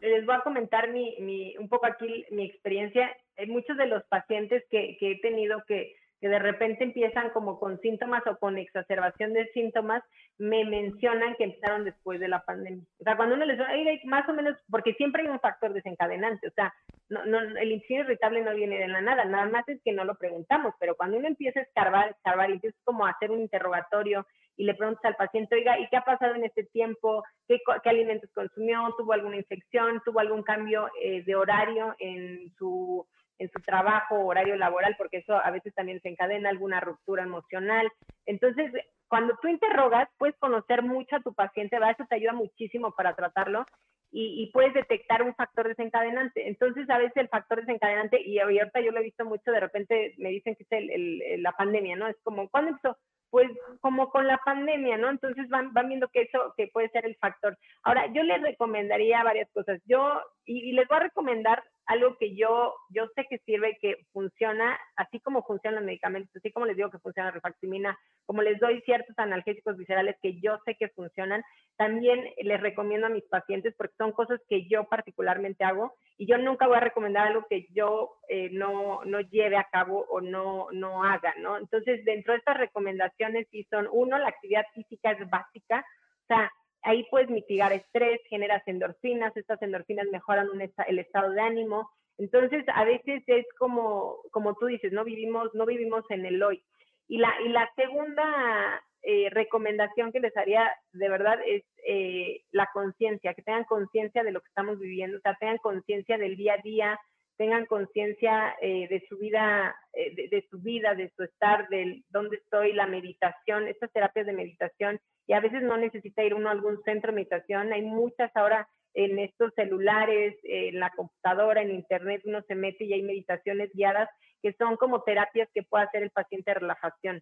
les 0.02 0.26
voy 0.26 0.36
a 0.36 0.42
comentar 0.42 0.92
mi, 0.92 1.18
mi, 1.20 1.58
un 1.58 1.68
poco 1.68 1.86
aquí 1.86 2.26
mi 2.32 2.46
experiencia. 2.46 3.16
Hay 3.38 3.48
muchos 3.48 3.78
de 3.78 3.88
los 3.88 4.04
pacientes 4.06 4.64
que, 4.72 4.98
que 5.00 5.12
he 5.12 5.20
tenido 5.20 5.64
que 5.68 5.96
que 6.20 6.30
de 6.30 6.40
repente 6.40 6.84
empiezan 6.84 7.30
como 7.30 7.60
con 7.60 7.80
síntomas 7.80 8.26
o 8.28 8.38
con 8.38 8.58
exacerbación 8.58 9.34
de 9.34 9.48
síntomas, 9.54 10.04
me 10.38 10.66
mencionan 10.66 11.36
que 11.36 11.46
empezaron 11.46 11.86
después 11.86 12.20
de 12.20 12.28
la 12.28 12.44
pandemia. 12.44 12.84
O 13.00 13.04
sea, 13.04 13.16
cuando 13.16 13.36
uno 13.36 13.46
les 13.46 13.58
dice, 13.58 14.02
más 14.06 14.28
o 14.28 14.34
menos, 14.34 14.58
porque 14.70 14.94
siempre 14.94 15.24
hay 15.24 15.30
un 15.30 15.40
factor 15.40 15.74
desencadenante, 15.74 16.48
o 16.48 16.52
sea, 16.52 16.74
no, 17.10 17.26
no, 17.26 17.40
el 17.40 17.72
intestino 17.72 18.04
irritable 18.04 18.42
no 18.42 18.54
viene 18.54 18.78
de 18.78 18.88
la 18.88 19.02
nada, 19.02 19.26
nada 19.26 19.46
más 19.48 19.68
es 19.68 19.82
que 19.84 19.94
no 19.94 20.04
lo 20.04 20.16
preguntamos, 20.16 20.74
pero 20.80 20.96
cuando 20.96 21.18
uno 21.18 21.28
empieza 21.28 21.60
a 21.60 21.64
escarbar, 21.64 22.10
escarbar, 22.10 22.50
y 22.50 22.54
empieza 22.54 22.78
como 22.84 23.06
a 23.06 23.12
hacer 23.12 23.32
un 23.32 23.40
interrogatorio 23.40 24.26
y 24.58 24.66
le 24.66 24.76
preguntas 24.76 25.06
al 25.06 25.16
paciente, 25.16 25.56
oiga, 25.56 25.80
¿y 25.80 25.88
qué 25.88 25.96
ha 25.96 26.04
pasado 26.04 26.36
en 26.36 26.44
este 26.44 26.66
tiempo? 26.66 27.24
¿Qué, 27.48 27.62
qué 27.82 27.90
alimentos 27.90 28.30
consumió? 28.34 28.94
¿Tuvo 28.98 29.14
alguna 29.14 29.38
infección? 29.38 30.02
¿Tuvo 30.04 30.20
algún 30.20 30.44
cambio 30.44 30.90
eh, 31.02 31.24
de 31.24 31.36
horario 31.36 31.96
en 31.98 32.52
su 32.58 33.08
en 33.40 33.50
su 33.52 33.60
trabajo, 33.62 34.26
horario 34.26 34.56
laboral, 34.56 34.96
porque 34.98 35.18
eso 35.18 35.34
a 35.34 35.50
veces 35.50 35.74
también 35.74 36.02
se 36.02 36.10
encadena 36.10 36.50
alguna 36.50 36.80
ruptura 36.80 37.24
emocional. 37.24 37.90
Entonces, 38.26 38.72
cuando 39.08 39.36
tú 39.42 39.48
interrogas, 39.48 40.08
puedes 40.18 40.38
conocer 40.38 40.84
mucho 40.84 41.16
a 41.16 41.22
tu 41.22 41.34
paciente, 41.34 41.80
¿va? 41.80 41.92
eso 41.92 42.06
te 42.08 42.16
ayuda 42.16 42.34
muchísimo 42.34 42.92
para 42.92 43.16
tratarlo 43.16 43.66
y, 44.12 44.50
puedes 44.52 44.74
detectar 44.74 45.22
un 45.22 45.36
factor 45.36 45.68
desencadenante. 45.68 46.48
Entonces, 46.48 46.90
a 46.90 46.98
veces 46.98 47.18
el 47.18 47.30
factor 47.30 47.60
desencadenante, 47.60 48.20
y 48.22 48.40
ahorita 48.40 48.82
yo 48.82 48.92
lo 48.92 49.00
he 49.00 49.04
visto 49.04 49.24
mucho, 49.24 49.52
de 49.52 49.60
repente 49.60 50.16
me 50.18 50.30
dicen 50.30 50.56
que 50.56 50.64
es 50.64 50.72
el, 50.72 51.44
la 51.44 51.52
pandemia, 51.52 51.96
¿no? 51.96 52.08
Es 52.08 52.18
como, 52.24 52.50
¿cuándo 52.50 52.72
empezó? 52.72 52.98
Pues 53.30 53.48
como 53.82 54.10
con 54.10 54.26
la 54.26 54.40
pandemia, 54.44 54.98
¿no? 54.98 55.12
Entonces 55.12 55.48
van, 55.50 55.72
van 55.74 55.90
viendo 55.90 56.08
que 56.08 56.24
eso 56.24 56.54
que 56.58 56.68
puede 56.74 56.90
ser 56.90 57.06
el 57.06 57.16
factor. 57.18 57.56
Ahora, 57.84 58.12
yo 58.12 58.24
les 58.24 58.42
recomendaría 58.42 59.24
varias 59.24 59.50
cosas. 59.52 59.80
Yo, 59.86 60.20
y 60.46 60.72
les 60.72 60.88
voy 60.88 60.98
a 60.98 61.02
recomendar 61.02 61.64
algo 61.90 62.16
que 62.18 62.36
yo, 62.36 62.76
yo 62.92 63.08
sé 63.16 63.26
que 63.28 63.40
sirve, 63.40 63.80
que 63.82 64.06
funciona, 64.14 64.80
así 64.96 65.20
como 65.22 65.42
funcionan 65.42 65.80
los 65.80 65.86
medicamentos, 65.88 66.30
así 66.36 66.52
como 66.52 66.68
les 66.68 66.78
digo 66.78 66.92
que 66.92 67.00
funciona 67.00 67.30
la 67.30 67.34
rifaximina, 67.34 67.98
como 68.28 68.44
les 68.44 68.60
doy 68.60 68.80
ciertos 68.82 69.18
analgésicos 69.18 69.76
viscerales 69.76 70.16
que 70.22 70.40
yo 70.40 70.60
sé 70.66 70.76
que 70.76 70.90
funcionan, 70.90 71.44
también 71.78 72.24
les 72.44 72.62
recomiendo 72.62 73.08
a 73.08 73.10
mis 73.10 73.24
pacientes 73.24 73.74
porque 73.76 73.96
son 73.98 74.12
cosas 74.12 74.40
que 74.48 74.68
yo 74.68 74.84
particularmente 74.84 75.64
hago 75.64 75.96
y 76.16 76.28
yo 76.28 76.38
nunca 76.38 76.68
voy 76.68 76.78
a 76.78 76.82
recomendar 76.82 77.26
algo 77.26 77.48
que 77.50 77.66
yo 77.72 78.12
eh, 78.28 78.52
no, 78.52 79.04
no 79.06 79.22
lleve 79.22 79.58
a 79.58 79.68
cabo 79.72 80.06
o 80.12 80.22
no, 80.22 80.68
no 80.72 81.04
haga, 81.04 81.34
¿no? 81.40 81.58
Entonces, 81.58 82.06
dentro 82.06 82.34
de 82.34 82.38
estas 82.38 82.58
recomendaciones 82.58 83.48
sí 83.50 83.66
son, 83.68 83.90
uno, 83.92 84.20
la 84.20 84.30
actividad 84.30 84.66
física 84.76 85.14
es 85.14 85.28
básica, 85.28 85.84
o 86.24 86.28
sea, 86.28 86.52
ahí 86.84 87.06
puedes 87.10 87.30
mitigar 87.30 87.74
estrés, 87.74 88.20
generas 88.30 88.62
endorfinas, 88.68 89.36
estas 89.36 89.62
endorfinas 89.62 90.08
mejoran 90.12 90.48
el 90.88 91.00
estado 91.00 91.32
de 91.32 91.42
ánimo. 91.42 91.90
Entonces, 92.18 92.66
a 92.74 92.84
veces 92.84 93.24
es 93.28 93.46
como, 93.58 94.18
como 94.32 94.56
tú 94.56 94.68
dices, 94.68 94.92
no 94.92 95.04
vivimos, 95.04 95.50
no 95.54 95.66
vivimos 95.66 96.04
en 96.10 96.26
el 96.26 96.42
hoy. 96.44 96.64
Y 97.08 97.18
la, 97.18 97.34
y 97.44 97.50
la 97.50 97.70
segunda 97.76 98.84
eh, 99.02 99.30
recomendación 99.32 100.12
que 100.12 100.20
les 100.20 100.36
haría 100.36 100.70
de 100.92 101.10
verdad 101.10 101.40
es 101.46 101.64
eh, 101.88 102.44
la 102.52 102.70
conciencia, 102.74 103.34
que 103.34 103.42
tengan 103.42 103.64
conciencia 103.64 104.24
de 104.24 104.32
lo 104.32 104.42
que 104.42 104.50
estamos 104.50 104.78
viviendo, 104.78 105.18
o 105.18 105.22
sea, 105.22 105.38
tengan 105.40 105.58
conciencia 105.60 106.18
del 106.18 106.36
día 106.36 106.56
a 106.56 106.62
día, 106.62 107.00
tengan 107.40 107.66
conciencia 107.68 108.54
eh, 108.62 108.90
de 108.90 109.02
su 109.08 109.18
vida, 109.18 109.74
de, 109.94 110.46
su 110.52 110.60
vida, 110.60 110.94
de 110.94 111.10
su 111.16 111.24
estar, 111.24 111.70
de 111.70 112.04
dónde 112.10 112.36
estoy, 112.36 112.74
la 112.74 112.86
meditación, 112.86 113.66
estas 113.70 113.92
terapias 113.94 114.26
de 114.26 114.34
meditación, 114.34 115.00
y 115.26 115.32
a 115.32 115.40
veces 115.40 115.62
no 115.62 115.78
necesita 115.78 116.22
ir 116.22 116.34
uno 116.34 116.50
a 116.50 116.52
algún 116.52 116.84
centro 116.84 117.12
de 117.12 117.16
meditación, 117.16 117.72
hay 117.72 117.82
muchas 117.82 118.30
ahora 118.36 118.68
en 118.94 119.20
estos 119.20 119.54
celulares, 119.56 120.36
en 120.44 120.82
la 120.82 120.90
computadora, 120.90 121.62
en 121.62 121.72
internet, 121.72 122.24
uno 122.26 122.42
se 122.42 122.56
mete 122.56 122.84
y 122.84 122.92
hay 122.92 123.04
meditaciones 123.04 123.72
guiadas 123.74 124.10
que 124.42 124.52
son 124.54 124.76
como 124.76 125.04
terapias 125.04 125.48
que 125.54 125.64
puede 125.64 125.86
hacer 125.86 126.04
el 126.04 126.12
paciente 126.12 126.52
de 126.52 126.60
relajación. 126.60 127.22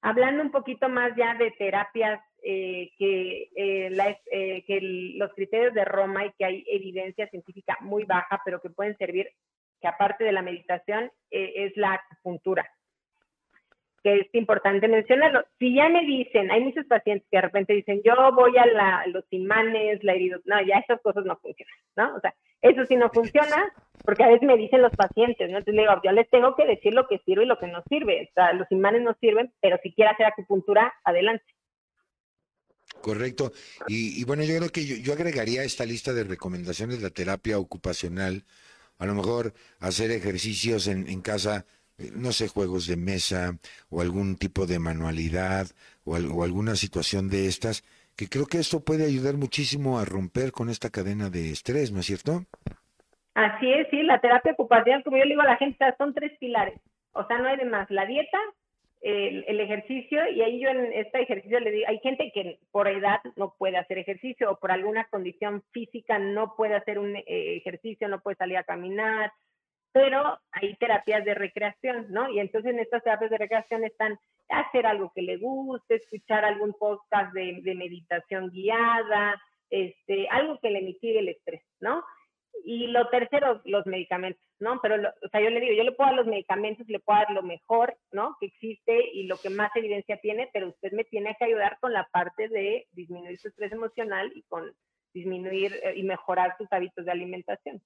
Hablando 0.00 0.42
un 0.42 0.50
poquito 0.50 0.88
más 0.88 1.14
ya 1.14 1.34
de 1.34 1.50
terapias 1.52 2.20
eh, 2.44 2.90
que, 2.98 3.50
eh, 3.54 4.16
eh, 4.32 4.64
que 4.66 4.80
los 5.16 5.32
criterios 5.34 5.74
de 5.74 5.84
Roma 5.84 6.26
y 6.26 6.32
que 6.32 6.44
hay 6.44 6.64
evidencia 6.68 7.28
científica 7.28 7.78
muy 7.80 8.04
baja, 8.04 8.40
pero 8.44 8.60
que 8.60 8.70
pueden 8.70 8.96
servir, 8.96 9.28
que 9.80 9.88
aparte 9.88 10.24
de 10.24 10.32
la 10.32 10.42
meditación, 10.42 11.10
es 11.30 11.76
la 11.76 11.94
acupuntura 11.94 12.68
que 14.02 14.16
es 14.16 14.34
importante 14.34 14.88
mencionarlo. 14.88 15.44
Si 15.58 15.74
ya 15.74 15.88
me 15.88 16.04
dicen, 16.04 16.50
hay 16.50 16.60
muchos 16.60 16.84
pacientes 16.86 17.26
que 17.30 17.36
de 17.36 17.42
repente 17.42 17.72
dicen, 17.72 18.02
yo 18.04 18.14
voy 18.32 18.56
a 18.56 19.06
los 19.06 19.24
imanes, 19.30 20.02
la 20.02 20.14
herido, 20.14 20.40
no, 20.44 20.60
ya 20.62 20.78
esas 20.78 21.00
cosas 21.00 21.24
no 21.24 21.36
funcionan, 21.36 21.74
¿no? 21.96 22.16
O 22.16 22.20
sea, 22.20 22.34
eso 22.62 22.84
sí 22.86 22.96
no 22.96 23.10
funciona, 23.10 23.72
porque 24.04 24.24
a 24.24 24.28
veces 24.28 24.42
me 24.42 24.56
dicen 24.56 24.82
los 24.82 24.92
pacientes, 24.96 25.48
¿no? 25.50 25.58
Entonces 25.58 25.74
le 25.74 25.82
digo, 25.82 26.00
yo 26.02 26.12
les 26.12 26.28
tengo 26.30 26.56
que 26.56 26.66
decir 26.66 26.94
lo 26.94 27.06
que 27.06 27.18
sirve 27.18 27.44
y 27.44 27.46
lo 27.46 27.58
que 27.58 27.68
no 27.68 27.82
sirve. 27.88 28.28
O 28.30 28.34
sea, 28.34 28.52
los 28.52 28.70
imanes 28.72 29.02
no 29.02 29.14
sirven, 29.20 29.52
pero 29.60 29.78
si 29.82 29.92
quiere 29.92 30.10
hacer 30.10 30.26
acupuntura, 30.26 30.92
adelante. 31.04 31.44
Correcto. 33.02 33.52
Y, 33.88 34.24
bueno, 34.24 34.44
yo 34.44 34.56
creo 34.56 34.70
que 34.70 34.86
yo, 34.86 35.12
agregaría 35.12 35.62
a 35.62 35.64
esta 35.64 35.84
lista 35.84 36.12
de 36.12 36.24
recomendaciones 36.24 37.02
la 37.02 37.10
terapia 37.10 37.58
ocupacional. 37.58 38.44
A 38.98 39.06
lo 39.06 39.14
mejor 39.14 39.54
hacer 39.80 40.10
ejercicios 40.10 40.86
en, 40.86 41.08
en 41.08 41.20
casa 41.20 41.66
eh, 41.98 42.10
no 42.14 42.32
sé, 42.32 42.48
juegos 42.48 42.86
de 42.86 42.96
mesa 42.96 43.58
o 43.90 44.00
algún 44.00 44.36
tipo 44.36 44.66
de 44.66 44.78
manualidad 44.78 45.66
o, 46.04 46.16
alguna 46.16 46.74
situación 46.74 47.28
de 47.28 47.46
estas, 47.46 47.84
que 48.16 48.28
creo 48.28 48.46
que 48.46 48.58
esto 48.58 48.80
puede 48.80 49.04
ayudar 49.04 49.36
muchísimo 49.36 49.98
a 49.98 50.04
romper 50.04 50.52
con 50.52 50.68
esta 50.68 50.90
cadena 50.90 51.30
de 51.30 51.50
estrés, 51.50 51.92
¿no 51.92 52.00
es 52.00 52.06
cierto? 52.06 52.44
Así 53.34 53.72
es, 53.72 53.88
sí, 53.90 54.02
la 54.02 54.20
terapia 54.20 54.52
ocupacional, 54.52 55.02
como 55.04 55.16
yo 55.16 55.24
le 55.24 55.30
digo 55.30 55.42
a 55.42 55.46
la 55.46 55.56
gente, 55.56 55.84
son 55.96 56.12
tres 56.12 56.32
pilares. 56.38 56.78
O 57.12 57.26
sea, 57.26 57.38
no 57.38 57.48
hay 57.48 57.56
de 57.56 57.64
más. 57.64 57.90
La 57.90 58.06
dieta, 58.06 58.38
el, 59.02 59.60
ejercicio, 59.60 60.28
y 60.28 60.42
ahí 60.42 60.60
yo 60.60 60.68
en 60.68 60.92
este 60.92 61.22
ejercicio 61.22 61.58
le 61.58 61.72
digo, 61.72 61.86
hay 61.88 61.98
gente 61.98 62.30
que 62.32 62.58
por 62.70 62.86
edad 62.86 63.20
no 63.36 63.54
puede 63.58 63.76
hacer 63.76 63.98
ejercicio 63.98 64.50
o 64.50 64.56
por 64.58 64.70
alguna 64.70 65.04
condición 65.10 65.62
física 65.72 66.18
no 66.18 66.54
puede 66.56 66.76
hacer 66.76 66.98
un 67.00 67.16
eh, 67.16 67.24
ejercicio, 67.26 68.08
no 68.08 68.20
puede 68.20 68.36
salir 68.36 68.58
a 68.58 68.64
caminar, 68.64 69.32
pero 69.92 70.38
hay 70.52 70.74
terapias 70.76 71.24
de 71.24 71.34
recreación, 71.34 72.06
¿no? 72.10 72.30
Y 72.30 72.38
entonces 72.38 72.72
en 72.72 72.80
estas 72.80 73.02
terapias 73.02 73.30
de 73.30 73.38
recreación 73.38 73.84
están 73.84 74.18
hacer 74.48 74.86
algo 74.86 75.12
que 75.14 75.22
le 75.22 75.36
guste, 75.38 75.96
escuchar 75.96 76.44
algún 76.44 76.74
podcast 76.74 77.32
de, 77.32 77.74
meditación 77.74 78.50
guiada, 78.50 79.40
este, 79.70 80.28
algo 80.30 80.58
que 80.60 80.70
le 80.70 80.82
mitigue 80.82 81.18
el 81.18 81.28
estrés, 81.28 81.62
¿no? 81.80 82.04
Y 82.64 82.86
lo 82.88 83.08
tercero, 83.08 83.60
los 83.64 83.86
medicamentos, 83.86 84.42
¿no? 84.60 84.80
Pero, 84.80 84.96
o 84.96 85.28
sea, 85.30 85.40
yo 85.40 85.50
le 85.50 85.60
digo, 85.60 85.74
yo 85.74 85.84
le 85.84 85.92
puedo 85.92 86.10
dar 86.10 86.16
los 86.16 86.26
medicamentos, 86.26 86.86
le 86.88 87.00
puedo 87.00 87.18
dar 87.18 87.30
lo 87.32 87.42
mejor, 87.42 87.96
¿no? 88.12 88.36
Que 88.40 88.46
existe 88.46 89.10
y 89.12 89.24
lo 89.24 89.36
que 89.36 89.50
más 89.50 89.70
evidencia 89.74 90.18
tiene, 90.20 90.48
pero 90.52 90.68
usted 90.68 90.92
me 90.92 91.04
tiene 91.04 91.34
que 91.38 91.46
ayudar 91.46 91.78
con 91.80 91.92
la 91.92 92.08
parte 92.12 92.48
de 92.48 92.86
disminuir 92.92 93.38
su 93.38 93.48
estrés 93.48 93.72
emocional 93.72 94.30
y 94.34 94.42
con 94.42 94.72
disminuir 95.12 95.72
eh, 95.82 95.94
y 95.96 96.02
mejorar 96.02 96.56
sus 96.58 96.72
hábitos 96.72 97.04
de 97.04 97.12
alimentación. 97.12 97.82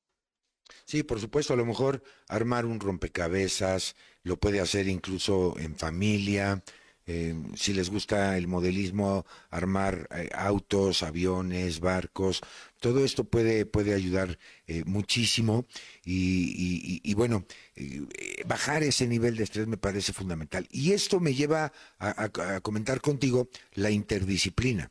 Sí, 0.84 1.02
por 1.02 1.20
supuesto, 1.20 1.54
a 1.54 1.56
lo 1.56 1.64
mejor 1.64 2.02
armar 2.28 2.66
un 2.66 2.80
rompecabezas, 2.80 3.96
lo 4.22 4.36
puede 4.36 4.60
hacer 4.60 4.88
incluso 4.88 5.54
en 5.58 5.76
familia. 5.76 6.62
Eh, 7.09 7.34
si 7.54 7.72
les 7.72 7.88
gusta 7.88 8.36
el 8.36 8.48
modelismo, 8.48 9.24
armar 9.50 10.09
eh, 10.11 10.28
autos, 10.34 11.04
aviones, 11.04 11.78
barcos, 11.78 12.40
todo 12.80 13.04
esto 13.04 13.22
puede, 13.24 13.64
puede 13.64 13.94
ayudar 13.94 14.38
eh, 14.66 14.82
muchísimo 14.86 15.66
y, 16.04 17.14
bueno, 17.14 17.46
bajar 18.46 18.82
ese 18.82 19.07
nivel 19.07 19.36
de 19.36 19.44
estrés 19.44 19.66
me 19.66 19.76
parece 19.76 20.12
fundamental. 20.12 20.66
Y 20.70 20.92
esto 20.92 21.20
me 21.20 21.34
lleva 21.34 21.72
a 21.98 22.61
comentar 22.61 23.00
contigo 23.00 23.48
la 23.74 23.90
interdisciplina 23.90 24.90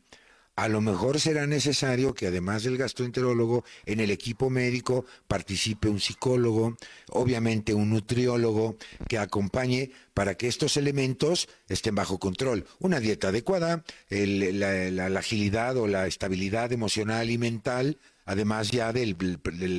a 0.56 0.70
lo 0.70 0.80
mejor 0.80 1.20
será 1.20 1.48
necesario 1.48 2.14
que 2.14 2.28
además 2.28 2.64
del 2.64 2.78
gastroenterólogo, 2.78 3.66
en 3.86 4.00
el 4.00 4.10
equipo 4.10 4.50
médico 4.50 5.06
participe 5.28 5.90
un 5.90 6.00
psicólogo, 6.00 6.78
obviamente 7.10 7.74
un 7.74 7.90
nutriólogo 7.90 8.78
que 9.10 9.18
acompañe 9.18 9.92
para 10.14 10.36
que 10.36 10.48
estos 10.48 10.78
elementos 10.78 11.50
estén 11.68 11.96
bajo 11.96 12.20
control. 12.20 12.66
Una 12.80 13.02
dieta 13.02 13.30
adecuada, 13.30 13.84
la, 14.10 15.20
agilidad 15.20 15.76
o 15.76 15.88
la 15.88 16.08
estabilidad 16.08 16.72
emocional 16.72 17.30
y 17.30 17.38
mental, 17.38 18.00
además 18.24 18.72
ya 18.72 18.94
del, 18.94 19.18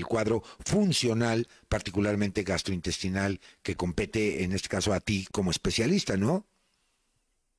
cuadro 0.06 0.42
funcional, 0.64 1.48
particularmente 1.70 2.42
gastrointestinal, 2.42 3.40
que 3.62 3.76
compete 3.76 4.44
en 4.44 4.52
este 4.52 4.68
caso 4.68 4.92
a 4.92 5.00
ti 5.00 5.26
como 5.32 5.50
especialista, 5.50 6.18
¿no? 6.18 6.46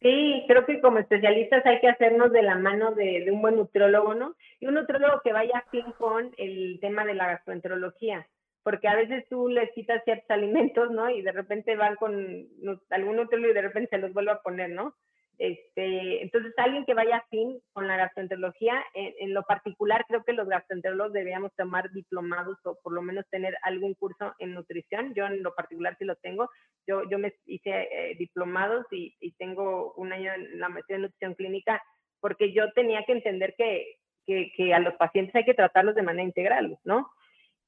Sí, 0.01 0.43
creo 0.47 0.65
que 0.65 0.79
como 0.79 0.99
especialistas 0.99 1.65
hay 1.65 1.79
que 1.79 1.89
hacernos 1.89 2.31
de 2.31 2.43
la 2.43 2.55
mano 2.55 2.93
de, 2.93 3.25
un 3.31 3.41
buen 3.41 3.55
nutriólogo, 3.55 4.13
¿no? 4.13 4.35
Y 4.59 4.67
un 4.67 4.75
nutriólogo 4.75 5.21
que 5.23 5.33
vaya 5.33 5.65
fin 5.71 5.85
con 5.97 6.31
el 6.37 6.79
tema 6.79 7.03
de 7.03 7.15
la 7.15 7.27
gastroenterología, 7.27 8.27
porque 8.61 8.87
a 8.87 8.95
veces 8.95 9.27
tú 9.27 9.47
les 9.47 9.71
quitas 9.71 10.03
ciertos 10.03 10.29
alimentos, 10.29 10.91
¿no? 10.91 11.09
Y 11.09 11.23
de 11.23 11.31
repente 11.31 11.75
van 11.75 11.95
con 11.95 12.47
algún 12.91 13.15
nutriólogo 13.15 13.51
y 13.51 13.55
de 13.55 13.61
repente 13.61 13.89
se 13.89 13.97
los 13.97 14.13
vuelve 14.13 14.31
a 14.31 14.41
poner, 14.41 14.69
¿no? 14.69 14.95
Este, 15.37 16.23
entonces, 16.23 16.51
alguien 16.57 16.83
que 16.85 16.95
vaya 16.95 17.17
afín 17.17 17.59
con 17.71 17.87
la 17.87 17.95
gastroenterología, 17.95 18.83
en, 18.95 19.33
lo 19.33 19.43
particular, 19.43 20.03
creo 20.07 20.23
que 20.23 20.33
los 20.33 20.47
gastroenterólogos 20.47 21.13
deberíamos 21.13 21.53
tomar 21.55 21.91
diplomados 21.91 22.57
o 22.65 22.77
por 22.81 22.93
lo 22.93 23.03
menos 23.03 23.25
tener 23.29 23.55
algún 23.61 23.93
curso 23.93 24.33
en 24.39 24.55
nutrición. 24.55 25.13
Yo 25.13 25.25
en 25.25 25.43
lo 25.43 25.53
particular 25.53 25.95
sí 25.99 26.05
lo 26.05 26.15
tengo. 26.15 26.49
Yo, 26.87 27.03
yo 27.09 27.19
me 27.19 27.33
hice 27.45 27.69
eh, 27.69 28.15
diplomados 28.17 28.85
y, 28.91 29.15
tengo 29.37 29.93
un 29.93 30.11
año 30.11 30.33
en 30.33 30.59
la 30.59 30.69
maestría 30.69 30.95
en 30.95 31.03
nutrición 31.03 31.35
clínica 31.35 31.83
porque 32.19 32.51
yo 32.53 32.71
tenía 32.73 33.03
que 33.05 33.11
entender 33.11 33.53
que, 33.55 33.97
que, 34.25 34.51
que 34.55 34.73
a 34.73 34.79
los 34.79 34.95
pacientes 34.95 35.35
hay 35.35 35.45
que 35.45 35.53
tratarlos 35.53 35.93
de 35.93 36.01
manera 36.01 36.23
integral, 36.23 36.79
¿no? 36.83 37.11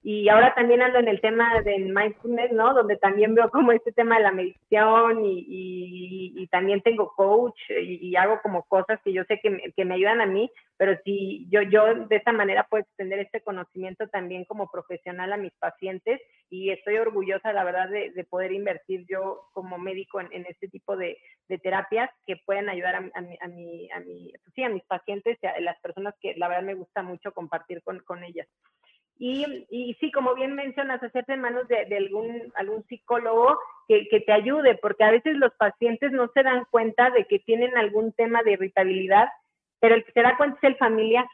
Y 0.01 0.29
ahora 0.29 0.55
también 0.55 0.81
ando 0.81 0.99
en 0.99 1.09
el 1.09 1.19
tema 1.19 1.61
del 1.61 1.93
mindfulness, 1.93 2.53
¿no? 2.53 2.73
Donde 2.73 2.95
también 2.95 3.35
veo 3.35 3.49
como 3.49 3.73
este 3.73 3.91
tema 3.91 4.15
de 4.17 4.23
la 4.23 4.31
meditación 4.31 5.25
y, 5.25 5.43
y, 6.37 6.47
también 6.47 6.81
tengo 6.81 7.13
coach 7.15 7.59
y, 7.69 8.15
hago 8.15 8.41
como 8.41 8.63
cosas 8.63 8.99
que 9.03 9.11
yo 9.11 9.23
sé 9.25 9.39
que 9.41 9.49
me, 9.49 9.71
que 9.73 9.85
me 9.85 9.95
ayudan 9.95 10.21
a 10.21 10.25
mí, 10.25 10.49
pero 10.77 10.97
si 11.03 11.47
yo, 11.51 11.61
yo 11.63 12.05
de 12.07 12.15
esta 12.15 12.31
manera 12.31 12.65
puedo 12.69 12.81
extender 12.81 13.19
este 13.19 13.41
conocimiento 13.41 14.07
también 14.07 14.45
como 14.45 14.71
profesional 14.71 15.33
a 15.33 15.37
mis 15.37 15.53
pacientes 15.59 16.21
y 16.49 16.71
estoy 16.71 16.97
orgullosa, 16.97 17.51
la 17.51 17.65
verdad, 17.65 17.89
de, 17.89 18.11
de 18.11 18.23
poder 18.23 18.53
invertir 18.53 19.05
yo 19.07 19.49
como 19.53 19.77
médico 19.77 20.21
en, 20.21 20.45
este 20.45 20.69
tipo 20.69 20.95
de, 20.95 21.17
terapias 21.61 22.09
que 22.25 22.37
pueden 22.45 22.69
ayudar 22.69 22.95
a, 22.95 23.09
a, 23.13 23.21
mi, 23.21 23.37
a, 23.41 23.47
mi, 23.47 23.91
a, 23.91 23.99
mi, 23.99 24.31
pues 24.31 24.53
sí, 24.55 24.63
a 24.63 24.69
mis 24.69 24.83
pacientes 24.85 25.37
y 25.41 25.45
a 25.45 25.59
las 25.59 25.79
personas 25.81 26.15
que 26.21 26.35
la 26.37 26.47
verdad 26.47 26.63
me 26.63 26.75
gusta 26.75 27.03
mucho 27.03 27.33
compartir 27.33 27.83
con, 27.83 27.99
con 27.99 28.23
ellas. 28.23 28.47
Y, 29.21 29.67
y, 29.69 29.93
sí, 29.95 30.11
como 30.13 30.33
bien 30.33 30.55
mencionas, 30.55 31.03
hacerte 31.03 31.33
en 31.33 31.41
manos 31.41 31.67
de, 31.67 31.85
algún, 31.95 32.53
algún 32.55 32.85
psicólogo 32.87 33.59
que, 33.85 34.07
que, 34.07 34.21
te 34.21 34.31
ayude, 34.31 34.75
porque 34.75 35.03
a 35.03 35.11
veces 35.11 35.35
los 35.35 35.53
pacientes 35.55 36.13
no 36.13 36.31
se 36.33 36.41
dan 36.41 36.65
cuenta 36.71 37.09
de 37.09 37.25
que 37.25 37.39
tienen 37.39 37.77
algún 37.77 38.13
tema 38.13 38.43
de 38.43 38.53
irritabilidad, 38.53 39.27
pero 39.81 39.95
el 39.95 40.05
que 40.05 40.13
se 40.13 40.21
da 40.21 40.37
cuenta 40.37 40.57
es 40.57 40.63
el 40.63 40.77
familiar. 40.77 41.25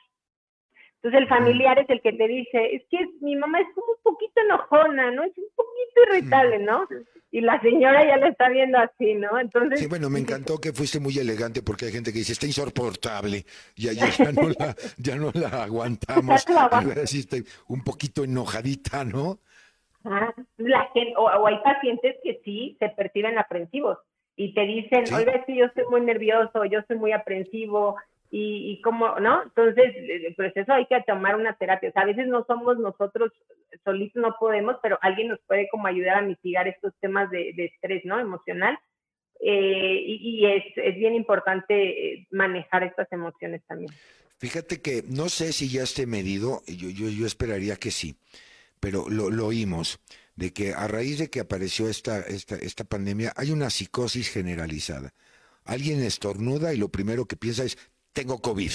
Entonces 1.05 1.21
el 1.21 1.27
familiar 1.27 1.77
es 1.77 1.87
el 1.87 2.01
que 2.01 2.13
te 2.13 2.27
dice, 2.27 2.75
es 2.77 2.81
que 2.89 2.97
mi 3.21 3.35
mamá 3.35 3.59
es 3.59 3.67
como 3.75 3.91
un 3.91 4.01
poquito 4.01 4.41
enojona, 4.41 5.11
¿no? 5.11 5.23
Es 5.23 5.37
un 5.37 5.45
poquito 5.55 6.01
irritable, 6.09 6.57
¿no? 6.57 6.87
Y 7.29 7.41
la 7.41 7.61
señora 7.61 8.03
ya 8.03 8.17
lo 8.17 8.25
está 8.25 8.49
viendo 8.49 8.79
así, 8.79 9.13
¿no? 9.13 9.39
Entonces... 9.39 9.81
Sí, 9.81 9.85
bueno, 9.85 10.09
me 10.09 10.19
encantó 10.19 10.57
que 10.57 10.73
fuiste 10.73 10.99
muy 10.99 11.15
elegante 11.19 11.61
porque 11.61 11.85
hay 11.85 11.91
gente 11.91 12.11
que 12.11 12.17
dice, 12.17 12.31
está 12.31 12.47
insoportable, 12.47 13.45
ya, 13.75 13.93
ya, 13.93 14.09
ya, 14.17 14.31
no, 14.31 14.49
la, 14.49 14.75
ya 14.97 15.15
no 15.15 15.29
la 15.35 15.65
aguantamos. 15.65 16.43
un 17.67 17.83
poquito 17.83 18.23
enojadita, 18.23 19.03
¿no? 19.03 19.37
Ah, 20.05 20.33
la 20.57 20.89
gente, 20.91 21.13
o, 21.17 21.45
hay 21.45 21.59
pacientes 21.59 22.15
que 22.23 22.41
sí 22.43 22.77
se 22.79 22.89
perciben 22.89 23.37
aprensivos 23.37 23.99
y 24.35 24.55
te 24.55 24.61
dicen, 24.61 25.03
oiga, 25.13 25.33
es 25.33 25.45
que 25.45 25.55
yo 25.55 25.65
estoy 25.65 25.83
muy 25.87 26.01
nervioso, 26.01 26.65
yo 26.65 26.79
soy 26.87 26.97
muy 26.97 27.11
aprensivo, 27.11 27.95
y, 28.31 28.71
y 28.71 28.81
cómo, 28.81 29.19
¿no? 29.19 29.43
Entonces, 29.43 29.93
pues 30.35 30.51
eso 30.55 30.73
hay 30.73 30.85
que 30.87 31.01
tomar 31.07 31.35
una 31.35 31.55
terapia. 31.57 31.89
O 31.89 31.91
sea, 31.91 32.03
a 32.03 32.07
veces 32.07 32.27
no 32.27 32.43
somos 32.45 32.77
nosotros 32.77 33.31
solitos, 33.83 34.21
no 34.21 34.35
podemos, 34.39 34.77
pero 34.81 34.97
alguien 35.01 35.29
nos 35.29 35.39
puede 35.47 35.67
como 35.69 35.87
ayudar 35.87 36.17
a 36.17 36.21
mitigar 36.21 36.67
estos 36.67 36.93
temas 36.99 37.29
de, 37.29 37.53
estrés, 37.57 38.03
¿no? 38.05 38.19
Emocional. 38.19 38.77
eh, 39.41 40.03
y, 40.05 40.45
es, 40.45 40.63
es, 40.75 40.95
bien 40.95 41.13
importante 41.13 41.73
eh, 42.13 42.27
manejar 42.31 42.83
estas 42.83 43.11
emociones 43.11 43.61
también. 43.67 43.91
Fíjate 44.37 44.81
que 44.81 45.03
no 45.07 45.29
sé 45.29 45.53
si 45.53 45.69
ya 45.69 45.83
esté 45.83 46.05
medido, 46.05 46.61
yo, 46.67 46.89
yo, 46.89 47.09
yo 47.09 47.25
esperaría 47.25 47.75
que 47.75 47.91
sí, 47.91 48.15
pero 48.79 49.09
lo, 49.09 49.29
lo 49.29 49.47
oímos, 49.47 49.99
de 50.35 50.51
que 50.51 50.73
a 50.73 50.87
raíz 50.87 51.19
de 51.19 51.29
que 51.29 51.39
apareció 51.39 51.87
esta, 51.87 52.19
esta, 52.19 52.55
esta 52.55 52.83
pandemia 52.83 53.33
hay 53.35 53.51
una 53.51 53.69
psicosis 53.69 54.29
generalizada. 54.29 55.13
Alguien 55.63 56.03
estornuda 56.03 56.73
y 56.73 56.77
lo 56.77 56.89
primero 56.89 57.25
que 57.25 57.37
piensa 57.37 57.63
es, 57.63 57.77
tengo 58.15 58.41
COVID, 58.41 58.71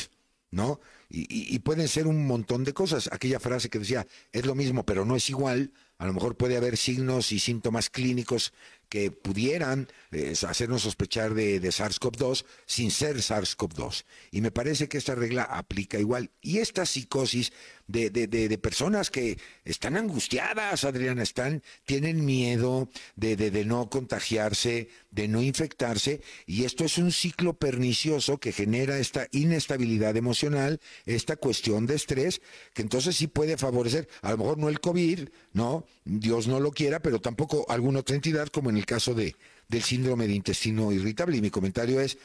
¿no? 0.53 0.81
Y, 1.09 1.59
pueden 1.61 1.89
ser 1.89 2.07
un 2.07 2.25
montón 2.25 2.63
de 2.63 2.73
cosas. 2.73 3.09
Aquella 3.11 3.41
frase 3.41 3.69
que 3.69 3.81
decía, 3.81 4.07
es 4.31 4.47
lo 4.47 4.55
mismo, 4.55 4.85
pero 4.85 5.05
no 5.05 5.17
es 5.17 5.29
igual, 5.29 5.73
a 5.99 6.07
lo 6.07 6.13
mejor 6.13 6.37
puede 6.37 6.57
haber 6.57 6.77
signos 6.77 7.33
y 7.33 7.41
síntomas 7.41 7.91
clínicos 7.91 8.53
que 8.91 9.11
pudieran 9.13 9.89
eh, 10.11 10.35
hacernos 10.47 10.83
sospechar 10.83 11.33
de, 11.33 11.63
SARS-CoV-2 11.63 12.45
sin 12.67 12.91
ser 12.91 13.17
SARS-CoV-2. 13.17 14.05
Y 14.33 14.41
me 14.41 14.51
parece 14.51 14.89
que 14.89 14.99
esta 14.99 15.15
regla 15.15 15.45
aplica 15.45 15.99
igual. 15.99 16.31
Y 16.43 16.59
esta 16.59 16.85
psicosis 16.85 17.53
de, 17.87 18.11
de, 18.11 18.27
de, 18.27 18.59
personas 18.59 19.11
que 19.11 19.39
están 19.65 19.97
angustiadas, 19.97 20.85
Adriana, 20.85 21.23
están, 21.23 21.63
tienen 21.85 22.25
miedo 22.25 22.89
de, 23.17 23.65
no 23.65 23.91
contagiarse, 23.91 24.89
de 25.11 25.29
no 25.29 25.43
infectarse, 25.43 26.21
y 26.47 26.65
esto 26.65 26.85
es 26.85 26.99
un 26.99 27.11
ciclo 27.11 27.55
pernicioso 27.55 28.39
que 28.39 28.53
genera 28.53 28.99
esta 28.99 29.27
inestabilidad 29.33 30.17
emocional, 30.17 30.81
esta 31.05 31.37
cuestión 31.37 31.87
de 31.87 31.97
estrés, 31.97 32.41
que 32.75 32.83
entonces 32.83 33.17
sí 33.17 33.27
puede 33.27 33.57
favorecer, 33.57 34.09
a 34.23 34.31
lo 34.33 34.39
mejor 34.39 34.59
no 34.59 34.69
el 34.69 34.81
COVID, 34.81 35.29
¿no? 35.53 35.85
Dios 36.05 36.47
no 36.47 36.61
lo 36.61 36.71
quiera, 36.71 37.01
pero 37.01 37.21
tampoco 37.21 37.67
alguna 37.69 38.01
otra 38.01 38.17
entidad 38.17 38.49
como 38.49 38.71
en 38.71 38.80
el 38.81 38.87
caso 38.87 39.15
de, 39.15 39.37
del 39.69 39.83
síndrome 39.83 40.27
de 40.27 40.35
intestino 40.35 40.91
irritable. 40.91 41.37
Y 41.37 41.41
mi 41.41 41.51
comentario 41.51 42.01
es, 42.01 42.19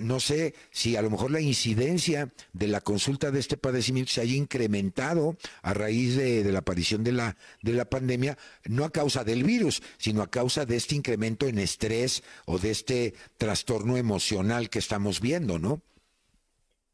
no 0.00 0.20
sé 0.20 0.54
si 0.70 0.96
a 0.96 1.02
lo 1.02 1.10
mejor 1.10 1.30
la 1.30 1.40
incidencia 1.40 2.28
de 2.52 2.68
la 2.68 2.80
consulta 2.80 3.30
de 3.30 3.40
este 3.40 3.56
padecimiento 3.56 4.12
se 4.12 4.20
haya 4.20 4.36
incrementado 4.36 5.36
a 5.62 5.74
raíz 5.74 6.16
de, 6.16 6.44
la 6.52 6.60
aparición 6.60 7.02
de 7.02 7.12
la, 7.12 7.36
de 7.62 7.72
la 7.72 7.84
pandemia, 7.84 8.38
no 8.68 8.84
a 8.84 8.90
causa 8.90 9.24
del 9.24 9.42
virus, 9.42 9.82
sino 9.98 10.22
a 10.22 10.30
causa 10.30 10.64
de 10.64 10.76
este 10.76 10.94
incremento 10.94 11.46
en 11.46 11.58
estrés 11.58 12.22
o 12.46 12.58
de 12.58 12.70
este 12.70 13.14
trastorno 13.38 13.96
emocional 13.96 14.70
que 14.70 14.78
estamos 14.78 15.20
viendo, 15.20 15.58
¿no? 15.58 15.80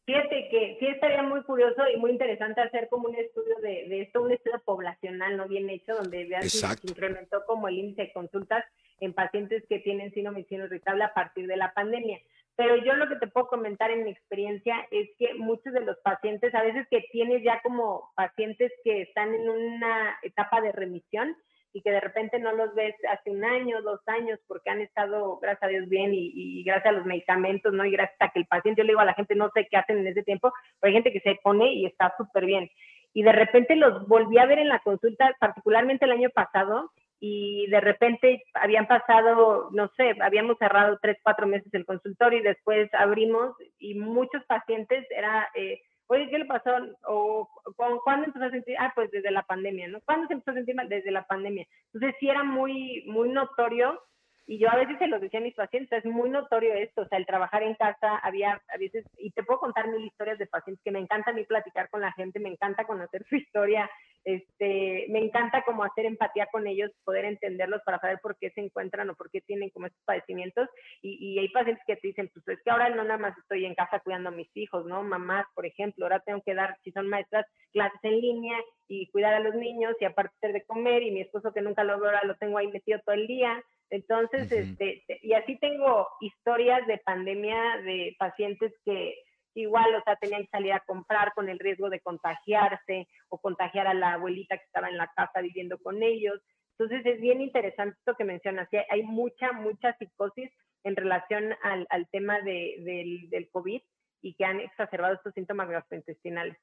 Fíjate 0.05 0.49
que 0.49 0.77
sí 0.79 0.87
estaría 0.87 1.21
muy 1.21 1.43
curioso 1.43 1.83
y 1.93 1.99
muy 1.99 2.09
interesante 2.09 2.61
hacer 2.61 2.87
como 2.89 3.09
un 3.09 3.15
estudio 3.15 3.55
de, 3.61 4.01
esto, 4.01 4.23
un 4.23 4.31
estudio 4.31 4.59
poblacional 4.65 5.37
no 5.37 5.47
bien 5.47 5.69
hecho, 5.69 5.93
donde 5.93 6.25
vean 6.25 6.41
si 6.41 6.57
se 6.57 6.67
incrementó 6.81 7.45
como 7.45 7.67
el 7.67 7.77
índice 7.77 8.01
de 8.01 8.13
consultas 8.13 8.65
en 9.01 9.13
pacientes 9.13 9.63
que 9.67 9.79
tienen 9.79 10.13
síndrome 10.13 10.45
irritable 10.49 11.03
a 11.03 11.13
partir 11.13 11.47
de 11.47 11.57
la 11.57 11.73
pandemia. 11.73 12.19
Pero 12.55 12.75
yo 12.75 12.93
lo 12.95 13.07
que 13.07 13.15
te 13.15 13.27
puedo 13.27 13.47
comentar 13.47 13.89
en 13.89 14.03
mi 14.03 14.11
experiencia 14.11 14.75
es 14.91 15.09
que 15.17 15.33
muchos 15.35 15.71
de 15.71 15.79
los 15.79 15.97
pacientes, 15.99 16.53
a 16.53 16.61
veces 16.61 16.85
que 16.89 17.05
tienes 17.11 17.41
ya 17.41 17.61
como 17.61 18.11
pacientes 18.15 18.71
que 18.83 19.03
están 19.03 19.33
en 19.33 19.49
una 19.49 20.17
etapa 20.23 20.59
de 20.59 20.73
remisión 20.73 21.37
y 21.71 21.81
que 21.81 21.91
de 21.91 22.01
repente 22.01 22.39
no 22.39 22.51
los 22.51 22.73
ves 22.75 22.95
hace 23.09 23.31
un 23.31 23.45
año, 23.45 23.81
dos 23.81 24.01
años, 24.07 24.39
porque 24.47 24.71
han 24.71 24.81
estado, 24.81 25.39
gracias 25.39 25.63
a 25.63 25.67
Dios, 25.67 25.87
bien 25.87 26.11
y, 26.13 26.63
gracias 26.63 26.87
a 26.87 26.97
los 26.97 27.05
medicamentos, 27.05 27.71
¿no? 27.71 27.85
Y 27.85 27.91
gracias 27.91 28.17
a 28.19 28.29
que 28.29 28.39
el 28.39 28.47
paciente, 28.47 28.81
yo 28.81 28.85
le 28.85 28.91
digo 28.91 29.01
a 29.01 29.05
la 29.05 29.13
gente, 29.13 29.35
no 29.35 29.49
sé 29.53 29.67
qué 29.69 29.77
hacen 29.77 29.99
en 29.99 30.07
ese 30.07 30.23
tiempo, 30.23 30.51
pero 30.79 30.89
hay 30.89 30.93
gente 30.95 31.13
que 31.13 31.21
se 31.21 31.39
pone 31.43 31.71
y 31.73 31.85
está 31.85 32.13
súper 32.17 32.45
bien. 32.45 32.69
Y 33.13 33.23
de 33.23 33.31
repente 33.31 33.75
los 33.75 34.07
volví 34.07 34.37
a 34.37 34.45
ver 34.45 34.59
en 34.59 34.69
la 34.69 34.79
consulta, 34.79 35.35
particularmente 35.39 36.05
el 36.05 36.11
año 36.11 36.29
pasado, 36.29 36.91
y 37.19 37.67
de 37.67 37.81
repente 37.81 38.43
habían 38.53 38.87
pasado, 38.87 39.69
no 39.71 39.91
sé, 39.97 40.15
habíamos 40.21 40.57
cerrado 40.57 40.97
tres, 41.01 41.17
cuatro 41.21 41.47
meses 41.47 41.73
el 41.73 41.85
consultorio 41.85 42.39
y 42.39 42.43
después 42.43 42.89
abrimos 42.93 43.55
y 43.77 43.95
muchos 43.95 44.43
pacientes 44.45 45.05
era, 45.09 45.49
eh, 45.53 45.81
oye, 46.07 46.29
¿qué 46.29 46.39
le 46.39 46.45
pasó? 46.45 46.71
O 47.05 47.49
¿cuándo 47.75 48.25
empezó 48.25 48.45
a 48.45 48.51
sentir? 48.51 48.75
Ah, 48.79 48.93
pues 48.95 49.11
desde 49.11 49.31
la 49.31 49.43
pandemia, 49.43 49.89
¿no? 49.89 49.99
¿Cuándo 50.05 50.27
se 50.27 50.33
empezó 50.33 50.51
a 50.51 50.55
sentir 50.55 50.75
mal? 50.75 50.87
Desde 50.87 51.11
la 51.11 51.25
pandemia. 51.25 51.65
Entonces 51.93 52.17
sí 52.19 52.29
era 52.29 52.43
muy, 52.43 53.03
muy 53.07 53.29
notorio 53.29 54.01
y 54.49 54.57
yo 54.57 54.67
a 54.67 54.75
veces 54.77 54.97
se 54.97 55.05
lo 55.05 55.19
decía 55.19 55.39
a 55.39 55.43
mis 55.43 55.53
pacientes, 55.53 56.03
es 56.03 56.11
muy 56.11 56.27
notorio 56.27 56.73
esto, 56.73 57.03
o 57.03 57.07
sea, 57.07 57.19
el 57.19 57.27
trabajar 57.27 57.61
en 57.61 57.75
casa, 57.75 58.17
había 58.17 58.59
a 58.67 58.77
veces, 58.79 59.05
y 59.19 59.29
te 59.29 59.43
puedo 59.43 59.59
contar 59.59 59.87
mil 59.87 60.03
historias 60.03 60.39
de 60.39 60.47
pacientes 60.47 60.83
que 60.83 60.89
me 60.89 60.97
encanta 60.97 61.29
a 61.29 61.33
mí 61.35 61.43
platicar 61.43 61.87
con 61.91 62.01
la 62.01 62.11
gente, 62.13 62.39
me 62.39 62.49
encanta 62.49 62.85
conocer 62.85 63.23
su 63.29 63.35
historia, 63.35 63.87
este, 64.23 65.05
me 65.09 65.19
encanta 65.19 65.61
como 65.61 65.83
hacer 65.83 66.07
empatía 66.07 66.47
con 66.51 66.65
ellos, 66.65 66.89
poder 67.03 67.25
entenderlos 67.25 67.83
para 67.85 67.99
saber 67.99 68.17
por 68.23 68.39
qué 68.39 68.49
se 68.49 68.61
encuentran 68.61 69.07
o 69.11 69.15
por 69.15 69.29
qué 69.29 69.41
tienen 69.41 69.69
como 69.69 69.85
estos 69.85 70.03
padecimientos. 70.03 70.67
Y, 71.03 71.33
y 71.33 71.37
hay 71.37 71.49
pacientes 71.49 71.83
que 71.85 71.97
te 71.97 72.07
dicen, 72.07 72.31
pues 72.33 72.47
es 72.47 72.63
que 72.63 72.71
ahora 72.71 72.89
no 72.89 73.03
nada 73.03 73.19
más 73.19 73.37
estoy 73.37 73.65
en 73.65 73.75
casa 73.75 73.99
cuidando 73.99 74.29
a 74.29 74.33
mis 74.33 74.49
hijos, 74.57 74.83
¿no? 74.87 75.03
Mamás, 75.03 75.45
por 75.53 75.67
ejemplo, 75.67 76.05
ahora 76.05 76.21
tengo 76.21 76.41
que 76.41 76.55
dar, 76.55 76.75
si 76.83 76.91
son 76.91 77.07
maestras, 77.07 77.45
clases 77.71 77.99
en 78.01 78.19
línea 78.19 78.57
y 78.87 79.07
cuidar 79.11 79.35
a 79.35 79.39
los 79.41 79.53
niños 79.53 79.95
y 79.99 80.05
aparte 80.05 80.51
de 80.51 80.65
comer 80.65 81.03
y 81.03 81.11
mi 81.11 81.21
esposo 81.21 81.53
que 81.53 81.61
nunca 81.61 81.83
lo 81.83 81.99
veo, 81.99 82.09
ahora 82.09 82.25
lo 82.25 82.35
tengo 82.35 82.57
ahí 82.57 82.67
metido 82.67 82.99
todo 83.05 83.13
el 83.13 83.27
día. 83.27 83.63
Entonces, 83.89 84.51
este, 84.51 85.03
y 85.21 85.33
así 85.33 85.57
tengo 85.59 86.07
historias 86.21 86.85
de 86.87 86.99
pandemia 86.99 87.77
de 87.83 88.15
pacientes 88.19 88.73
que 88.85 89.15
igual, 89.55 89.93
o 89.95 90.03
sea, 90.03 90.15
tenían 90.17 90.43
que 90.43 90.49
salir 90.51 90.73
a 90.73 90.83
comprar 90.85 91.33
con 91.33 91.49
el 91.49 91.59
riesgo 91.59 91.89
de 91.89 91.99
contagiarse 91.99 93.07
o 93.29 93.39
contagiar 93.39 93.87
a 93.87 93.93
la 93.93 94.13
abuelita 94.13 94.57
que 94.57 94.63
estaba 94.63 94.89
en 94.89 94.97
la 94.97 95.11
casa 95.15 95.41
viviendo 95.41 95.77
con 95.79 96.03
ellos. 96.03 96.39
Entonces, 96.77 97.05
es 97.05 97.19
bien 97.19 97.41
interesante 97.41 97.97
esto 97.97 98.15
que 98.15 98.23
mencionas. 98.23 98.69
Hay 98.89 99.03
mucha, 99.03 99.51
mucha 99.53 99.97
psicosis 99.97 100.51
en 100.83 100.95
relación 100.95 101.53
al, 101.63 101.87
al 101.89 102.07
tema 102.09 102.39
de, 102.41 102.75
del, 102.79 103.29
del 103.29 103.49
COVID 103.49 103.81
y 104.21 104.33
que 104.35 104.45
han 104.45 104.59
exacerbado 104.59 105.15
estos 105.15 105.33
síntomas 105.33 105.69
gastrointestinales 105.69 106.57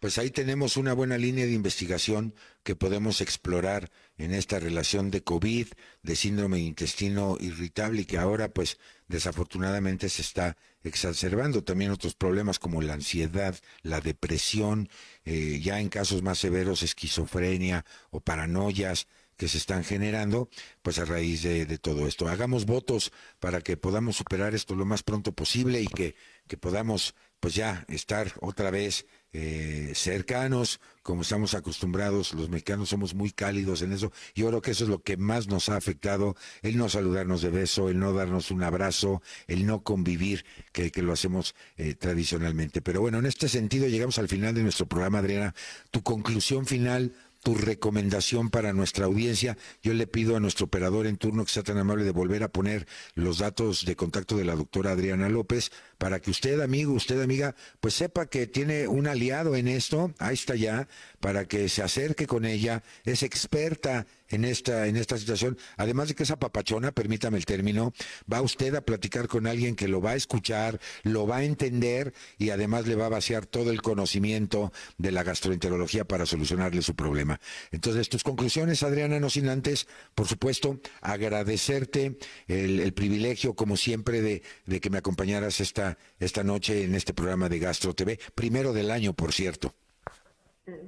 pues 0.00 0.18
ahí 0.18 0.30
tenemos 0.30 0.76
una 0.76 0.92
buena 0.92 1.18
línea 1.18 1.46
de 1.46 1.52
investigación 1.52 2.34
que 2.62 2.76
podemos 2.76 3.20
explorar 3.20 3.90
en 4.18 4.32
esta 4.32 4.58
relación 4.58 5.10
de 5.10 5.22
COVID, 5.22 5.68
de 6.02 6.16
síndrome 6.16 6.58
de 6.58 6.64
intestino 6.64 7.36
irritable 7.40 8.02
y 8.02 8.04
que 8.04 8.18
ahora 8.18 8.48
pues 8.48 8.78
desafortunadamente 9.08 10.08
se 10.08 10.22
está 10.22 10.56
exacerbando. 10.82 11.64
También 11.64 11.90
otros 11.90 12.14
problemas 12.14 12.58
como 12.58 12.82
la 12.82 12.94
ansiedad, 12.94 13.56
la 13.82 14.00
depresión, 14.00 14.88
eh, 15.24 15.60
ya 15.62 15.80
en 15.80 15.88
casos 15.88 16.22
más 16.22 16.38
severos 16.38 16.82
esquizofrenia 16.82 17.84
o 18.10 18.20
paranoias 18.20 19.06
que 19.36 19.48
se 19.48 19.58
están 19.58 19.84
generando, 19.84 20.48
pues 20.82 20.98
a 20.98 21.04
raíz 21.04 21.42
de, 21.42 21.66
de, 21.66 21.78
todo 21.78 22.06
esto. 22.06 22.28
Hagamos 22.28 22.66
votos 22.66 23.12
para 23.40 23.60
que 23.60 23.76
podamos 23.76 24.16
superar 24.16 24.54
esto 24.54 24.76
lo 24.76 24.84
más 24.84 25.02
pronto 25.02 25.32
posible 25.32 25.80
y 25.80 25.86
que, 25.86 26.14
que 26.46 26.56
podamos 26.56 27.14
pues 27.40 27.54
ya 27.54 27.84
estar 27.88 28.32
otra 28.40 28.70
vez 28.70 29.06
eh, 29.36 29.90
cercanos, 29.96 30.80
como 31.02 31.22
estamos 31.22 31.54
acostumbrados, 31.54 32.32
los 32.34 32.48
mexicanos 32.48 32.88
somos 32.88 33.14
muy 33.14 33.32
cálidos 33.32 33.82
en 33.82 33.92
eso. 33.92 34.12
Yo 34.36 34.46
creo 34.46 34.62
que 34.62 34.70
eso 34.70 34.84
es 34.84 34.90
lo 34.90 35.02
que 35.02 35.16
más 35.16 35.48
nos 35.48 35.68
ha 35.68 35.76
afectado, 35.76 36.36
el 36.62 36.76
no 36.76 36.88
saludarnos 36.88 37.42
de 37.42 37.50
beso, 37.50 37.88
el 37.88 37.98
no 37.98 38.12
darnos 38.12 38.52
un 38.52 38.62
abrazo, 38.62 39.22
el 39.48 39.66
no 39.66 39.82
convivir, 39.82 40.44
que, 40.72 40.92
lo 41.02 41.12
hacemos 41.12 41.56
eh, 41.76 41.96
tradicionalmente. 41.96 42.80
Pero 42.80 43.00
bueno, 43.00 43.18
en 43.18 43.26
este 43.26 43.48
sentido 43.48 43.88
llegamos 43.88 44.18
al 44.18 44.28
final 44.28 44.54
de 44.54 44.62
nuestro 44.62 44.86
programa, 44.86 45.18
Adriana. 45.18 45.52
Tu 45.90 46.00
conclusión 46.02 46.64
final 46.64 47.12
tu 47.44 47.54
recomendación 47.54 48.48
para 48.48 48.72
nuestra 48.72 49.04
audiencia. 49.04 49.56
Yo 49.82 49.92
le 49.92 50.06
pido 50.06 50.34
a 50.34 50.40
nuestro 50.40 50.64
operador 50.64 51.06
en 51.06 51.18
turno 51.18 51.44
que 51.44 51.52
sea 51.52 51.62
tan 51.62 51.76
amable 51.76 52.02
de 52.02 52.10
volver 52.10 52.42
a 52.42 52.48
poner 52.48 52.88
los 53.14 53.38
datos 53.38 53.84
de 53.84 53.96
contacto 53.96 54.36
de 54.36 54.44
la 54.44 54.56
doctora 54.56 54.92
Adriana 54.92 55.28
López 55.28 55.70
para 55.98 56.20
que 56.20 56.30
usted, 56.30 56.60
amigo, 56.60 56.92
usted, 56.92 57.20
amiga, 57.20 57.54
pues 57.80 57.94
sepa 57.94 58.26
que 58.26 58.46
tiene 58.46 58.88
un 58.88 59.06
aliado 59.06 59.56
en 59.56 59.68
esto, 59.68 60.12
ahí 60.18 60.34
está 60.34 60.54
ya, 60.54 60.88
para 61.20 61.46
que 61.46 61.68
se 61.68 61.82
acerque 61.82 62.26
con 62.26 62.44
ella, 62.44 62.82
es 63.04 63.22
experta 63.22 64.06
en 64.28 64.44
esta, 64.44 64.86
en 64.86 64.96
esta 64.96 65.16
situación. 65.18 65.56
Además 65.76 66.08
de 66.08 66.14
que 66.14 66.24
esa 66.24 66.38
papachona, 66.38 66.92
permítame 66.92 67.38
el 67.38 67.46
término, 67.46 67.92
va 68.30 68.42
usted 68.42 68.74
a 68.74 68.80
platicar 68.80 69.28
con 69.28 69.46
alguien 69.46 69.76
que 69.76 69.88
lo 69.88 70.00
va 70.00 70.12
a 70.12 70.16
escuchar, 70.16 70.80
lo 71.02 71.26
va 71.26 71.38
a 71.38 71.44
entender 71.44 72.12
y 72.38 72.50
además 72.50 72.86
le 72.86 72.94
va 72.94 73.06
a 73.06 73.10
vaciar 73.10 73.46
todo 73.46 73.70
el 73.70 73.82
conocimiento 73.82 74.72
de 74.98 75.12
la 75.12 75.22
gastroenterología 75.22 76.04
para 76.04 76.26
solucionarle 76.26 76.82
su 76.82 76.94
problema. 76.94 77.40
Entonces, 77.70 78.08
tus 78.08 78.24
conclusiones, 78.24 78.82
Adriana, 78.82 79.20
no 79.20 79.30
sin 79.30 79.48
antes, 79.48 79.86
por 80.14 80.26
supuesto, 80.26 80.80
agradecerte 81.00 82.18
el, 82.48 82.92
privilegio, 82.94 83.54
como 83.54 83.76
siempre, 83.76 84.20
de, 84.20 84.42
de, 84.66 84.80
que 84.80 84.90
me 84.90 84.98
acompañaras 84.98 85.60
esta, 85.60 85.83
esta 86.18 86.42
noche 86.42 86.84
en 86.84 86.94
este 86.94 87.14
programa 87.14 87.48
de 87.48 87.58
Gastro 87.58 87.94
TV, 87.94 88.18
primero 88.34 88.72
del 88.72 88.90
año, 88.90 89.12
por 89.12 89.32
cierto. 89.32 89.72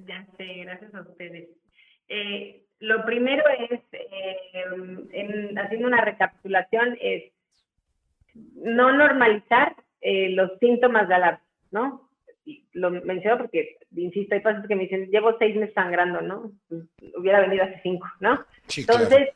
Ya 0.06 0.26
sé, 0.36 0.44
gracias 0.64 0.94
a 0.94 1.02
ustedes. 1.02 1.48
Eh, 2.08 2.62
lo 2.80 3.04
primero 3.04 3.42
es, 3.70 3.80
eh, 3.92 5.54
haciendo 5.56 5.88
una 5.88 6.02
recapitulación, 6.02 6.96
es 7.00 7.32
no 8.54 8.92
normalizar 8.92 9.74
eh, 10.00 10.30
los 10.30 10.58
síntomas 10.60 11.08
de 11.08 11.14
alarma, 11.14 11.42
¿no? 11.70 12.10
Lo 12.72 12.90
menciono 12.90 13.38
porque 13.38 13.75
insisto, 13.94 14.34
hay 14.34 14.40
pacientes 14.40 14.68
que 14.68 14.76
me 14.76 14.84
dicen, 14.84 15.10
llevo 15.10 15.36
seis 15.38 15.56
meses 15.56 15.74
sangrando, 15.74 16.20
¿no? 16.20 16.52
Pues, 16.68 16.82
hubiera 17.16 17.40
venido 17.40 17.64
hace 17.64 17.80
cinco, 17.82 18.06
¿no? 18.20 18.44
Entonces, 18.76 19.30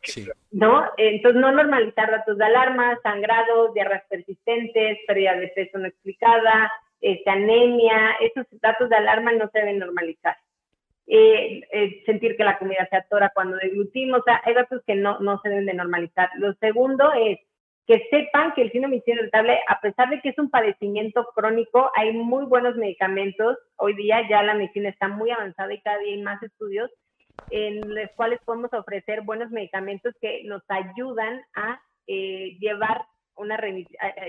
¿no? 0.51 0.85
Entonces, 0.97 1.41
no 1.41 1.53
normalizar 1.53 2.11
datos 2.11 2.37
de 2.39 2.45
alarma, 2.45 2.99
sangrados, 3.03 3.75
diarreas 3.75 4.05
persistentes, 4.09 4.99
pérdida 5.07 5.37
de 5.37 5.49
peso 5.49 5.79
no 5.79 5.87
explicada, 5.87 6.71
este, 7.01 7.31
anemia, 7.31 8.17
esos 8.21 8.47
datos 8.61 8.89
de 8.91 8.97
alarma 8.97 9.33
no 9.33 9.49
se 9.53 9.59
deben 9.61 9.79
normalizar. 9.79 10.37
Eh, 11.07 11.63
eh, 11.73 12.03
sentir 12.07 12.37
que 12.37 12.45
la 12.45 12.59
comida 12.59 12.87
se 12.89 12.97
atora 12.97 13.33
cuando 13.35 13.57
deglutimos, 13.57 14.21
o 14.21 14.23
sea, 14.23 14.41
hay 14.45 14.55
datos 14.55 14.83
que 14.87 14.95
no, 14.95 15.19
no 15.21 15.41
se 15.41 15.49
deben 15.49 15.67
de 15.67 15.75
normalizar. 15.75 16.31
Lo 16.37 16.55
segundo 16.55 17.13
es 17.13 17.41
que 17.87 18.07
sepan 18.11 18.53
que 18.55 18.62
el 18.62 18.72
síndrome 18.72 19.03
irritable, 19.05 19.59
a 19.66 19.81
pesar 19.81 20.11
de 20.11 20.20
que 20.20 20.28
es 20.31 20.39
un 20.39 20.51
padecimiento 20.51 21.26
crónico, 21.35 21.91
hay 21.97 22.12
muy 22.12 22.45
buenos 22.45 22.76
medicamentos. 22.76 23.57
Hoy 23.76 23.95
día 23.95 24.28
ya 24.28 24.43
la 24.43 24.55
medicina 24.55 24.89
está 24.89 25.09
muy 25.09 25.31
avanzada 25.31 25.72
y 25.72 25.81
cada 25.81 25.99
día 25.99 26.14
hay 26.14 26.22
más 26.22 26.43
estudios 26.43 26.91
en 27.51 27.81
los 27.95 28.11
cuales 28.16 28.39
podemos 28.45 28.72
ofrecer 28.72 29.22
buenos 29.22 29.51
medicamentos 29.51 30.14
que 30.20 30.43
nos 30.45 30.62
ayudan 30.68 31.41
a 31.55 31.81
eh, 32.07 32.57
llevar 32.61 33.05
una 33.41 33.59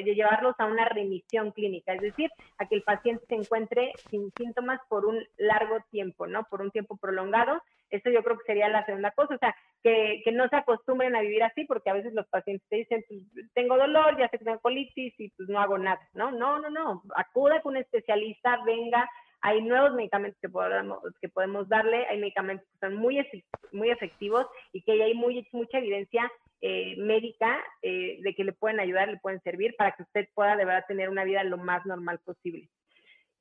llevarlos 0.04 0.56
a 0.58 0.66
una 0.66 0.86
remisión 0.86 1.52
clínica, 1.52 1.94
es 1.94 2.02
decir, 2.02 2.30
a 2.58 2.68
que 2.68 2.76
el 2.76 2.84
paciente 2.84 3.26
se 3.28 3.36
encuentre 3.36 3.92
sin 4.10 4.32
síntomas 4.38 4.80
por 4.90 5.06
un 5.06 5.24
largo 5.38 5.78
tiempo, 5.92 6.28
¿no? 6.28 6.44
Por 6.46 6.62
un 6.62 6.72
tiempo 6.72 6.98
prolongado. 6.98 7.62
Eso 7.90 8.10
yo 8.10 8.24
creo 8.24 8.38
que 8.38 8.46
sería 8.46 8.70
la 8.70 8.86
segunda 8.86 9.12
cosa, 9.12 9.36
o 9.36 9.38
sea, 9.38 9.54
que, 9.84 10.22
que 10.24 10.32
no 10.32 10.48
se 10.48 10.56
acostumbren 10.56 11.16
a 11.16 11.22
vivir 11.22 11.44
así, 11.44 11.66
porque 11.66 11.90
a 11.90 11.94
veces 11.94 12.14
los 12.14 12.26
pacientes 12.28 12.66
te 12.70 12.78
dicen, 12.78 13.04
pues, 13.08 13.22
tengo 13.54 13.78
dolor, 13.78 14.18
ya 14.18 14.30
sé 14.30 14.38
que 14.38 14.46
tengo 14.46 14.60
colitis 14.60 15.14
y 15.20 15.30
pues 15.32 15.50
no 15.50 15.60
hago 15.60 15.78
nada, 15.78 16.00
¿no? 16.14 16.32
No, 16.32 16.60
no, 16.60 16.70
no, 16.70 17.04
acuda 17.16 17.62
con 17.62 17.72
un 17.72 17.82
especialista, 17.82 18.62
venga, 18.66 19.10
hay 19.42 19.62
nuevos 19.62 19.94
medicamentos 19.94 20.40
que 20.40 20.50
podemos, 20.50 21.00
que 21.20 21.28
podemos 21.28 21.68
darle, 21.68 22.06
hay 22.08 22.20
medicamentos 22.20 22.66
que 22.72 22.78
son 22.78 22.96
muy, 22.96 23.26
muy 23.72 23.90
efectivos 23.90 24.46
y 24.72 24.84
que 24.84 25.04
hay 25.04 25.14
muy, 25.14 25.48
mucha 25.52 25.80
evidencia 25.80 26.32
eh, 26.62 26.96
médica 26.98 27.60
eh, 27.82 28.20
de 28.22 28.36
que 28.36 28.44
le 28.44 28.54
pueden 28.54 28.80
ayudar, 28.80 29.10
le 29.10 29.18
pueden 29.18 29.42
servir 29.42 29.76
para 29.76 29.94
que 29.94 30.04
usted 30.04 30.28
pueda 30.34 30.56
de 30.56 30.66
verdad 30.66 30.86
tener 30.88 31.10
una 31.10 31.24
vida 31.24 31.44
lo 31.44 31.58
más 31.58 31.86
normal 31.86 32.20
posible. 32.20 32.70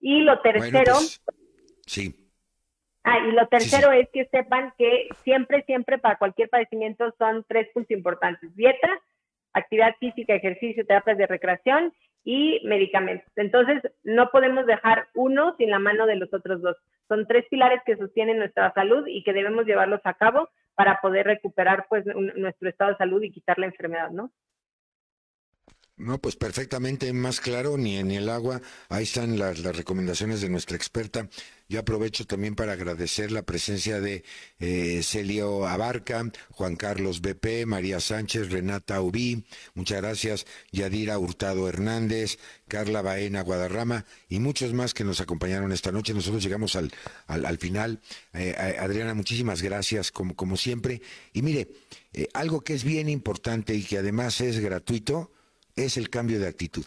Y 0.01 0.21
lo 0.21 0.41
tercero, 0.41 0.95
pues, 0.95 1.23
sí. 1.87 2.15
Ah, 3.05 3.19
y 3.19 3.33
lo 3.33 3.47
tercero 3.49 3.93
es 3.93 4.09
que 4.11 4.27
sepan 4.27 4.73
que 4.77 5.09
siempre, 5.23 5.63
siempre 5.65 5.99
para 5.99 6.17
cualquier 6.17 6.49
padecimiento 6.49 7.15
son 7.19 7.45
tres 7.49 7.69
puntos 7.73 7.91
importantes. 7.91 8.55
Dieta, 8.57 8.89
actividad 9.53 9.95
física, 9.99 10.35
ejercicio, 10.35 10.87
terapias 10.87 11.19
de 11.19 11.27
recreación 11.27 11.93
y 12.25 12.61
medicamentos. 12.65 13.31
Entonces, 13.37 13.83
no 14.05 14.31
podemos 14.31 14.67
dejar 14.67 15.09
uno 15.15 15.55
sin 15.57 15.71
la 15.71 15.79
mano 15.79 16.07
de 16.07 16.17
los 16.17 16.33
otros 16.33 16.61
dos. 16.61 16.77
Son 17.09 17.27
tres 17.27 17.47
pilares 17.51 17.81
que 17.85 17.97
sostienen 17.97 18.39
nuestra 18.39 18.73
salud 18.73 19.07
y 19.07 19.23
que 19.23 19.33
debemos 19.33 19.67
llevarlos 19.67 20.01
a 20.05 20.15
cabo 20.15 20.49
para 20.75 21.01
poder 21.01 21.27
recuperar 21.27 21.87
pues 21.89 22.05
nuestro 22.07 22.69
estado 22.69 22.93
de 22.93 22.97
salud 22.99 23.23
y 23.23 23.31
quitar 23.31 23.59
la 23.59 23.67
enfermedad, 23.67 24.11
¿no? 24.11 24.31
No, 26.01 26.19
pues 26.19 26.35
perfectamente 26.35 27.13
más 27.13 27.41
claro, 27.41 27.77
ni 27.77 27.99
en 27.99 28.11
el 28.11 28.31
agua. 28.31 28.63
Ahí 28.89 29.05
están 29.05 29.39
las, 29.39 29.59
las, 29.59 29.77
recomendaciones 29.77 30.41
de 30.41 30.49
nuestra 30.49 30.75
experta. 30.75 31.29
Yo 31.69 31.79
aprovecho 31.79 32.27
también 32.27 32.55
para 32.55 32.73
agradecer 32.73 33.31
la 33.31 33.43
presencia 33.43 34.01
de 34.01 34.25
eh, 34.61 35.03
Celio 35.05 35.67
Abarca, 35.67 36.25
Juan 36.53 36.77
Carlos 36.77 37.21
BP, 37.21 37.67
María 37.67 38.01
Sánchez, 38.01 38.51
Renata 38.51 39.03
Ubí, 39.03 39.45
muchas 39.75 40.01
gracias, 40.01 40.47
Yadira 40.73 41.19
Hurtado 41.19 41.69
Hernández, 41.69 42.39
Carla 42.67 43.03
Baena 43.03 43.43
Guadarrama 43.43 44.07
y 44.29 44.41
muchos 44.41 44.73
más 44.73 44.95
que 44.95 45.05
nos 45.05 45.21
acompañaron 45.21 45.71
esta 45.71 45.93
noche. 45.93 46.15
Nosotros 46.15 46.43
llegamos 46.43 46.77
al, 46.77 46.91
al, 47.27 47.59
final. 47.59 48.01
Eh, 48.33 48.57
Adriana, 48.81 49.13
muchísimas 49.13 49.61
gracias, 49.61 50.11
como, 50.11 50.35
como 50.35 50.57
siempre. 50.57 51.03
Y 51.35 51.43
mire, 51.43 51.69
eh, 52.15 52.27
algo 52.33 52.63
que 52.63 52.73
es 52.73 52.85
bien 52.85 53.11
importante 53.11 53.75
y 53.75 53.85
que 53.85 53.99
además 53.99 54.41
es 54.41 54.59
gratuito, 54.59 55.31
es 55.77 55.97
el 55.97 56.11
cambio 56.11 56.39
de 56.39 56.49
actitud. 56.49 56.87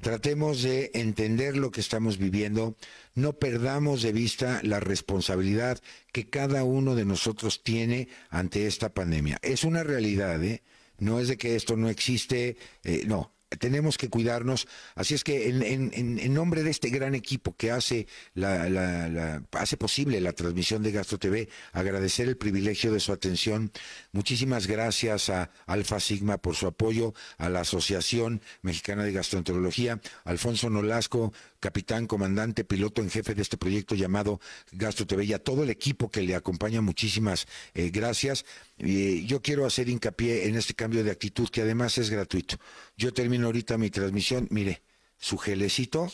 Tratemos 0.00 0.62
de 0.62 0.92
entender 0.94 1.56
lo 1.56 1.72
que 1.72 1.80
estamos 1.80 2.18
viviendo, 2.18 2.76
no 3.14 3.32
perdamos 3.32 4.00
de 4.02 4.12
vista 4.12 4.60
la 4.62 4.78
responsabilidad 4.78 5.80
que 6.12 6.30
cada 6.30 6.62
uno 6.62 6.94
de 6.94 7.04
nosotros 7.04 7.64
tiene 7.64 8.08
ante 8.30 8.68
esta 8.68 8.94
pandemia. 8.94 9.38
Es 9.42 9.64
una 9.64 9.82
realidad, 9.82 10.42
¿eh? 10.44 10.62
No 10.98 11.18
es 11.18 11.26
de 11.26 11.36
que 11.36 11.56
esto 11.56 11.76
no 11.76 11.88
existe, 11.88 12.56
eh, 12.84 13.04
no, 13.06 13.32
tenemos 13.56 13.96
que 13.96 14.08
cuidarnos. 14.08 14.68
Así 14.94 15.14
es 15.14 15.24
que 15.24 15.48
en, 15.48 16.34
nombre 16.34 16.62
de 16.62 16.70
este 16.70 16.90
gran 16.90 17.14
equipo 17.14 17.56
que 17.56 17.70
hace, 17.70 18.06
la, 18.34 19.42
hace 19.52 19.76
posible 19.76 20.20
la 20.20 20.32
transmisión 20.32 20.82
de 20.82 20.92
Gastro 20.92 21.18
TV, 21.18 21.48
agradecer 21.72 22.28
el 22.28 22.36
privilegio 22.36 22.92
de 22.92 23.00
su 23.00 23.12
atención. 23.12 23.72
Muchísimas 24.12 24.66
gracias 24.66 25.30
a 25.30 25.50
Alfa 25.66 26.00
Sigma 26.00 26.38
por 26.38 26.54
su 26.54 26.66
apoyo, 26.66 27.14
a 27.38 27.48
la 27.48 27.60
Asociación 27.60 28.42
Mexicana 28.62 29.04
de 29.04 29.12
Gastroenterología, 29.12 30.00
Alfonso 30.24 30.68
Nolasco, 30.70 31.32
capitán, 31.60 32.06
comandante, 32.06 32.64
piloto 32.64 33.02
en 33.02 33.10
jefe 33.10 33.34
de 33.34 33.42
este 33.42 33.56
proyecto 33.56 33.94
llamado 33.94 34.40
Gastro 34.72 35.06
TV 35.06 35.24
y 35.24 35.32
a 35.32 35.42
todo 35.42 35.62
el 35.62 35.70
equipo 35.70 36.10
que 36.10 36.22
le 36.22 36.34
acompaña, 36.34 36.80
muchísimas 36.80 37.46
eh, 37.74 37.90
gracias. 37.90 38.44
Yo 38.78 39.42
quiero 39.42 39.66
hacer 39.66 39.88
hincapié 39.88 40.48
en 40.48 40.56
este 40.56 40.74
cambio 40.74 41.02
de 41.02 41.10
actitud 41.10 41.48
que 41.48 41.62
además 41.62 41.98
es 41.98 42.10
gratuito. 42.10 42.56
Yo 42.96 43.12
termino 43.12 43.46
ahorita 43.46 43.78
mi 43.78 43.90
transmisión, 43.90 44.46
mire, 44.50 44.82
su 45.16 45.36
gelecito, 45.38 46.10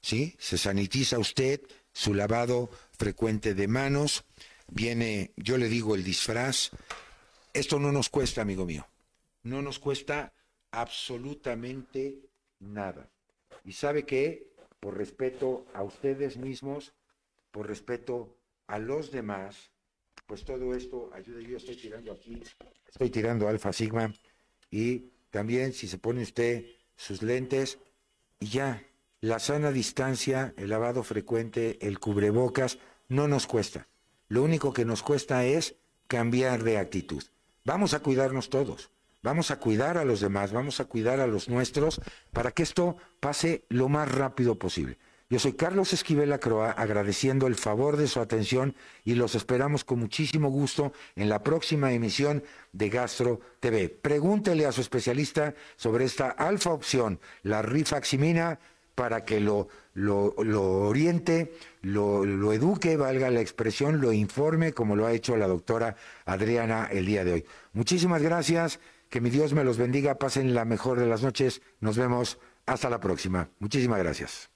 ¿sí? 0.00 0.36
Se 0.38 0.58
sanitiza 0.58 1.18
usted, 1.18 1.60
su 1.92 2.14
lavado 2.14 2.70
frecuente 2.98 3.54
de 3.54 3.68
manos, 3.68 4.24
viene, 4.68 5.32
yo 5.36 5.58
le 5.58 5.68
digo 5.68 5.94
el 5.94 6.04
disfraz. 6.04 6.70
Esto 7.54 7.78
no 7.78 7.92
nos 7.92 8.08
cuesta, 8.08 8.42
amigo 8.42 8.66
mío. 8.66 8.86
No 9.42 9.62
nos 9.62 9.78
cuesta 9.78 10.32
absolutamente 10.70 12.20
nada. 12.60 13.10
¿Y 13.64 13.72
sabe 13.72 14.04
qué? 14.04 14.52
por 14.82 14.98
respeto 14.98 15.64
a 15.74 15.84
ustedes 15.84 16.36
mismos, 16.36 16.92
por 17.52 17.68
respeto 17.68 18.36
a 18.66 18.80
los 18.80 19.12
demás, 19.12 19.70
pues 20.26 20.44
todo 20.44 20.74
esto 20.74 21.10
ayuda. 21.12 21.40
Yo 21.40 21.56
estoy 21.56 21.76
tirando 21.76 22.12
aquí, 22.12 22.42
estoy 22.88 23.10
tirando 23.10 23.48
alfa 23.48 23.72
sigma 23.72 24.12
y 24.70 25.10
también 25.30 25.72
si 25.72 25.88
se 25.88 25.98
pone 25.98 26.22
usted 26.22 26.66
sus 26.96 27.22
lentes 27.22 27.78
y 28.40 28.46
ya, 28.46 28.82
la 29.20 29.38
sana 29.38 29.70
distancia, 29.70 30.52
el 30.56 30.70
lavado 30.70 31.02
frecuente, 31.02 31.78
el 31.80 31.98
cubrebocas, 31.98 32.78
no 33.08 33.28
nos 33.28 33.46
cuesta. 33.46 33.88
Lo 34.28 34.42
único 34.42 34.72
que 34.72 34.84
nos 34.84 35.02
cuesta 35.02 35.44
es 35.44 35.76
cambiar 36.08 36.64
de 36.64 36.78
actitud. 36.78 37.22
Vamos 37.64 37.94
a 37.94 38.00
cuidarnos 38.00 38.50
todos. 38.50 38.90
Vamos 39.22 39.52
a 39.52 39.60
cuidar 39.60 39.98
a 39.98 40.04
los 40.04 40.20
demás, 40.20 40.52
vamos 40.52 40.80
a 40.80 40.86
cuidar 40.86 41.20
a 41.20 41.28
los 41.28 41.48
nuestros 41.48 42.00
para 42.32 42.50
que 42.50 42.64
esto 42.64 42.96
pase 43.20 43.64
lo 43.68 43.88
más 43.88 44.10
rápido 44.10 44.58
posible. 44.58 44.98
Yo 45.32 45.38
soy 45.38 45.54
Carlos 45.54 45.94
Esquivel 45.94 46.30
Acroa, 46.34 46.72
agradeciendo 46.72 47.46
el 47.46 47.54
favor 47.54 47.96
de 47.96 48.06
su 48.06 48.20
atención 48.20 48.76
y 49.02 49.14
los 49.14 49.34
esperamos 49.34 49.82
con 49.82 49.98
muchísimo 49.98 50.50
gusto 50.50 50.92
en 51.16 51.30
la 51.30 51.42
próxima 51.42 51.90
emisión 51.94 52.44
de 52.72 52.90
Gastro 52.90 53.40
TV. 53.58 53.88
Pregúntele 53.88 54.66
a 54.66 54.72
su 54.72 54.82
especialista 54.82 55.54
sobre 55.76 56.04
esta 56.04 56.28
alfa 56.28 56.74
opción, 56.74 57.18
la 57.44 57.62
rifaximina, 57.62 58.58
para 58.94 59.24
que 59.24 59.40
lo, 59.40 59.68
lo, 59.94 60.34
oriente, 60.34 61.54
lo, 61.80 62.26
lo 62.26 62.52
eduque, 62.52 62.98
valga 62.98 63.30
la 63.30 63.40
expresión, 63.40 64.02
lo 64.02 64.12
informe, 64.12 64.74
como 64.74 64.96
lo 64.96 65.06
ha 65.06 65.14
hecho 65.14 65.38
la 65.38 65.48
doctora 65.48 65.96
Adriana 66.26 66.90
el 66.92 67.06
día 67.06 67.24
de 67.24 67.32
hoy. 67.32 67.44
Muchísimas 67.72 68.20
gracias. 68.20 68.80
Que 69.08 69.22
mi 69.22 69.30
Dios 69.30 69.54
me 69.54 69.64
los 69.64 69.78
bendiga, 69.78 70.18
pasen 70.18 70.52
la 70.52 70.66
mejor 70.66 71.00
de 71.00 71.06
las 71.06 71.22
noches. 71.22 71.62
Nos 71.80 71.96
vemos 71.96 72.38
hasta 72.66 72.90
la 72.90 73.00
próxima. 73.00 73.48
Muchísimas 73.60 73.98
gracias. 73.98 74.51